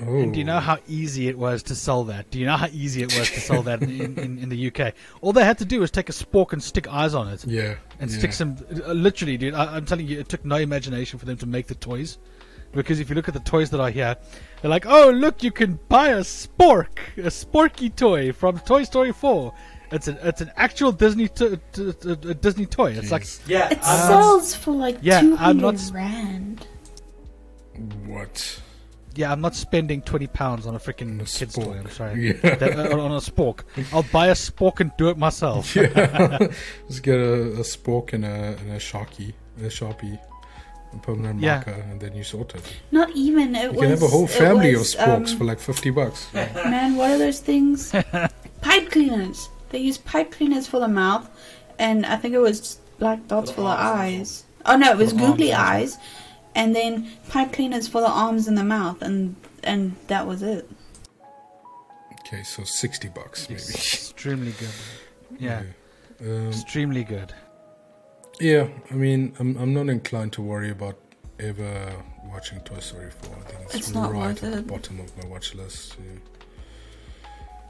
Oh. 0.06 0.18
And 0.18 0.32
do 0.32 0.38
you 0.38 0.44
know 0.44 0.60
how 0.60 0.78
easy 0.88 1.28
it 1.28 1.36
was 1.36 1.62
to 1.64 1.74
sell 1.74 2.04
that? 2.04 2.30
Do 2.30 2.38
you 2.38 2.46
know 2.46 2.56
how 2.56 2.68
easy 2.72 3.02
it 3.02 3.18
was 3.18 3.30
to 3.30 3.40
sell 3.40 3.62
that 3.62 3.82
in, 3.82 4.18
in, 4.18 4.38
in 4.38 4.48
the 4.48 4.72
UK? 4.72 4.94
All 5.20 5.32
they 5.32 5.44
had 5.44 5.58
to 5.58 5.64
do 5.64 5.80
was 5.80 5.90
take 5.90 6.08
a 6.08 6.12
spork 6.12 6.52
and 6.52 6.62
stick 6.62 6.88
eyes 6.88 7.14
on 7.14 7.28
it. 7.28 7.44
Yeah. 7.46 7.74
and 7.98 8.10
yeah. 8.10 8.18
stick 8.18 8.32
some. 8.32 8.56
Uh, 8.86 8.92
literally, 8.92 9.36
dude, 9.36 9.54
I, 9.54 9.76
I'm 9.76 9.84
telling 9.84 10.06
you, 10.06 10.18
it 10.18 10.28
took 10.28 10.44
no 10.44 10.56
imagination 10.56 11.18
for 11.18 11.26
them 11.26 11.36
to 11.38 11.46
make 11.46 11.66
the 11.66 11.74
toys. 11.74 12.18
Because 12.72 13.00
if 13.00 13.08
you 13.08 13.16
look 13.16 13.26
at 13.26 13.34
the 13.34 13.40
toys 13.40 13.70
that 13.70 13.80
are 13.80 13.90
here, 13.90 14.16
they're 14.62 14.70
like, 14.70 14.86
oh, 14.86 15.10
look, 15.10 15.42
you 15.42 15.50
can 15.50 15.80
buy 15.88 16.10
a 16.10 16.20
spork, 16.20 16.98
a 17.16 17.22
sporky 17.22 17.94
toy 17.94 18.32
from 18.32 18.60
Toy 18.60 18.84
Story 18.84 19.12
4. 19.12 19.52
It's 19.92 20.06
an 20.06 20.18
it's 20.22 20.40
an 20.40 20.52
actual 20.56 20.92
Disney 20.92 21.26
to, 21.28 21.56
to, 21.72 21.92
to, 21.92 22.10
a 22.12 22.34
Disney 22.34 22.66
toy. 22.66 22.92
It's 22.92 23.10
like 23.10 23.26
Yeah, 23.48 23.70
it 23.70 23.80
I'm 23.82 24.06
sells 24.06 24.54
for 24.54 24.70
like 24.70 24.98
yeah, 25.02 25.20
200 25.20 25.44
I'm 25.44 25.56
not 25.58 25.90
rand. 25.92 26.66
What? 28.06 28.60
Yeah, 29.14 29.32
I'm 29.32 29.40
not 29.40 29.54
spending 29.54 30.02
twenty 30.02 30.26
pounds 30.26 30.66
on 30.66 30.74
a 30.74 30.78
freaking 30.78 31.18
kid's 31.18 31.54
spork. 31.56 31.64
toy. 31.64 31.78
I'm 31.78 31.90
sorry, 31.90 32.28
Yeah. 32.42 32.54
That- 32.56 32.78
uh, 32.92 32.98
on 33.00 33.12
a 33.12 33.16
spork. 33.20 33.60
I'll 33.92 34.04
buy 34.12 34.28
a 34.28 34.34
spork 34.34 34.80
and 34.80 34.90
do 34.96 35.08
it 35.08 35.18
myself. 35.18 35.74
yeah. 35.76 36.38
Just 36.88 37.02
get 37.02 37.16
a, 37.18 37.32
a 37.52 37.64
spork 37.64 38.12
and 38.12 38.24
a, 38.24 38.56
and 38.60 38.70
a 38.72 38.78
sharky, 38.78 39.32
a 39.58 39.64
sharpie, 39.64 40.18
a 40.92 40.96
permanent 40.98 41.40
Yeah. 41.40 41.56
marker, 41.56 41.70
and 41.90 42.00
then 42.00 42.14
you 42.14 42.22
sort 42.24 42.54
it. 42.54 42.62
Not 42.90 43.10
even. 43.16 43.54
It 43.56 43.64
You 43.64 43.70
was. 43.72 43.80
can 43.80 43.90
have 43.90 44.02
a 44.02 44.08
whole 44.08 44.26
family 44.26 44.74
was, 44.76 44.94
of 44.94 45.00
sporks 45.00 45.30
um, 45.32 45.38
for 45.38 45.44
like 45.44 45.60
50 45.60 45.90
bucks. 45.90 46.26
Man, 46.34 46.96
what 46.96 47.10
are 47.10 47.18
those 47.18 47.40
things? 47.40 47.90
pipe 48.60 48.90
cleaners. 48.90 49.48
They 49.70 49.78
use 49.78 49.98
pipe 49.98 50.30
cleaners 50.32 50.66
for 50.66 50.80
the 50.80 50.88
mouth, 50.88 51.28
and 51.78 52.04
I 52.06 52.16
think 52.16 52.34
it 52.34 52.40
was 52.40 52.78
black 52.98 53.26
dots 53.28 53.50
For 53.50 53.56
for 53.56 53.60
the 53.62 53.68
the 53.68 53.72
eyes. 53.82 54.44
Oh 54.66 54.76
no, 54.76 54.90
it 54.92 54.98
was 54.98 55.10
For 55.12 55.16
the 55.18 55.22
arms 55.24 55.30
googly 55.32 55.52
as 55.52 55.58
well. 55.58 55.66
eyes, 55.68 55.98
and 56.54 56.74
then 56.74 57.10
pipe 57.28 57.52
cleaners 57.52 57.86
for 57.88 58.00
the 58.00 58.08
arms 58.10 58.48
and 58.48 58.56
the 58.58 58.64
mouth, 58.64 59.02
and 59.02 59.36
and 59.64 59.94
that 60.08 60.26
was 60.26 60.42
it. 60.42 60.68
Okay, 62.20 62.42
so 62.44 62.62
60 62.64 63.08
bucks 63.08 63.48
maybe. 63.48 63.60
extremely 63.60 64.52
good. 64.52 64.68
Yeah, 65.38 65.62
Um, 66.20 66.48
extremely 66.48 67.02
good. 67.04 67.32
yeah, 68.40 68.66
I 68.90 68.94
mean, 68.94 69.32
I'm, 69.38 69.56
I'm 69.56 69.72
not 69.72 69.88
inclined 69.88 70.32
to 70.34 70.42
worry 70.42 70.70
about 70.70 70.98
ever 71.38 71.92
watching 72.30 72.60
Toy 72.60 72.80
Story 72.80 73.10
4. 73.10 73.34
I 73.36 73.40
think 73.48 73.62
it's, 73.64 73.74
It's 73.76 73.90
not 73.94 74.12
right 74.12 74.20
worth 74.28 74.44
at 74.44 74.52
the 74.52 74.62
bottom 74.62 75.00
of 75.00 75.16
my 75.16 75.26
watch 75.28 75.54
list. 75.54 75.96
yeah. 75.98 76.18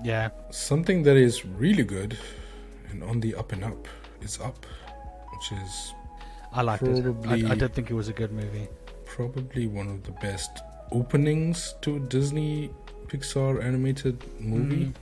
Yeah, 0.03 0.29
Something 0.51 1.03
that 1.05 1.17
is 1.17 1.45
really 1.45 1.85
good 1.85 2.19
and 2.91 3.05
on 3.05 3.21
the 3.21 3.35
up 3.37 3.53
and 3.53 3.63
up 3.63 3.87
is 4.23 4.41
Up, 4.41 4.67
which 5.33 5.53
is 5.63 5.95
I 6.53 6.63
liked 6.63 6.83
it. 6.83 7.05
I, 7.27 7.35
I 7.53 7.55
did 7.55 7.75
think 7.75 7.91
it 7.91 7.95
was 7.95 8.09
a 8.09 8.13
good 8.13 8.33
movie. 8.33 8.69
probably 9.05 9.67
one 9.67 9.89
of 9.89 10.03
the 10.05 10.13
best 10.13 10.51
openings 10.93 11.75
to 11.83 11.97
a 11.97 12.01
Disney 12.01 12.71
Pixar 13.09 13.63
animated 13.63 14.17
movie. 14.41 14.87
Mm. 14.87 14.95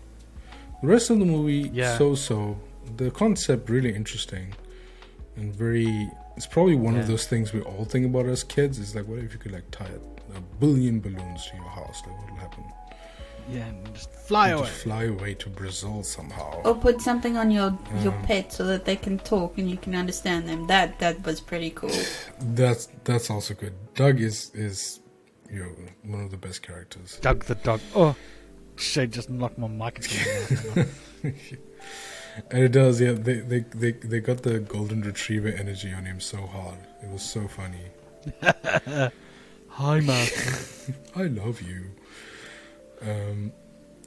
The 0.83 0.87
rest 0.89 1.11
of 1.11 1.19
the 1.19 1.25
movie, 1.25 1.71
Yeah. 1.73 1.97
so 1.99 2.15
so. 2.15 2.59
The 2.97 3.11
concept 3.11 3.69
really 3.69 3.95
interesting 3.95 4.55
and 5.37 5.55
very. 5.55 6.11
It's 6.37 6.47
probably 6.47 6.77
one 6.77 6.97
of 6.97 7.07
those 7.07 7.27
things 7.27 7.53
we 7.53 7.61
all 7.63 7.85
think 7.85 8.07
about 8.07 8.27
as 8.27 8.45
kids. 8.45 8.79
Is 8.79 8.95
like, 8.95 9.07
what 9.09 9.19
if 9.19 9.33
you 9.33 9.39
could 9.39 9.53
like 9.53 9.69
tie 9.71 9.91
a, 10.35 10.37
a 10.39 10.41
billion 10.61 11.01
balloons 11.01 11.47
to 11.49 11.57
your 11.57 11.69
house? 11.69 12.01
Like, 12.07 12.17
what 12.19 12.31
will 12.31 12.37
happen? 12.39 12.65
Yeah, 13.51 13.67
and 13.67 13.95
just 13.95 14.11
fly 14.13 14.49
You 14.51 14.57
away. 14.59 14.67
Just 14.67 14.83
fly 14.83 15.05
away 15.05 15.35
to 15.35 15.49
Brazil 15.49 16.03
somehow. 16.03 16.61
Or 16.65 16.75
put 16.75 17.01
something 17.01 17.37
on 17.37 17.51
your 17.51 17.79
your 18.03 18.13
Um, 18.13 18.23
pet 18.23 18.53
so 18.53 18.65
that 18.67 18.85
they 18.85 18.97
can 18.97 19.19
talk 19.19 19.59
and 19.59 19.71
you 19.71 19.77
can 19.77 19.95
understand 19.95 20.49
them. 20.49 20.67
That 20.67 20.99
that 20.99 21.25
was 21.25 21.41
pretty 21.41 21.71
cool. 21.71 21.91
That's 22.41 22.89
that's 23.05 23.31
also 23.31 23.55
good. 23.55 23.73
Doug 23.95 24.21
is 24.21 24.51
is 24.55 25.01
you 25.51 25.61
know 25.61 25.73
one 26.13 26.23
of 26.25 26.31
the 26.31 26.37
best 26.37 26.63
characters. 26.63 27.19
Doug 27.23 27.45
the 27.47 27.55
dog. 27.55 27.81
Oh, 27.95 28.15
shit! 28.77 29.11
Just 29.13 29.31
knocked 29.31 29.59
my 29.59 29.69
mic. 29.69 29.97
into 29.97 30.69
my 30.69 30.83
mouth. 30.83 30.95
And 32.53 32.63
it 32.63 32.73
does, 32.73 33.01
yeah. 33.01 33.13
They, 33.13 33.41
they 33.41 33.61
they 33.75 33.93
they 33.93 34.21
got 34.21 34.45
the 34.45 34.61
golden 34.61 35.01
retriever 35.03 35.49
energy 35.49 35.93
on 35.93 36.05
him 36.05 36.21
so 36.21 36.47
hard. 36.47 36.79
It 37.03 37.11
was 37.11 37.23
so 37.23 37.49
funny. 37.49 37.83
Hi, 39.69 40.01
Master. 40.01 40.95
I 41.17 41.23
love 41.25 41.61
you. 41.63 41.91
Um, 43.03 43.53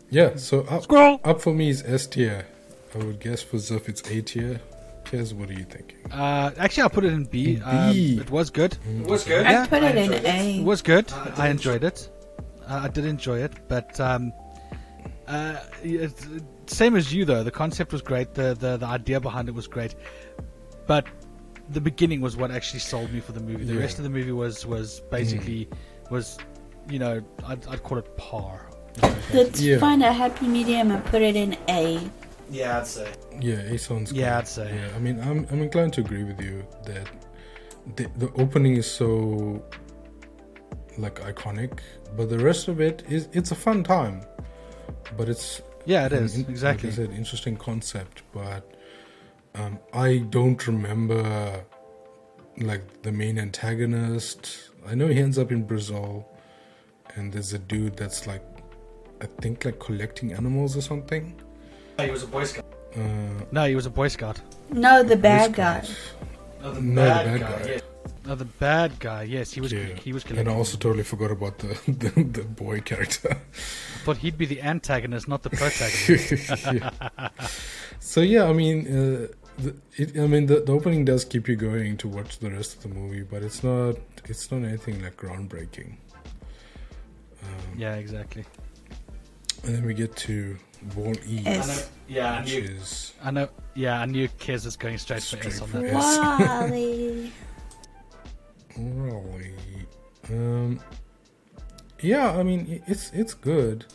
Yeah, 0.10 0.36
so 0.36 0.62
up, 0.64 0.84
Squirrel. 0.84 1.20
up 1.24 1.42
for 1.42 1.54
me 1.54 1.70
is 1.70 1.84
S 1.86 2.06
tier. 2.08 2.46
I 2.94 2.98
would 2.98 3.20
guess 3.20 3.42
for 3.42 3.58
Ziff 3.58 3.88
it's 3.88 4.02
A 4.12 4.22
tier. 4.22 4.60
Piers, 5.06 5.34
what 5.34 5.50
are 5.50 5.54
you 5.54 5.64
thinking? 5.64 5.98
Uh, 6.12 6.52
actually, 6.58 6.84
I'll 6.84 6.90
put 6.90 7.06
it 7.06 7.14
in 7.14 7.24
B. 7.26 7.56
In 7.56 7.64
Um, 7.64 7.96
it 7.96 8.30
was 8.30 8.50
good. 8.50 8.78
It 9.00 9.08
was 9.08 9.24
good. 9.24 9.46
Yeah. 9.46 9.64
I 9.64 9.68
put 9.68 9.84
it 9.84 9.96
in 9.96 10.14
A. 10.26 10.58
It 10.60 10.64
was 10.64 10.82
good. 10.82 11.12
I 11.14 11.48
I 11.48 11.50
enjoyed 11.50 11.84
it. 11.84 12.10
Uh, 12.68 12.82
I 12.84 12.88
did 12.90 13.06
enjoy 13.06 13.40
it, 13.40 13.54
but 13.68 14.00
um, 14.00 14.32
uh, 15.28 15.58
it's, 15.84 16.28
same 16.68 16.96
as 16.96 17.14
you 17.14 17.26
though. 17.26 17.44
The 17.44 17.52
concept 17.52 17.92
was 17.94 18.02
great. 18.02 18.34
The, 18.34 18.54
the 18.60 18.78
the 18.78 18.86
idea 18.86 19.20
behind 19.20 19.48
it 19.50 19.56
was 19.56 19.68
great, 19.68 19.96
but 20.88 21.06
the 21.70 21.82
beginning 21.82 22.20
was 22.22 22.36
what 22.38 22.52
actually 22.52 22.80
sold 22.82 23.12
me 23.14 23.22
for 23.22 23.32
the 23.32 23.40
movie. 23.40 23.64
The 23.64 23.74
Yeah. 23.74 23.80
rest 23.80 23.98
of 23.98 24.04
the 24.04 24.10
movie 24.10 24.34
was 24.34 24.66
was 24.66 25.00
basically 25.10 25.68
was, 26.10 26.38
you 26.90 27.00
know, 27.00 27.22
I'd, 27.46 27.66
I'd 27.68 27.82
call 27.84 27.98
it 27.98 28.16
par. 28.18 28.68
You 28.98 29.02
know, 29.10 29.16
Let's 29.34 29.62
Yeah. 29.62 29.78
find 29.80 30.04
a 30.04 30.12
happy 30.12 30.48
medium 30.48 30.92
and 30.92 31.04
put 31.06 31.22
it 31.22 31.36
in 31.36 31.56
A. 31.70 32.00
Yeah, 32.50 32.80
I'd 32.80 32.88
say. 32.88 33.08
Yeah, 33.40 33.60
A 33.74 33.78
sounds 33.78 34.12
Yeah, 34.12 34.32
good. 34.32 34.38
I'd 34.40 34.48
say. 34.48 34.76
Yeah, 34.76 34.96
I 34.96 35.00
mean, 35.00 35.20
I'm 35.22 35.48
I'm 35.52 35.62
inclined 35.62 35.94
to 35.94 36.02
agree 36.02 36.24
with 36.24 36.42
you 36.42 36.66
that 36.86 37.08
the 37.96 38.10
the 38.18 38.30
opening 38.34 38.76
is 38.76 38.90
so 38.92 39.64
like 40.98 41.16
iconic, 41.22 41.80
but 42.18 42.30
the 42.30 42.40
rest 42.40 42.68
of 42.68 42.82
it 42.82 43.04
is 43.10 43.30
it's 43.32 43.52
a 43.52 43.56
fun 43.56 43.84
time. 43.84 44.22
But 45.18 45.30
it's 45.30 45.62
yeah, 45.86 46.06
it 46.08 46.14
an 46.14 46.24
is 46.26 46.36
in- 46.36 46.46
exactly. 46.50 46.90
like 46.90 47.00
I 47.00 47.04
said, 47.04 47.12
interesting 47.18 47.56
concept, 47.56 48.24
but 48.34 48.64
um, 49.56 49.80
I 49.94 50.18
don't 50.30 50.66
remember 50.68 51.64
like 52.58 53.02
the 53.04 53.12
main 53.14 53.40
antagonist. 53.40 54.70
I 54.86 54.94
know 54.96 55.08
he 55.08 55.20
ends 55.20 55.38
up 55.38 55.52
in 55.52 55.64
Brazil, 55.64 56.28
and 57.16 57.32
there's 57.32 57.54
a 57.54 57.60
dude 57.60 57.96
that's 57.96 58.28
like, 58.28 58.44
I 59.22 59.26
think 59.42 59.66
like 59.66 59.80
collecting 59.80 60.34
animals 60.34 60.76
or 60.76 60.82
something. 60.82 61.40
He 62.00 62.10
was 62.10 62.24
a 62.24 62.28
Boy 62.28 62.44
Scout. 62.46 62.66
Uh, 62.96 63.00
no, 63.52 63.66
he 63.66 63.76
was 63.76 63.86
a 63.86 63.90
boy 63.90 64.10
scout. 64.10 64.42
No, 64.70 65.02
the 65.02 65.16
bad 65.16 65.54
guy. 65.54 65.82
No, 66.62 66.74
the, 66.74 66.82
No, 66.82 67.04
the 67.06 67.08
bad, 67.08 67.26
bad 67.26 67.40
guy. 67.40 67.64
guy. 67.64 67.70
Yeah. 67.72 67.80
No, 68.26 68.36
the 68.36 68.46
bad 68.46 69.00
guy. 69.00 69.24
Yes, 69.24 69.54
he 69.54 69.62
was. 69.62 69.72
Yeah. 69.72 69.86
He 69.96 70.12
was. 70.12 70.24
And 70.26 70.32
I 70.32 70.36
collecting- 70.44 70.58
also 70.58 70.78
totally 70.78 71.04
forgot 71.04 71.32
about 71.32 71.58
the 71.60 71.68
the, 72.04 72.10
the 72.24 72.44
boy 72.44 72.82
character. 72.82 73.38
But 74.06 74.18
he'd 74.18 74.38
be 74.38 74.46
the 74.46 74.62
antagonist, 74.62 75.28
not 75.30 75.42
the 75.44 75.50
protagonist. 75.62 76.66
Yeah. 76.74 77.30
So 78.00 78.20
yeah, 78.20 78.44
I 78.50 78.54
mean, 78.54 78.78
uh, 78.88 79.28
the, 79.64 79.76
it, 79.96 80.18
I 80.20 80.28
mean, 80.28 80.48
the, 80.48 80.60
the 80.60 80.74
opening 80.74 81.06
does 81.06 81.24
keep 81.24 81.48
you 81.48 81.56
going 81.56 81.96
to 81.98 82.10
watch 82.10 82.40
the 82.40 82.52
rest 82.52 82.76
of 82.76 82.82
the 82.84 82.90
movie, 82.90 83.24
but 83.24 83.42
it's 83.42 83.64
not 83.64 83.96
it's 84.26 84.52
not 84.52 84.64
anything 84.64 85.02
like 85.02 85.16
groundbreaking. 85.16 85.96
Um, 87.44 87.78
yeah, 87.78 87.96
exactly. 87.96 88.44
And 89.64 89.76
then 89.76 89.86
we 89.86 89.94
get 89.94 90.16
to 90.18 90.58
Wall 90.96 91.14
E, 91.28 91.44
S. 91.46 91.70
I 91.70 91.74
know, 91.76 91.82
yeah, 92.08 92.34
I 92.34 92.42
which 92.42 92.54
knew. 92.54 92.62
is 92.64 93.14
I 93.24 93.32
know. 93.32 93.50
Yeah, 93.76 94.02
I 94.02 94.06
knew 94.06 94.28
Kez 94.40 94.66
was 94.66 94.76
going 94.76 94.98
straight, 94.98 95.22
for 95.24 95.38
S 95.38 95.62
on 95.62 95.72
that. 95.72 95.84
S. 95.86 96.18
Wally. 96.18 97.32
Wall-E. 98.78 99.54
Um, 100.30 100.80
yeah, 102.02 102.32
I 102.32 102.44
mean, 102.44 102.82
it's 102.88 103.12
it's 103.14 103.34
good. 103.34 103.86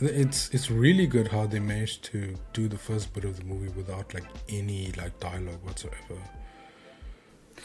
It's 0.00 0.48
it's 0.50 0.70
really 0.70 1.06
good 1.06 1.28
how 1.28 1.46
they 1.46 1.60
managed 1.60 2.04
to 2.04 2.34
do 2.52 2.68
the 2.68 2.78
first 2.78 3.12
bit 3.12 3.24
of 3.24 3.36
the 3.36 3.44
movie 3.44 3.68
without 3.70 4.12
like 4.14 4.24
any 4.48 4.92
like 4.96 5.18
dialogue 5.20 5.62
whatsoever. 5.62 6.18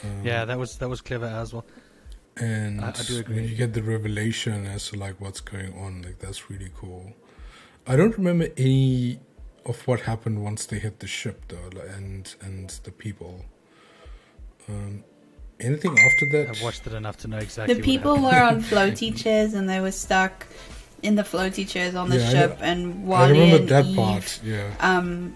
Um, 0.04 0.22
Yeah, 0.24 0.44
that 0.44 0.58
was 0.58 0.76
that 0.78 0.88
was 0.88 1.00
clever 1.00 1.26
as 1.26 1.52
well. 1.52 1.64
and 2.36 2.80
I- 2.80 2.88
I 2.90 3.02
do 3.02 3.18
agree. 3.18 3.36
when 3.36 3.48
you 3.48 3.56
get 3.56 3.72
the 3.74 3.82
revelation 3.82 4.64
as 4.66 4.88
to 4.90 4.96
like 4.96 5.20
what's 5.20 5.40
going 5.40 5.72
on, 5.78 6.02
like 6.02 6.18
that's 6.18 6.50
really 6.50 6.70
cool. 6.76 7.12
I 7.90 7.96
don't 7.96 8.16
remember 8.16 8.46
any 8.56 9.18
of 9.66 9.76
what 9.88 10.00
happened 10.02 10.42
once 10.44 10.66
they 10.66 10.78
hit 10.78 11.00
the 11.00 11.06
ship 11.20 11.38
though, 11.48 11.70
and 11.96 12.24
and 12.46 12.70
the 12.84 12.92
people. 12.92 13.34
Um, 14.68 15.02
anything 15.58 15.98
after 15.98 16.26
that? 16.32 16.44
I've 16.50 16.62
watched 16.62 16.86
it 16.86 16.92
enough 16.92 17.16
to 17.18 17.28
know 17.28 17.38
exactly. 17.38 17.74
The 17.74 17.82
people 17.82 18.16
happened. 18.16 18.32
were 18.32 18.42
on 18.48 18.62
floaty 18.90 19.10
chairs 19.22 19.54
and 19.54 19.68
they 19.68 19.80
were 19.80 19.90
stuck 20.06 20.46
in 21.02 21.16
the 21.16 21.22
floaty 21.32 21.66
chairs 21.68 21.94
on 21.94 22.10
the 22.10 22.18
Yeah, 22.18 22.30
ship, 22.30 22.50
know- 22.60 22.64
and 22.70 22.80
I 23.04 23.06
Wall-E 23.08 23.30
remember 23.32 23.56
and 23.56 23.68
that 23.70 23.86
Eve. 23.86 23.96
part. 23.96 24.40
Yeah. 24.44 24.70
Um, 24.80 25.34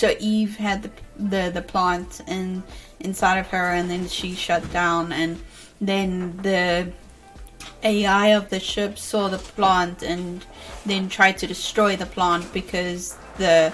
so 0.00 0.14
Eve 0.20 0.56
had 0.58 0.82
the 0.82 0.90
the 1.34 1.50
the 1.54 1.62
plant 1.62 2.20
in 2.26 2.62
inside 3.00 3.38
of 3.38 3.46
her, 3.48 3.66
and 3.78 3.90
then 3.90 4.08
she 4.08 4.34
shut 4.34 4.70
down, 4.72 5.12
and 5.12 5.40
then 5.80 6.36
the 6.48 6.92
AI 7.82 8.28
of 8.28 8.50
the 8.50 8.60
ship 8.60 8.98
saw 8.98 9.28
the 9.28 9.38
plant 9.38 10.02
and 10.02 10.44
then 10.84 11.08
tried 11.08 11.38
to 11.38 11.46
destroy 11.46 11.96
the 11.96 12.06
plant 12.06 12.52
because 12.52 13.16
the 13.36 13.72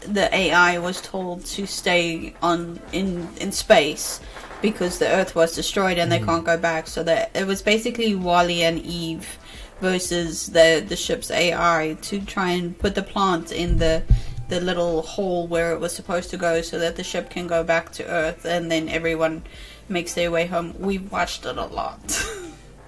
the 0.00 0.34
AI 0.34 0.78
was 0.78 1.00
told 1.00 1.44
to 1.44 1.66
stay 1.66 2.34
on 2.42 2.80
in 2.92 3.28
in 3.38 3.52
space 3.52 4.20
because 4.62 4.98
the 4.98 5.08
Earth 5.08 5.34
was 5.34 5.54
destroyed 5.54 5.98
and 5.98 6.10
they 6.10 6.18
mm-hmm. 6.18 6.26
can't 6.26 6.44
go 6.44 6.56
back. 6.56 6.86
So 6.86 7.02
that 7.04 7.30
it 7.34 7.46
was 7.46 7.62
basically 7.62 8.14
Wall-E 8.14 8.62
and 8.62 8.80
Eve 8.80 9.38
versus 9.80 10.48
the 10.48 10.84
the 10.86 10.96
ship's 10.96 11.30
AI 11.30 11.96
to 12.02 12.20
try 12.20 12.50
and 12.50 12.78
put 12.78 12.94
the 12.94 13.02
plant 13.02 13.52
in 13.52 13.78
the 13.78 14.02
the 14.48 14.60
little 14.60 15.02
hole 15.02 15.46
where 15.46 15.72
it 15.72 15.80
was 15.80 15.94
supposed 15.94 16.28
to 16.30 16.36
go 16.36 16.60
so 16.60 16.78
that 16.78 16.96
the 16.96 17.04
ship 17.04 17.30
can 17.30 17.46
go 17.46 17.62
back 17.62 17.92
to 17.92 18.04
Earth 18.06 18.44
and 18.44 18.70
then 18.70 18.88
everyone 18.88 19.42
makes 19.88 20.14
their 20.14 20.30
way 20.30 20.46
home. 20.46 20.74
We've 20.78 21.10
watched 21.10 21.46
it 21.46 21.56
a 21.56 21.66
lot. 21.66 22.00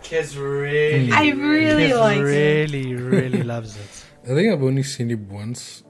Kids 0.03 0.37
really. 0.37 1.11
I 1.13 1.31
really 1.31 1.89
Kez 1.89 1.99
like 1.99 2.19
it. 2.19 2.23
really, 2.23 2.95
really 2.95 3.43
loves 3.55 3.77
it. 3.77 4.05
I 4.25 4.35
think 4.35 4.53
I've 4.53 4.63
only 4.63 4.83
seen 4.83 5.11
it 5.11 5.19
once, 5.21 5.83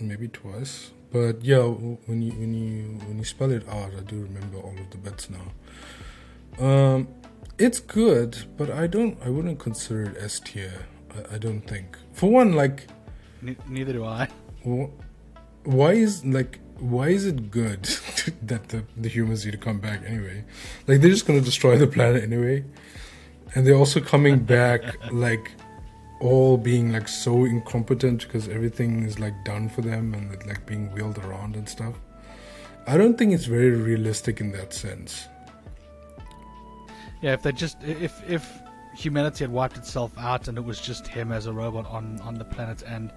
maybe 0.00 0.28
twice. 0.28 0.90
But 1.12 1.44
yeah, 1.44 1.58
when 1.62 2.22
you 2.22 2.32
when 2.32 2.54
you 2.54 2.98
when 3.06 3.18
you 3.18 3.24
spell 3.24 3.50
it 3.52 3.68
out, 3.68 3.90
I 3.96 4.00
do 4.00 4.16
remember 4.22 4.58
all 4.58 4.74
of 4.78 4.90
the 4.90 4.98
bits 4.98 5.28
now. 5.30 6.64
Um, 6.64 7.08
it's 7.58 7.80
good, 7.80 8.36
but 8.56 8.70
I 8.70 8.86
don't. 8.86 9.18
I 9.24 9.28
wouldn't 9.30 9.58
consider 9.58 10.02
it 10.10 10.16
S 10.18 10.40
tier. 10.40 10.86
I, 11.14 11.34
I 11.34 11.38
don't 11.38 11.60
think. 11.62 11.96
For 12.12 12.30
one, 12.30 12.52
like, 12.54 12.86
Ne- 13.42 13.56
neither 13.68 13.92
do 13.92 14.04
I. 14.04 14.28
wh- 14.64 14.90
why 15.66 15.92
is 15.92 16.24
like 16.24 16.60
why 16.78 17.08
is 17.08 17.24
it 17.26 17.50
good 17.50 17.84
that 18.42 18.68
the 18.68 18.84
the 18.96 19.08
humans 19.08 19.44
need 19.44 19.52
to 19.52 19.58
come 19.58 19.78
back 19.80 20.02
anyway? 20.06 20.44
Like 20.86 21.00
they're 21.00 21.10
just 21.10 21.26
gonna 21.26 21.40
destroy 21.40 21.76
the 21.78 21.86
planet 21.86 22.22
anyway, 22.22 22.64
and 23.54 23.66
they're 23.66 23.76
also 23.76 24.00
coming 24.00 24.38
back 24.38 24.82
like 25.12 25.52
all 26.20 26.56
being 26.56 26.92
like 26.92 27.08
so 27.08 27.44
incompetent 27.44 28.22
because 28.22 28.48
everything 28.48 29.02
is 29.04 29.18
like 29.18 29.34
done 29.44 29.68
for 29.68 29.82
them 29.82 30.14
and 30.14 30.30
like 30.46 30.64
being 30.66 30.90
wheeled 30.92 31.18
around 31.18 31.56
and 31.56 31.68
stuff. 31.68 31.94
I 32.86 32.96
don't 32.96 33.18
think 33.18 33.32
it's 33.32 33.46
very 33.46 33.70
realistic 33.70 34.40
in 34.40 34.52
that 34.52 34.72
sense. 34.72 35.28
Yeah, 37.20 37.32
if 37.32 37.42
they 37.42 37.52
just 37.52 37.82
if 37.82 38.28
if 38.28 38.60
humanity 38.94 39.44
had 39.44 39.52
wiped 39.52 39.76
itself 39.76 40.12
out 40.18 40.48
and 40.48 40.56
it 40.56 40.64
was 40.64 40.80
just 40.80 41.06
him 41.06 41.32
as 41.32 41.46
a 41.46 41.52
robot 41.52 41.86
on 41.86 42.20
on 42.20 42.34
the 42.34 42.44
planet 42.44 42.82
and 42.82 43.12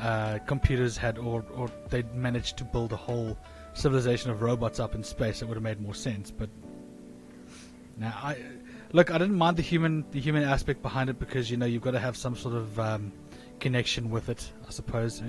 uh, 0.00 0.38
computers 0.46 0.96
had 0.96 1.18
or 1.18 1.44
or 1.54 1.70
they'd 1.90 2.14
managed 2.14 2.56
to 2.58 2.64
build 2.64 2.92
a 2.92 2.96
whole 2.96 3.36
civilization 3.74 4.30
of 4.30 4.42
robots 4.42 4.80
up 4.80 4.94
in 4.94 5.02
space, 5.02 5.42
it 5.42 5.46
would 5.46 5.54
have 5.54 5.62
made 5.62 5.80
more 5.80 5.94
sense. 5.94 6.30
But 6.30 6.48
now 7.96 8.16
I 8.22 8.36
look, 8.92 9.10
I 9.10 9.18
didn't 9.18 9.36
mind 9.36 9.56
the 9.56 9.62
human 9.62 10.04
the 10.10 10.20
human 10.20 10.42
aspect 10.44 10.82
behind 10.82 11.10
it 11.10 11.18
because 11.18 11.50
you 11.50 11.56
know 11.56 11.66
you've 11.66 11.82
got 11.82 11.92
to 11.92 11.98
have 11.98 12.16
some 12.16 12.34
sort 12.36 12.54
of 12.54 12.78
um, 12.80 13.12
connection 13.60 14.10
with 14.10 14.28
it, 14.28 14.50
I 14.66 14.70
suppose, 14.70 15.22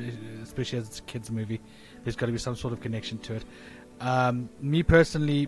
especially 0.43 0.79
as 0.79 0.87
it's 0.87 0.99
a 0.99 1.03
kids 1.03 1.31
movie. 1.31 1.59
There's 2.03 2.15
got 2.15 2.27
to 2.27 2.31
be 2.31 2.37
some 2.37 2.55
sort 2.55 2.73
of 2.73 2.79
connection 2.81 3.17
to 3.19 3.35
it. 3.35 3.45
Um, 3.99 4.49
me 4.61 4.83
personally, 4.83 5.47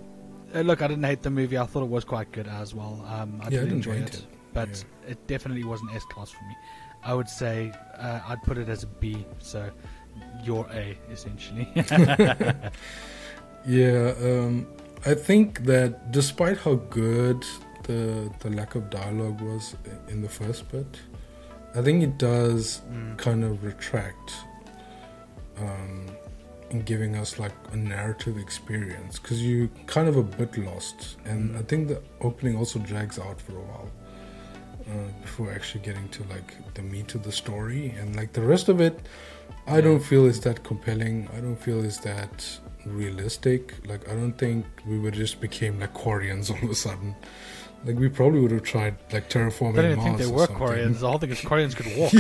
uh, 0.54 0.62
look, 0.62 0.82
I 0.82 0.88
didn't 0.88 1.04
hate 1.04 1.22
the 1.22 1.30
movie. 1.30 1.58
I 1.58 1.66
thought 1.66 1.84
it 1.84 1.90
was 1.90 2.04
quite 2.04 2.32
good 2.32 2.48
as 2.48 2.74
well. 2.76 3.06
Um, 3.08 3.40
I 3.42 3.46
Yeah, 3.46 3.48
I 3.48 3.50
did 3.50 3.60
didn't 3.62 3.74
enjoy 3.78 3.96
it, 3.98 4.14
it. 4.16 4.26
but 4.54 4.70
Yeah. 5.06 5.12
it 5.12 5.28
definitely 5.28 5.64
wasn't 5.64 5.94
S 5.96 6.04
class 6.06 6.32
for 6.32 6.44
me. 6.46 6.56
I 7.04 7.14
would 7.14 7.30
say 7.30 7.72
uh, 7.98 8.20
I'd 8.28 8.44
put 8.44 8.58
it 8.58 8.68
as 8.70 8.84
a 8.84 8.88
B. 8.88 9.26
So 9.40 9.72
your 10.44 10.68
A 10.74 10.98
essentially. 11.10 11.68
Yeah, 13.66 14.14
um, 14.22 14.68
I 15.06 15.14
think 15.14 15.66
that 15.66 16.12
despite 16.12 16.58
how 16.58 16.76
good 16.76 17.46
the 17.84 18.32
the 18.40 18.50
lack 18.50 18.76
of 18.76 18.90
dialogue 18.90 19.40
was 19.42 19.76
in 20.08 20.22
the 20.22 20.30
first 20.30 20.70
bit, 20.72 21.00
I 21.76 21.82
think 21.82 22.04
it 22.04 22.18
does 22.18 22.82
Mm. 22.92 23.18
kind 23.18 23.44
of 23.44 23.64
retract 23.64 24.34
um, 25.60 26.06
in 26.70 26.82
giving 26.84 27.16
us 27.16 27.38
like 27.40 27.54
a 27.74 27.76
narrative 27.78 28.38
experience 28.38 29.20
because 29.20 29.42
you 29.42 29.70
kind 29.88 30.08
of 30.08 30.16
a 30.18 30.24
bit 30.24 30.58
lost, 30.58 31.18
and 31.26 31.52
Mm. 31.52 31.60
I 31.60 31.64
think 31.64 31.88
the 31.88 32.02
opening 32.22 32.58
also 32.58 32.80
drags 32.80 33.18
out 33.20 33.40
for 33.42 33.54
a 33.58 33.62
while 33.72 33.90
uh, 34.92 35.12
before 35.22 35.52
actually 35.54 35.84
getting 35.84 36.08
to 36.10 36.24
like 36.36 36.74
the 36.74 36.82
meat 36.82 37.16
of 37.16 37.24
the 37.24 37.32
story, 37.32 37.94
and 38.00 38.16
like 38.16 38.34
the 38.34 38.42
rest 38.42 38.68
of 38.70 38.82
it, 38.82 39.00
I 39.68 39.80
don't 39.82 40.04
feel 40.12 40.26
is 40.26 40.40
that 40.42 40.64
compelling. 40.64 41.28
I 41.38 41.40
don't 41.40 41.56
feel 41.68 41.84
is 41.86 42.00
that 42.00 42.60
realistic. 42.86 43.74
Like 43.88 44.04
I 44.12 44.14
don't 44.16 44.38
think 44.38 44.66
we 44.88 44.98
would 44.98 45.14
just 45.14 45.40
became 45.40 45.80
like 45.80 45.94
Quarians 45.94 46.50
all 46.52 46.62
of 46.66 46.70
a 46.72 46.76
sudden. 46.76 47.16
Like 47.84 47.98
we 47.98 48.10
probably 48.10 48.40
would 48.42 48.52
have 48.52 48.64
tried 48.64 48.96
like 49.12 49.30
terraforming 49.30 49.80
I 49.80 49.82
didn't 49.82 49.98
Mars 49.98 50.06
think 50.08 50.18
they 50.20 50.28
were 50.28 50.46
something. 50.46 50.58
Koreans. 50.58 51.00
The 51.00 51.08
whole 51.10 51.18
thing 51.18 51.32
is 51.32 51.42
Koreans 51.42 51.74
could 51.76 51.88
walk. 51.98 52.14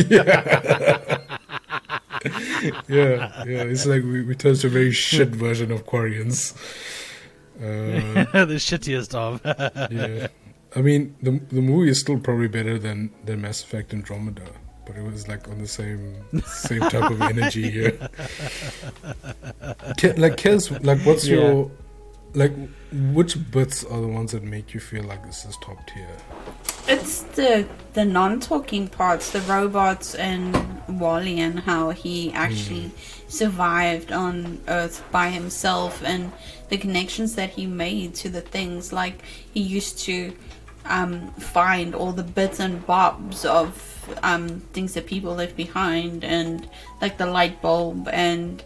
yeah, 2.87 3.43
yeah. 3.45 3.63
It's 3.63 3.85
like 3.85 4.03
we, 4.03 4.21
we 4.23 4.35
turned 4.35 4.57
to 4.61 4.67
a 4.67 4.69
very 4.69 4.91
shit 4.91 5.29
version 5.29 5.71
of 5.71 5.85
Quarians. 5.85 6.55
Uh, 7.59 7.61
the 8.45 8.55
shittiest 8.57 9.13
of. 9.15 9.41
yeah, 9.91 10.27
I 10.75 10.81
mean 10.81 11.15
the 11.21 11.39
the 11.53 11.61
movie 11.61 11.89
is 11.91 11.99
still 11.99 12.19
probably 12.19 12.47
better 12.47 12.77
than 12.79 13.11
than 13.25 13.41
Mass 13.41 13.63
Effect 13.63 13.93
Andromeda, 13.93 14.43
but 14.85 14.95
it 14.97 15.03
was 15.03 15.27
like 15.27 15.47
on 15.47 15.59
the 15.59 15.67
same 15.67 16.15
same 16.45 16.81
type 16.81 17.11
of 17.11 17.21
energy 17.21 17.69
here. 17.69 17.91
Ke- 19.97 20.17
like, 20.17 20.37
Kez, 20.37 20.83
like, 20.83 20.99
what's 21.05 21.27
Yeah. 21.27 21.35
your 21.37 21.71
like? 22.33 22.53
Which 22.91 23.37
bits 23.51 23.83
are 23.83 24.01
the 24.01 24.07
ones 24.07 24.31
that 24.31 24.43
make 24.43 24.73
you 24.73 24.79
feel 24.79 25.03
like 25.03 25.25
this 25.25 25.45
is 25.45 25.55
top 25.61 25.77
tier? 25.87 26.17
It's 26.87 27.21
the 27.23 27.67
the 27.93 28.05
non-talking 28.05 28.87
parts, 28.89 29.31
the 29.31 29.41
robots 29.41 30.15
and 30.15 30.55
Wall-E, 30.99 31.39
and 31.39 31.59
how 31.59 31.91
he 31.91 32.31
actually 32.33 32.91
survived 33.27 34.11
on 34.11 34.59
Earth 34.67 35.03
by 35.11 35.29
himself, 35.29 36.03
and 36.03 36.31
the 36.69 36.77
connections 36.77 37.35
that 37.35 37.51
he 37.51 37.65
made 37.67 38.15
to 38.15 38.29
the 38.29 38.41
things. 38.41 38.91
Like 38.91 39.21
he 39.53 39.61
used 39.61 39.99
to 39.99 40.33
um, 40.85 41.31
find 41.33 41.95
all 41.95 42.11
the 42.11 42.23
bits 42.23 42.59
and 42.59 42.85
bobs 42.85 43.45
of 43.45 43.87
um, 44.23 44.61
things 44.73 44.93
that 44.95 45.05
people 45.05 45.35
left 45.35 45.55
behind, 45.55 46.23
and 46.23 46.67
like 47.01 47.17
the 47.17 47.27
light 47.27 47.61
bulb 47.61 48.09
and 48.09 48.63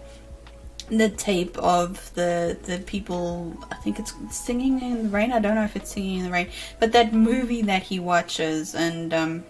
the 0.89 1.09
tape 1.09 1.57
of 1.57 2.13
the 2.15 2.57
the 2.63 2.79
people 2.79 3.57
I 3.71 3.75
think 3.75 3.99
it's 3.99 4.13
singing 4.31 4.81
in 4.81 5.03
the 5.03 5.09
rain. 5.09 5.31
I 5.31 5.39
don't 5.39 5.55
know 5.55 5.63
if 5.63 5.75
it's 5.75 5.91
singing 5.91 6.19
in 6.19 6.25
the 6.25 6.31
rain, 6.31 6.49
but 6.79 6.91
that 6.91 7.13
movie 7.13 7.61
that 7.63 7.83
he 7.83 7.99
watches 7.99 8.75
and 8.75 9.13
um 9.13 9.43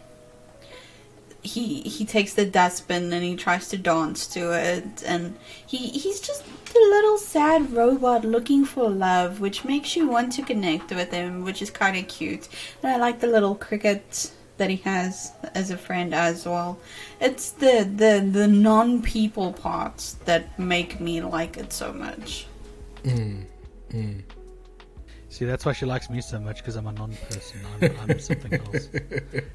he 1.46 1.82
he 1.82 2.06
takes 2.06 2.34
the 2.34 2.46
dustbin 2.46 3.14
and 3.14 3.24
he 3.24 3.36
tries 3.36 3.68
to 3.70 3.78
dance 3.78 4.26
to 4.28 4.52
it 4.52 5.04
and 5.06 5.38
he 5.66 5.78
he's 5.78 6.20
just 6.20 6.44
a 6.44 6.80
little 6.80 7.18
sad 7.18 7.72
robot 7.72 8.26
looking 8.26 8.66
for 8.66 8.90
love 8.90 9.40
which 9.40 9.64
makes 9.64 9.96
you 9.96 10.08
want 10.08 10.34
to 10.34 10.42
connect 10.42 10.90
with 10.92 11.12
him 11.12 11.44
which 11.44 11.62
is 11.62 11.70
kind 11.70 11.96
of 11.96 12.08
cute 12.08 12.50
and 12.82 12.92
i 12.92 12.98
like 12.98 13.20
the 13.20 13.28
little 13.28 13.56
cricket 13.56 14.32
that 14.58 14.70
he 14.70 14.78
has 14.78 15.32
as 15.54 15.70
a 15.72 15.78
friend 15.78 16.14
as 16.14 16.46
well 16.46 16.78
it's 17.20 17.52
the 17.52 17.90
the 17.96 18.28
the 18.32 18.48
non-people 18.48 19.54
parts 19.54 20.14
that 20.26 20.58
make 20.60 21.00
me 21.00 21.22
like 21.22 21.58
it 21.58 21.72
so 21.74 21.92
much 21.94 22.48
Mm, 23.06 23.46
mm. 23.92 24.22
See, 25.30 25.46
that's 25.46 25.66
why 25.66 25.74
she 25.74 25.86
likes 25.86 26.10
me 26.10 26.22
so 26.22 26.40
much 26.40 26.58
because 26.58 26.76
I'm 26.76 26.88
a 26.88 26.92
non-person. 26.94 27.60
I'm, 27.82 28.10
I'm 28.10 28.20
something 28.32 28.54
else, 28.54 28.90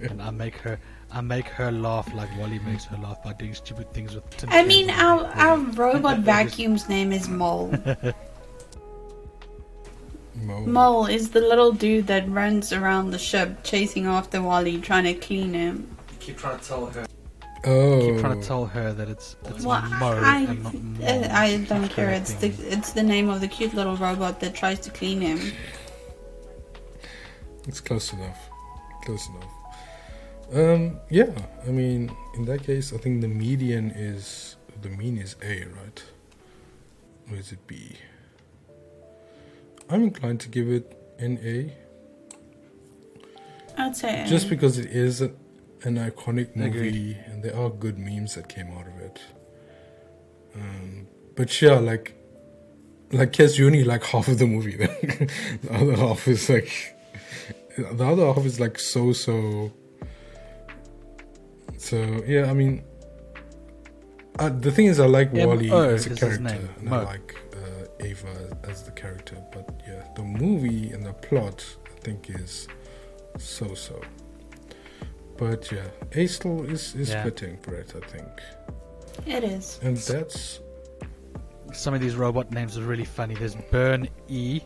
and 0.00 0.22
I 0.22 0.30
make 0.30 0.56
her, 0.58 0.78
I 1.10 1.20
make 1.20 1.46
her 1.46 1.72
laugh 1.72 2.12
like 2.14 2.28
Wall-E 2.38 2.58
makes 2.60 2.84
her 2.84 2.96
laugh 2.98 3.22
by 3.24 3.32
doing 3.32 3.54
stupid 3.54 3.92
things 3.92 4.14
with. 4.14 4.28
tin 4.36 4.50
i 4.52 4.62
mean 4.62 4.90
our 4.90 5.24
our 5.34 5.58
robot 5.58 6.18
vacuum's 6.32 6.88
name 6.88 7.12
is 7.12 7.28
mole 7.28 7.72
Mo. 10.40 10.60
mole 10.66 11.06
is 11.06 11.30
the 11.30 11.40
little 11.40 11.72
dude 11.72 12.06
that 12.06 12.28
runs 12.28 12.72
around 12.72 13.10
the 13.10 13.18
ship 13.18 13.62
chasing 13.62 14.06
after 14.06 14.40
Wall-E 14.42 14.80
trying 14.80 15.04
to 15.04 15.14
clean 15.14 15.52
him 15.54 15.96
You 16.12 16.16
keep 16.20 16.36
trying 16.38 16.58
to 16.58 16.64
tell 16.66 16.86
her. 16.86 17.06
Oh, 17.64 18.00
keep 18.00 18.18
trying 18.20 18.40
to 18.40 18.46
tell 18.46 18.64
her 18.66 18.92
that 18.94 19.08
it's 19.08 19.36
it's 19.44 19.64
Well, 19.64 19.82
Mo 19.82 20.12
I, 20.24 20.38
and 20.48 20.62
not 20.62 20.74
Mo. 20.74 21.06
uh, 21.06 21.28
I 21.30 21.56
don't 21.68 21.82
Keep 21.82 21.92
care. 21.92 22.10
It's 22.10 22.32
the 22.34 22.48
it's 22.74 22.92
the 22.92 23.02
name 23.02 23.28
of 23.28 23.40
the 23.42 23.48
cute 23.48 23.74
little 23.74 23.96
robot 23.96 24.40
that 24.40 24.54
tries 24.54 24.80
to 24.80 24.90
clean 24.90 25.20
him. 25.20 25.52
It's 27.68 27.80
close 27.80 28.12
enough. 28.14 28.48
Close 29.04 29.28
enough. 29.28 29.50
Um, 30.52 30.98
yeah, 31.10 31.30
I 31.66 31.70
mean, 31.70 32.10
in 32.34 32.44
that 32.46 32.64
case, 32.64 32.92
I 32.92 32.96
think 32.96 33.20
the 33.20 33.28
median 33.28 33.90
is 33.90 34.56
the 34.80 34.88
mean 34.88 35.18
is 35.18 35.36
A, 35.42 35.66
right? 35.66 36.02
Or 37.30 37.36
is 37.36 37.52
it 37.52 37.64
B? 37.66 37.96
I'm 39.90 40.04
inclined 40.04 40.40
to 40.40 40.48
give 40.48 40.68
it 40.68 40.96
an 41.18 41.38
A, 41.42 41.74
I'd 43.76 43.96
say 43.96 44.24
just 44.28 44.48
because 44.48 44.78
it 44.78 44.86
is 44.86 45.20
a, 45.20 45.32
an 45.82 45.96
iconic 45.96 46.54
movie 46.54 46.88
Agreed. 46.88 47.24
and 47.26 47.42
there 47.42 47.56
are 47.56 47.70
good 47.70 47.98
memes 47.98 48.34
that 48.34 48.48
came 48.48 48.70
out 48.72 48.86
of 48.86 48.98
it. 49.00 49.20
Um, 50.54 51.06
but 51.34 51.60
yeah, 51.60 51.78
like, 51.78 52.14
like 53.12 53.32
Kez, 53.32 53.58
you 53.58 53.66
only 53.66 53.84
like 53.84 54.04
half 54.04 54.28
of 54.28 54.38
the 54.38 54.46
movie. 54.46 54.76
Then 54.76 54.96
the 55.62 55.72
other 55.72 55.96
half 55.96 56.28
is 56.28 56.48
like, 56.48 56.96
the 57.76 58.04
other 58.04 58.32
half 58.32 58.44
is 58.44 58.60
like 58.60 58.78
so 58.78 59.12
so. 59.12 59.72
So 61.78 62.22
yeah, 62.26 62.50
I 62.50 62.54
mean, 62.54 62.84
uh, 64.38 64.50
the 64.50 64.70
thing 64.70 64.86
is, 64.86 65.00
I 65.00 65.06
like 65.06 65.34
M.O. 65.34 65.46
Wall-E 65.48 65.70
as 65.70 66.06
a 66.06 66.14
character, 66.14 66.48
and 66.78 66.94
I 66.94 67.02
like 67.02 67.36
Ava 68.02 68.56
as 68.68 68.82
the 68.82 68.90
character. 68.92 69.36
But 69.52 69.80
yeah, 69.86 70.02
the 70.16 70.22
movie 70.22 70.90
and 70.90 71.04
the 71.04 71.12
plot, 71.12 71.64
I 71.86 72.00
think, 72.00 72.30
is 72.30 72.68
so 73.38 73.74
so. 73.74 74.00
But 75.36 75.70
yeah, 75.72 75.86
A 76.12 76.26
still 76.26 76.64
is 76.64 76.94
is 76.94 77.10
Yeah. 77.10 77.22
fitting 77.24 77.56
for 77.62 77.74
it, 77.74 77.92
I 77.96 78.00
think, 78.06 78.28
it 79.26 79.44
is. 79.44 79.78
and 79.82 79.96
that's 79.96 80.60
Some 81.72 81.94
of 81.94 82.00
these 82.00 82.16
robot 82.16 82.50
names 82.50 82.76
are 82.76 82.82
really 82.82 83.04
funny. 83.04 83.34
There's 83.36 83.54
Burn 83.70 84.08
E, 84.28 84.60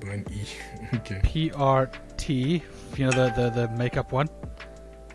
Burn 0.00 0.24
E. 0.30 0.42
okay. 0.96 1.20
P 1.24 1.50
R 1.52 1.90
T. 2.16 2.62
You 2.96 3.06
know 3.06 3.12
the, 3.12 3.32
the 3.36 3.50
the 3.50 3.68
makeup 3.76 4.12
one. 4.12 4.28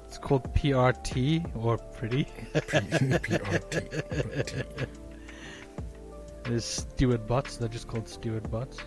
It's 0.08 0.18
called 0.18 0.44
PRT 0.56 1.46
or 1.56 1.78
Pretty. 1.78 2.26
PRT. 2.54 3.78
There's 6.44 6.66
Steward 6.66 7.26
bots. 7.28 7.58
They're 7.58 7.70
just 7.70 7.88
called 7.88 8.08
Steward 8.08 8.50
bots. 8.52 8.78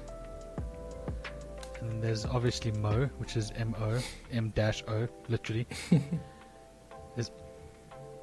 And 1.81 1.91
then 1.91 2.01
there's 2.01 2.25
obviously 2.27 2.73
Mo, 2.73 3.09
which 3.19 3.37
is 3.37 3.53
M 3.57 3.75
O, 3.81 3.99
M 4.33 4.51
dash 4.55 4.83
O, 4.89 5.09
literally. 5.29 5.67
there's 7.15 7.31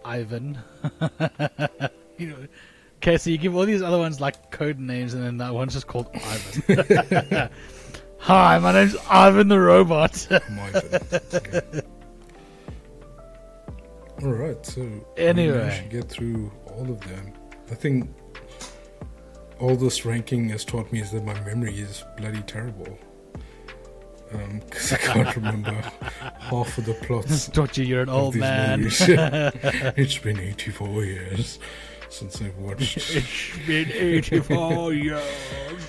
Ivan. 0.05 0.57
you 2.17 2.27
know. 2.27 2.47
Okay, 2.97 3.17
so 3.17 3.29
you 3.29 3.37
give 3.37 3.55
all 3.55 3.65
these 3.65 3.81
other 3.81 3.97
ones 3.97 4.21
like 4.21 4.49
code 4.51 4.79
names, 4.79 5.13
and 5.13 5.23
then 5.23 5.37
that 5.37 5.53
one's 5.53 5.73
just 5.73 5.87
called 5.87 6.09
Ivan. 6.13 7.49
Hi, 8.19 8.57
my 8.59 8.71
name's 8.71 8.95
Ivan 9.09 9.49
the 9.49 9.59
robot. 9.59 10.25
Oh 10.31 10.39
all 14.21 14.31
right, 14.31 14.65
so 14.65 14.81
Anyway. 15.17 15.57
managed 15.57 15.83
to 15.83 15.89
get 15.89 16.09
through 16.09 16.49
all 16.67 16.89
of 16.89 17.01
them. 17.01 17.33
I 17.69 17.75
think 17.75 18.09
all 19.63 19.77
this 19.77 20.05
ranking 20.05 20.49
has 20.49 20.65
taught 20.65 20.91
me 20.91 20.99
is 20.99 21.11
that 21.11 21.23
my 21.23 21.39
memory 21.45 21.79
is 21.79 22.03
bloody 22.17 22.41
terrible. 22.41 22.97
Because 24.29 24.91
I 24.91 24.97
can't 24.97 25.35
remember 25.37 25.71
half 26.39 26.77
of 26.77 26.85
the 26.85 26.93
plots 26.95 27.47
Don't 27.53 27.77
you? 27.77 27.85
You're 27.85 28.01
an 28.01 28.09
old 28.09 28.35
man. 28.35 28.81
it's 28.89 30.17
been 30.17 30.39
84 30.39 31.05
years 31.05 31.59
since 32.09 32.41
I've 32.41 32.57
watched. 32.57 32.97
It's 32.97 33.65
been 33.65 33.89
84 33.89 34.93
years. 34.93 35.23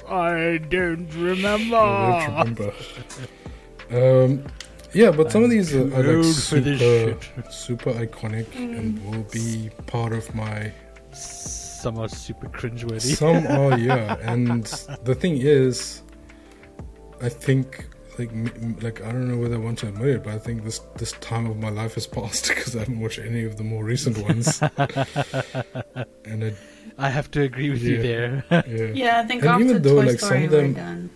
I 0.08 0.58
don't 0.68 1.12
remember. 1.14 1.76
I 1.76 2.44
don't 2.44 2.60
remember. 2.60 2.74
Um, 3.90 4.44
yeah, 4.92 5.10
but 5.10 5.32
some 5.32 5.42
of 5.42 5.50
these 5.50 5.74
are, 5.74 5.82
are 5.96 6.04
like 6.04 6.26
old 6.26 6.36
for 6.36 6.60
this 6.60 6.78
super, 6.80 7.50
super 7.50 7.92
iconic 7.94 8.54
and 8.54 9.04
will 9.04 9.24
be 9.32 9.70
part 9.86 10.12
of 10.12 10.32
my 10.32 10.72
Some 11.84 11.98
are 11.98 12.08
super 12.08 12.48
cringeworthy. 12.48 13.14
Some 13.14 13.46
are, 13.58 13.78
yeah. 13.78 14.16
And 14.22 14.64
the 15.04 15.14
thing 15.14 15.36
is, 15.36 16.00
I 17.20 17.28
think, 17.28 17.86
like, 18.18 18.30
m- 18.32 18.50
m- 18.56 18.78
like 18.80 19.02
I 19.02 19.12
don't 19.12 19.28
know 19.28 19.36
whether 19.36 19.56
I 19.56 19.58
want 19.58 19.78
to 19.80 19.88
admit 19.88 20.08
it, 20.08 20.24
but 20.24 20.32
I 20.32 20.38
think 20.38 20.64
this 20.64 20.78
this 20.96 21.12
time 21.20 21.44
of 21.46 21.58
my 21.58 21.68
life 21.68 21.94
has 21.96 22.06
passed 22.18 22.48
because 22.48 22.74
I 22.74 22.78
haven't 22.80 23.00
watched 23.00 23.18
any 23.18 23.44
of 23.44 23.58
the 23.58 23.64
more 23.64 23.84
recent 23.84 24.16
ones. 24.18 24.62
and 26.24 26.42
it, 26.42 26.56
I 26.96 27.10
have 27.10 27.30
to 27.32 27.42
agree 27.42 27.68
with 27.70 27.82
you 27.82 28.00
there. 28.00 28.44
yeah, 28.50 28.62
Yeah, 28.94 29.20
I 29.20 29.24
think 29.26 29.42
And 29.42 29.50
after 29.50 29.64
even 29.64 29.82
though, 29.82 30.00
Toy 30.00 30.06
like, 30.06 30.20
some 30.20 30.28
Story 30.28 30.44
of 30.46 30.52
we're 30.52 30.60
them- 30.72 30.72
done. 30.74 31.10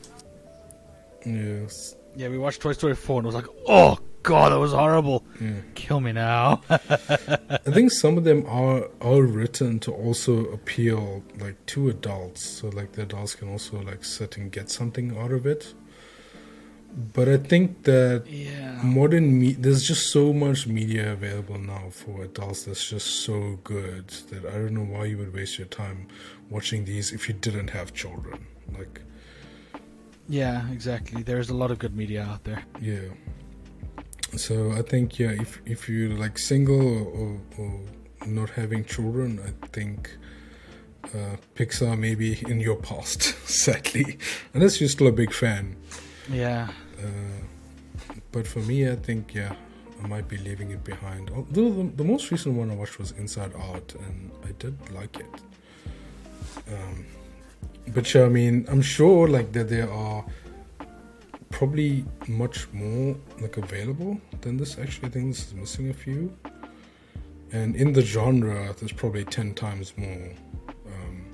Yeah, 2.18 2.28
we 2.28 2.36
watched 2.36 2.60
Toy 2.60 2.72
Story 2.72 2.96
4 2.96 3.20
and 3.20 3.26
it 3.26 3.28
was 3.28 3.34
like, 3.36 3.46
oh 3.68 3.96
god, 4.24 4.50
that 4.50 4.58
was 4.58 4.72
horrible. 4.72 5.24
yeah. 5.40 5.60
Kill 5.76 6.00
me 6.00 6.12
now. 6.12 6.62
I 6.68 7.70
think 7.76 7.92
some 7.92 8.18
of 8.18 8.24
them 8.24 8.44
are 8.46 8.88
are 9.00 9.22
written 9.22 9.78
to 9.80 9.92
also 9.92 10.46
appeal 10.46 11.22
like 11.38 11.64
to 11.66 11.88
adults, 11.88 12.42
so 12.42 12.68
like 12.70 12.92
the 12.92 13.02
adults 13.02 13.36
can 13.36 13.48
also 13.48 13.80
like 13.80 14.04
sit 14.04 14.36
and 14.36 14.50
get 14.50 14.68
something 14.68 15.16
out 15.16 15.30
of 15.30 15.46
it. 15.46 15.74
But 17.14 17.28
I 17.28 17.36
think 17.36 17.84
that 17.84 18.24
yeah. 18.26 18.80
modern 18.82 19.38
me 19.38 19.52
there's 19.52 19.86
just 19.86 20.10
so 20.10 20.32
much 20.32 20.66
media 20.66 21.12
available 21.12 21.58
now 21.58 21.90
for 21.90 22.24
adults 22.24 22.64
that's 22.64 22.88
just 22.90 23.06
so 23.26 23.60
good 23.62 24.08
that 24.30 24.44
I 24.44 24.54
don't 24.54 24.74
know 24.74 24.88
why 24.94 25.04
you 25.04 25.18
would 25.18 25.32
waste 25.32 25.56
your 25.58 25.68
time 25.68 26.08
watching 26.50 26.84
these 26.84 27.12
if 27.12 27.28
you 27.28 27.34
didn't 27.34 27.68
have 27.68 27.94
children. 27.94 28.46
Like, 28.76 29.02
Yeah, 30.29 30.68
exactly. 30.70 31.22
There's 31.22 31.51
a 31.51 31.55
lot 31.55 31.70
of 31.70 31.79
good 31.79 31.97
media 31.97 32.22
out 32.22 32.45
there. 32.45 32.62
yeah. 32.81 33.01
So 34.37 34.72
I 34.72 34.83
think 34.83 35.18
yeah, 35.18 35.31
if 35.31 35.61
if 35.64 35.89
you're 35.89 36.11
like 36.11 36.39
single 36.39 36.99
or, 37.16 37.41
or 37.57 37.81
not 38.26 38.51
having 38.51 38.85
children, 38.85 39.41
I 39.43 39.66
think 39.68 40.11
uh, 41.14 41.37
Pixar 41.55 41.99
may 41.99 42.14
be 42.14 42.39
in 42.47 42.61
your 42.61 42.76
past, 42.76 43.22
sadly, 43.49 44.18
unless 44.53 44.81
you're 44.81 44.91
still 44.91 45.07
a 45.07 45.12
big 45.12 45.33
fan. 45.33 45.76
Yeah. 46.31 46.68
Uh, 47.03 47.39
but 48.31 48.47
for 48.47 48.59
me, 48.61 48.87
I 48.91 48.97
think 48.97 49.35
yeah, 49.35 49.55
I 50.05 50.07
might 50.07 50.29
be 50.29 50.37
leaving 50.37 50.72
it 50.72 50.85
behind. 50.85 51.31
Although 51.31 51.70
the, 51.72 51.91
the 51.97 52.05
most 52.05 52.31
recent 52.31 52.55
one 52.55 52.70
I 52.70 52.74
watched 52.74 52.99
was 52.99 53.12
Inside 53.12 53.53
Out, 53.57 53.95
and 53.99 54.31
I 54.45 54.53
did 54.59 54.76
like 54.91 55.16
it. 55.16 55.35
Um, 56.70 57.07
but 57.99 58.14
yeah, 58.14 58.26
I 58.26 58.28
mean, 58.28 58.64
I'm 58.68 58.80
sure 58.80 59.26
like 59.26 59.51
that 59.55 59.68
there 59.68 59.90
are 59.90 60.24
probably 61.51 62.05
much 62.28 62.72
more 62.72 63.16
like 63.40 63.57
available 63.57 64.20
than 64.40 64.57
this. 64.57 64.78
Actually, 64.78 65.09
I 65.09 65.11
think 65.11 65.34
this 65.34 65.49
is 65.49 65.55
missing 65.55 65.90
a 65.90 65.92
few. 65.92 66.32
And 67.51 67.74
in 67.74 67.92
the 67.92 68.03
genre, 68.03 68.72
there's 68.78 68.92
probably 68.92 69.24
ten 69.24 69.53
times 69.53 69.94
more. 69.96 70.30
Um, 70.86 71.24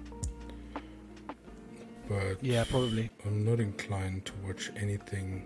but 2.09 2.43
Yeah, 2.43 2.65
probably. 2.65 3.11
I'm 3.27 3.45
not 3.45 3.61
inclined 3.61 4.25
to 4.25 4.33
watch 4.47 4.73
anything 4.75 5.45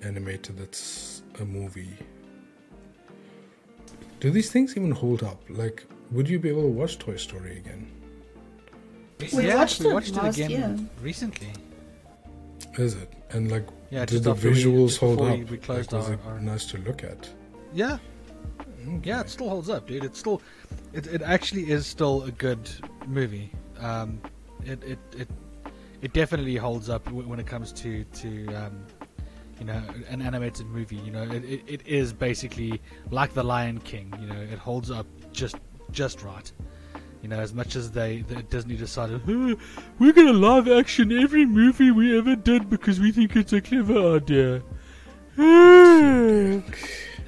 animated 0.00 0.56
that's 0.56 1.20
a 1.40 1.44
movie. 1.44 1.94
Do 4.20 4.30
these 4.30 4.50
things 4.50 4.78
even 4.78 4.92
hold 4.92 5.22
up? 5.22 5.42
Like, 5.50 5.84
would 6.10 6.26
you 6.26 6.38
be 6.38 6.48
able 6.48 6.62
to 6.62 6.68
watch 6.68 6.98
Toy 6.98 7.16
Story 7.16 7.58
again? 7.58 7.97
We 9.20 9.46
yeah, 9.46 9.56
watched 9.56 9.80
we 9.80 9.88
it 9.90 9.94
watched 9.94 10.08
it 10.10 10.14
last 10.16 10.36
again 10.38 10.50
year. 10.50 10.78
recently. 11.02 11.48
Is 12.76 12.94
it? 12.94 13.12
And 13.30 13.50
like, 13.50 13.66
Yeah, 13.90 14.04
did 14.04 14.22
the 14.22 14.30
after 14.30 14.50
we- 14.50 14.54
visuals 14.62 14.96
hold 14.98 15.20
up? 15.20 15.36
we- 15.36 15.44
we 15.44 15.56
closed 15.58 15.92
like, 15.92 16.00
was 16.02 16.08
our- 16.08 16.14
it 16.14 16.20
our- 16.26 16.40
nice 16.40 16.66
to 16.66 16.78
look 16.78 17.02
at? 17.02 17.28
Yeah, 17.74 17.98
yeah, 19.02 19.20
it 19.20 19.28
still 19.28 19.48
holds 19.48 19.68
up, 19.68 19.86
dude. 19.88 20.04
It's 20.04 20.18
still, 20.18 20.40
it, 20.92 21.06
it 21.08 21.22
actually 21.22 21.70
is 21.70 21.86
still 21.86 22.22
a 22.24 22.30
good 22.30 22.70
movie. 23.06 23.50
Um, 23.80 24.20
it 24.64 24.82
it 24.84 24.98
it 25.16 25.28
it 26.02 26.12
definitely 26.12 26.56
holds 26.56 26.88
up 26.88 27.10
when 27.10 27.38
it 27.40 27.46
comes 27.46 27.72
to 27.72 28.04
to 28.04 28.46
um, 28.54 28.86
you 29.58 29.66
know 29.66 29.82
an 30.08 30.22
animated 30.22 30.66
movie. 30.66 30.96
You 30.96 31.10
know, 31.10 31.22
it, 31.24 31.44
it, 31.44 31.62
it 31.66 31.86
is 31.86 32.12
basically 32.12 32.80
like 33.10 33.34
The 33.34 33.42
Lion 33.42 33.78
King. 33.80 34.14
You 34.20 34.28
know, 34.28 34.40
it 34.40 34.58
holds 34.58 34.90
up 34.90 35.06
just 35.32 35.56
just 35.90 36.22
right. 36.22 36.50
You 37.22 37.28
know, 37.28 37.40
as 37.40 37.52
much 37.52 37.74
as 37.74 37.90
they 37.90 38.22
the 38.22 38.42
Disney 38.44 38.76
decided 38.76 39.20
"Huh, 39.26 39.56
we're 39.98 40.12
gonna 40.12 40.32
live 40.32 40.68
action 40.68 41.10
every 41.12 41.44
movie 41.44 41.90
we 41.90 42.16
ever 42.16 42.36
did 42.36 42.70
because 42.70 43.00
we 43.00 43.10
think 43.10 43.34
it's 43.34 43.52
a 43.52 43.60
clever 43.60 44.16
idea. 44.16 44.62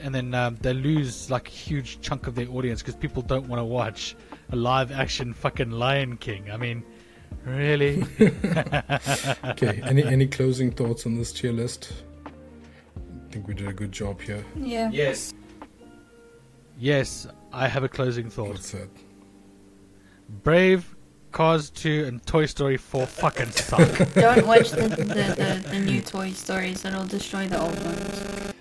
and 0.02 0.14
then 0.14 0.32
um, 0.34 0.56
they 0.60 0.72
lose 0.72 1.30
like 1.30 1.48
a 1.48 1.52
huge 1.52 2.00
chunk 2.00 2.26
of 2.26 2.34
their 2.34 2.48
audience 2.48 2.82
because 2.82 2.94
people 2.96 3.22
don't 3.22 3.48
want 3.48 3.60
to 3.60 3.64
watch 3.64 4.16
a 4.50 4.56
live 4.56 4.92
action 4.92 5.32
fucking 5.32 5.70
Lion 5.70 6.16
King. 6.16 6.50
I 6.50 6.56
mean, 6.56 6.84
really? 7.44 8.04
Okay. 9.44 9.80
Any 9.84 10.04
any 10.04 10.26
closing 10.26 10.70
thoughts 10.70 11.04
on 11.06 11.16
this 11.16 11.32
tier 11.32 11.52
list? 11.52 11.92
I 12.26 13.32
think 13.32 13.46
we 13.48 13.54
did 13.54 13.68
a 13.68 13.72
good 13.72 13.92
job 13.92 14.20
here. 14.20 14.44
Yeah. 14.56 14.90
Yes. 14.92 15.34
yes, 16.78 17.26
I 17.52 17.68
have 17.68 17.84
a 17.84 17.88
closing 17.88 18.30
thought. 18.30 18.48
What's 18.50 18.70
that? 18.72 18.88
Brave, 20.42 20.94
Cars 21.32 21.70
2, 21.70 22.04
and 22.06 22.24
Toy 22.26 22.46
Story 22.46 22.76
4 22.76 23.06
fucking 23.06 23.50
suck. 23.50 23.78
Don't 24.14 24.46
watch 24.46 24.70
the, 24.70 24.88
the, 24.88 25.04
the, 25.04 25.68
the 25.70 25.78
new 25.80 26.00
Toy 26.00 26.30
Stories. 26.30 26.84
It'll 26.84 27.04
destroy 27.06 27.46
the 27.46 27.60
old 27.60 27.84
ones. 27.84 28.52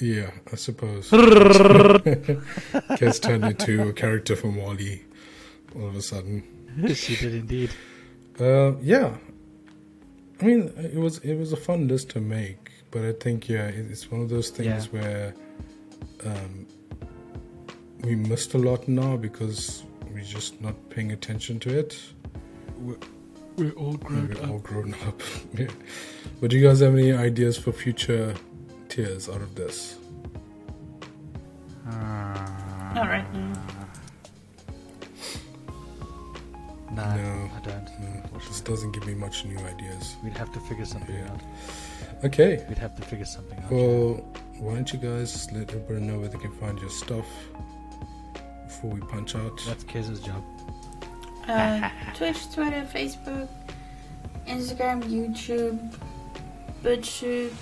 Yeah, 0.00 0.30
I 0.52 0.56
suppose. 0.56 1.10
Kez 3.00 3.20
turned 3.20 3.44
into 3.44 3.88
a 3.88 3.92
character 3.92 4.36
from 4.36 4.54
Wall-E 4.56 5.02
all 5.74 5.88
of 5.88 5.96
a 5.96 6.02
sudden. 6.02 6.44
she 6.94 7.16
did 7.16 7.34
indeed. 7.34 7.70
Uh, 8.38 8.76
yeah. 8.76 9.16
I 10.40 10.44
mean, 10.44 10.72
it 10.76 10.94
was 10.94 11.18
it 11.18 11.34
was 11.34 11.52
a 11.52 11.56
fun 11.56 11.88
list 11.88 12.10
to 12.10 12.20
make, 12.20 12.70
but 12.92 13.04
I 13.04 13.12
think 13.12 13.48
yeah, 13.48 13.66
it's 13.66 14.08
one 14.08 14.20
of 14.20 14.28
those 14.28 14.50
things 14.50 14.88
Yeah. 14.92 15.00
where 15.00 15.34
um, 16.24 16.66
we 18.02 18.14
missed 18.14 18.54
a 18.54 18.58
lot 18.58 18.86
now 18.88 19.16
because 19.16 19.84
we're 20.12 20.22
just 20.24 20.60
not 20.60 20.74
paying 20.90 21.12
attention 21.12 21.58
to 21.60 21.78
it. 21.78 21.98
We're 23.56 23.70
all 23.72 23.94
grown 23.96 24.28
We're 24.28 24.42
up. 24.44 24.50
all 24.50 24.58
grown 24.60 24.94
up. 25.06 25.20
yeah. 25.54 25.66
But 26.40 26.50
do 26.50 26.56
you 26.58 26.66
guys 26.66 26.80
have 26.80 26.94
any 26.94 27.12
ideas 27.12 27.58
for 27.58 27.72
future 27.72 28.34
tiers 28.88 29.28
out 29.28 29.42
of 29.42 29.54
this? 29.56 29.96
Uh, 31.86 31.90
not 32.94 33.08
right 33.08 33.34
now. 33.34 33.52
No, 36.92 37.04
No. 37.16 37.50
I 37.56 37.60
don't. 37.62 37.88
No, 38.00 38.38
this 38.48 38.60
doesn't 38.60 38.92
give 38.92 39.06
me 39.06 39.14
much 39.14 39.44
new 39.44 39.58
ideas. 39.58 40.16
We'd 40.22 40.36
have 40.36 40.52
to 40.52 40.60
figure 40.60 40.84
something 40.84 41.14
Yeah. 41.14 41.30
out. 41.32 41.40
Okay. 42.24 42.64
We'd 42.68 42.78
have 42.78 42.94
to 42.96 43.02
figure 43.02 43.24
something 43.26 43.58
out. 43.58 43.70
Well, 43.70 44.14
why 44.58 44.74
don't 44.74 44.92
you 44.92 44.98
guys 44.98 45.48
let 45.52 45.68
everybody 45.70 46.00
know 46.00 46.18
where 46.20 46.28
they 46.28 46.38
can 46.38 46.52
find 46.52 46.78
your 46.78 46.90
stuff 46.90 47.26
before 48.80 48.90
we 48.94 49.00
punch 49.00 49.34
out? 49.34 49.60
That's 49.66 49.82
Kez's 49.84 50.20
job. 50.20 50.44
Uh, 51.48 51.90
Twitch, 52.14 52.52
Twitter, 52.54 52.86
Facebook, 52.92 53.48
Instagram, 54.46 55.02
YouTube, 55.02 55.94
BitChute, 56.84 57.52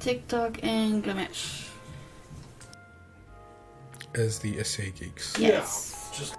TikTok, 0.00 0.58
and 0.64 1.04
Glimesh. 1.04 1.68
As 4.16 4.40
the 4.40 4.62
SA 4.64 4.82
Geeks, 4.98 5.38
Yes. 5.38 6.10
Just 6.18 6.34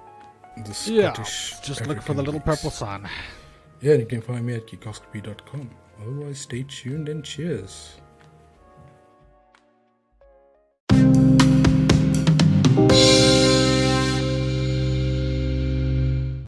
the 0.58 0.92
Yeah, 0.92 1.14
Scottish. 1.14 1.54
just 1.64 1.88
look 1.88 2.02
for 2.02 2.14
the 2.14 2.22
little 2.22 2.42
geeks. 2.42 2.46
purple 2.58 2.70
sun. 2.72 3.08
Yeah, 3.80 3.94
and 3.94 4.02
you 4.02 4.08
can 4.08 4.22
find 4.22 4.46
me 4.46 4.56
at 4.56 4.68
geekoscopy.com. 4.68 5.70
Otherwise, 6.02 6.40
stay 6.42 6.64
tuned 6.64 7.08
and 7.08 7.24
cheers. 7.24 7.96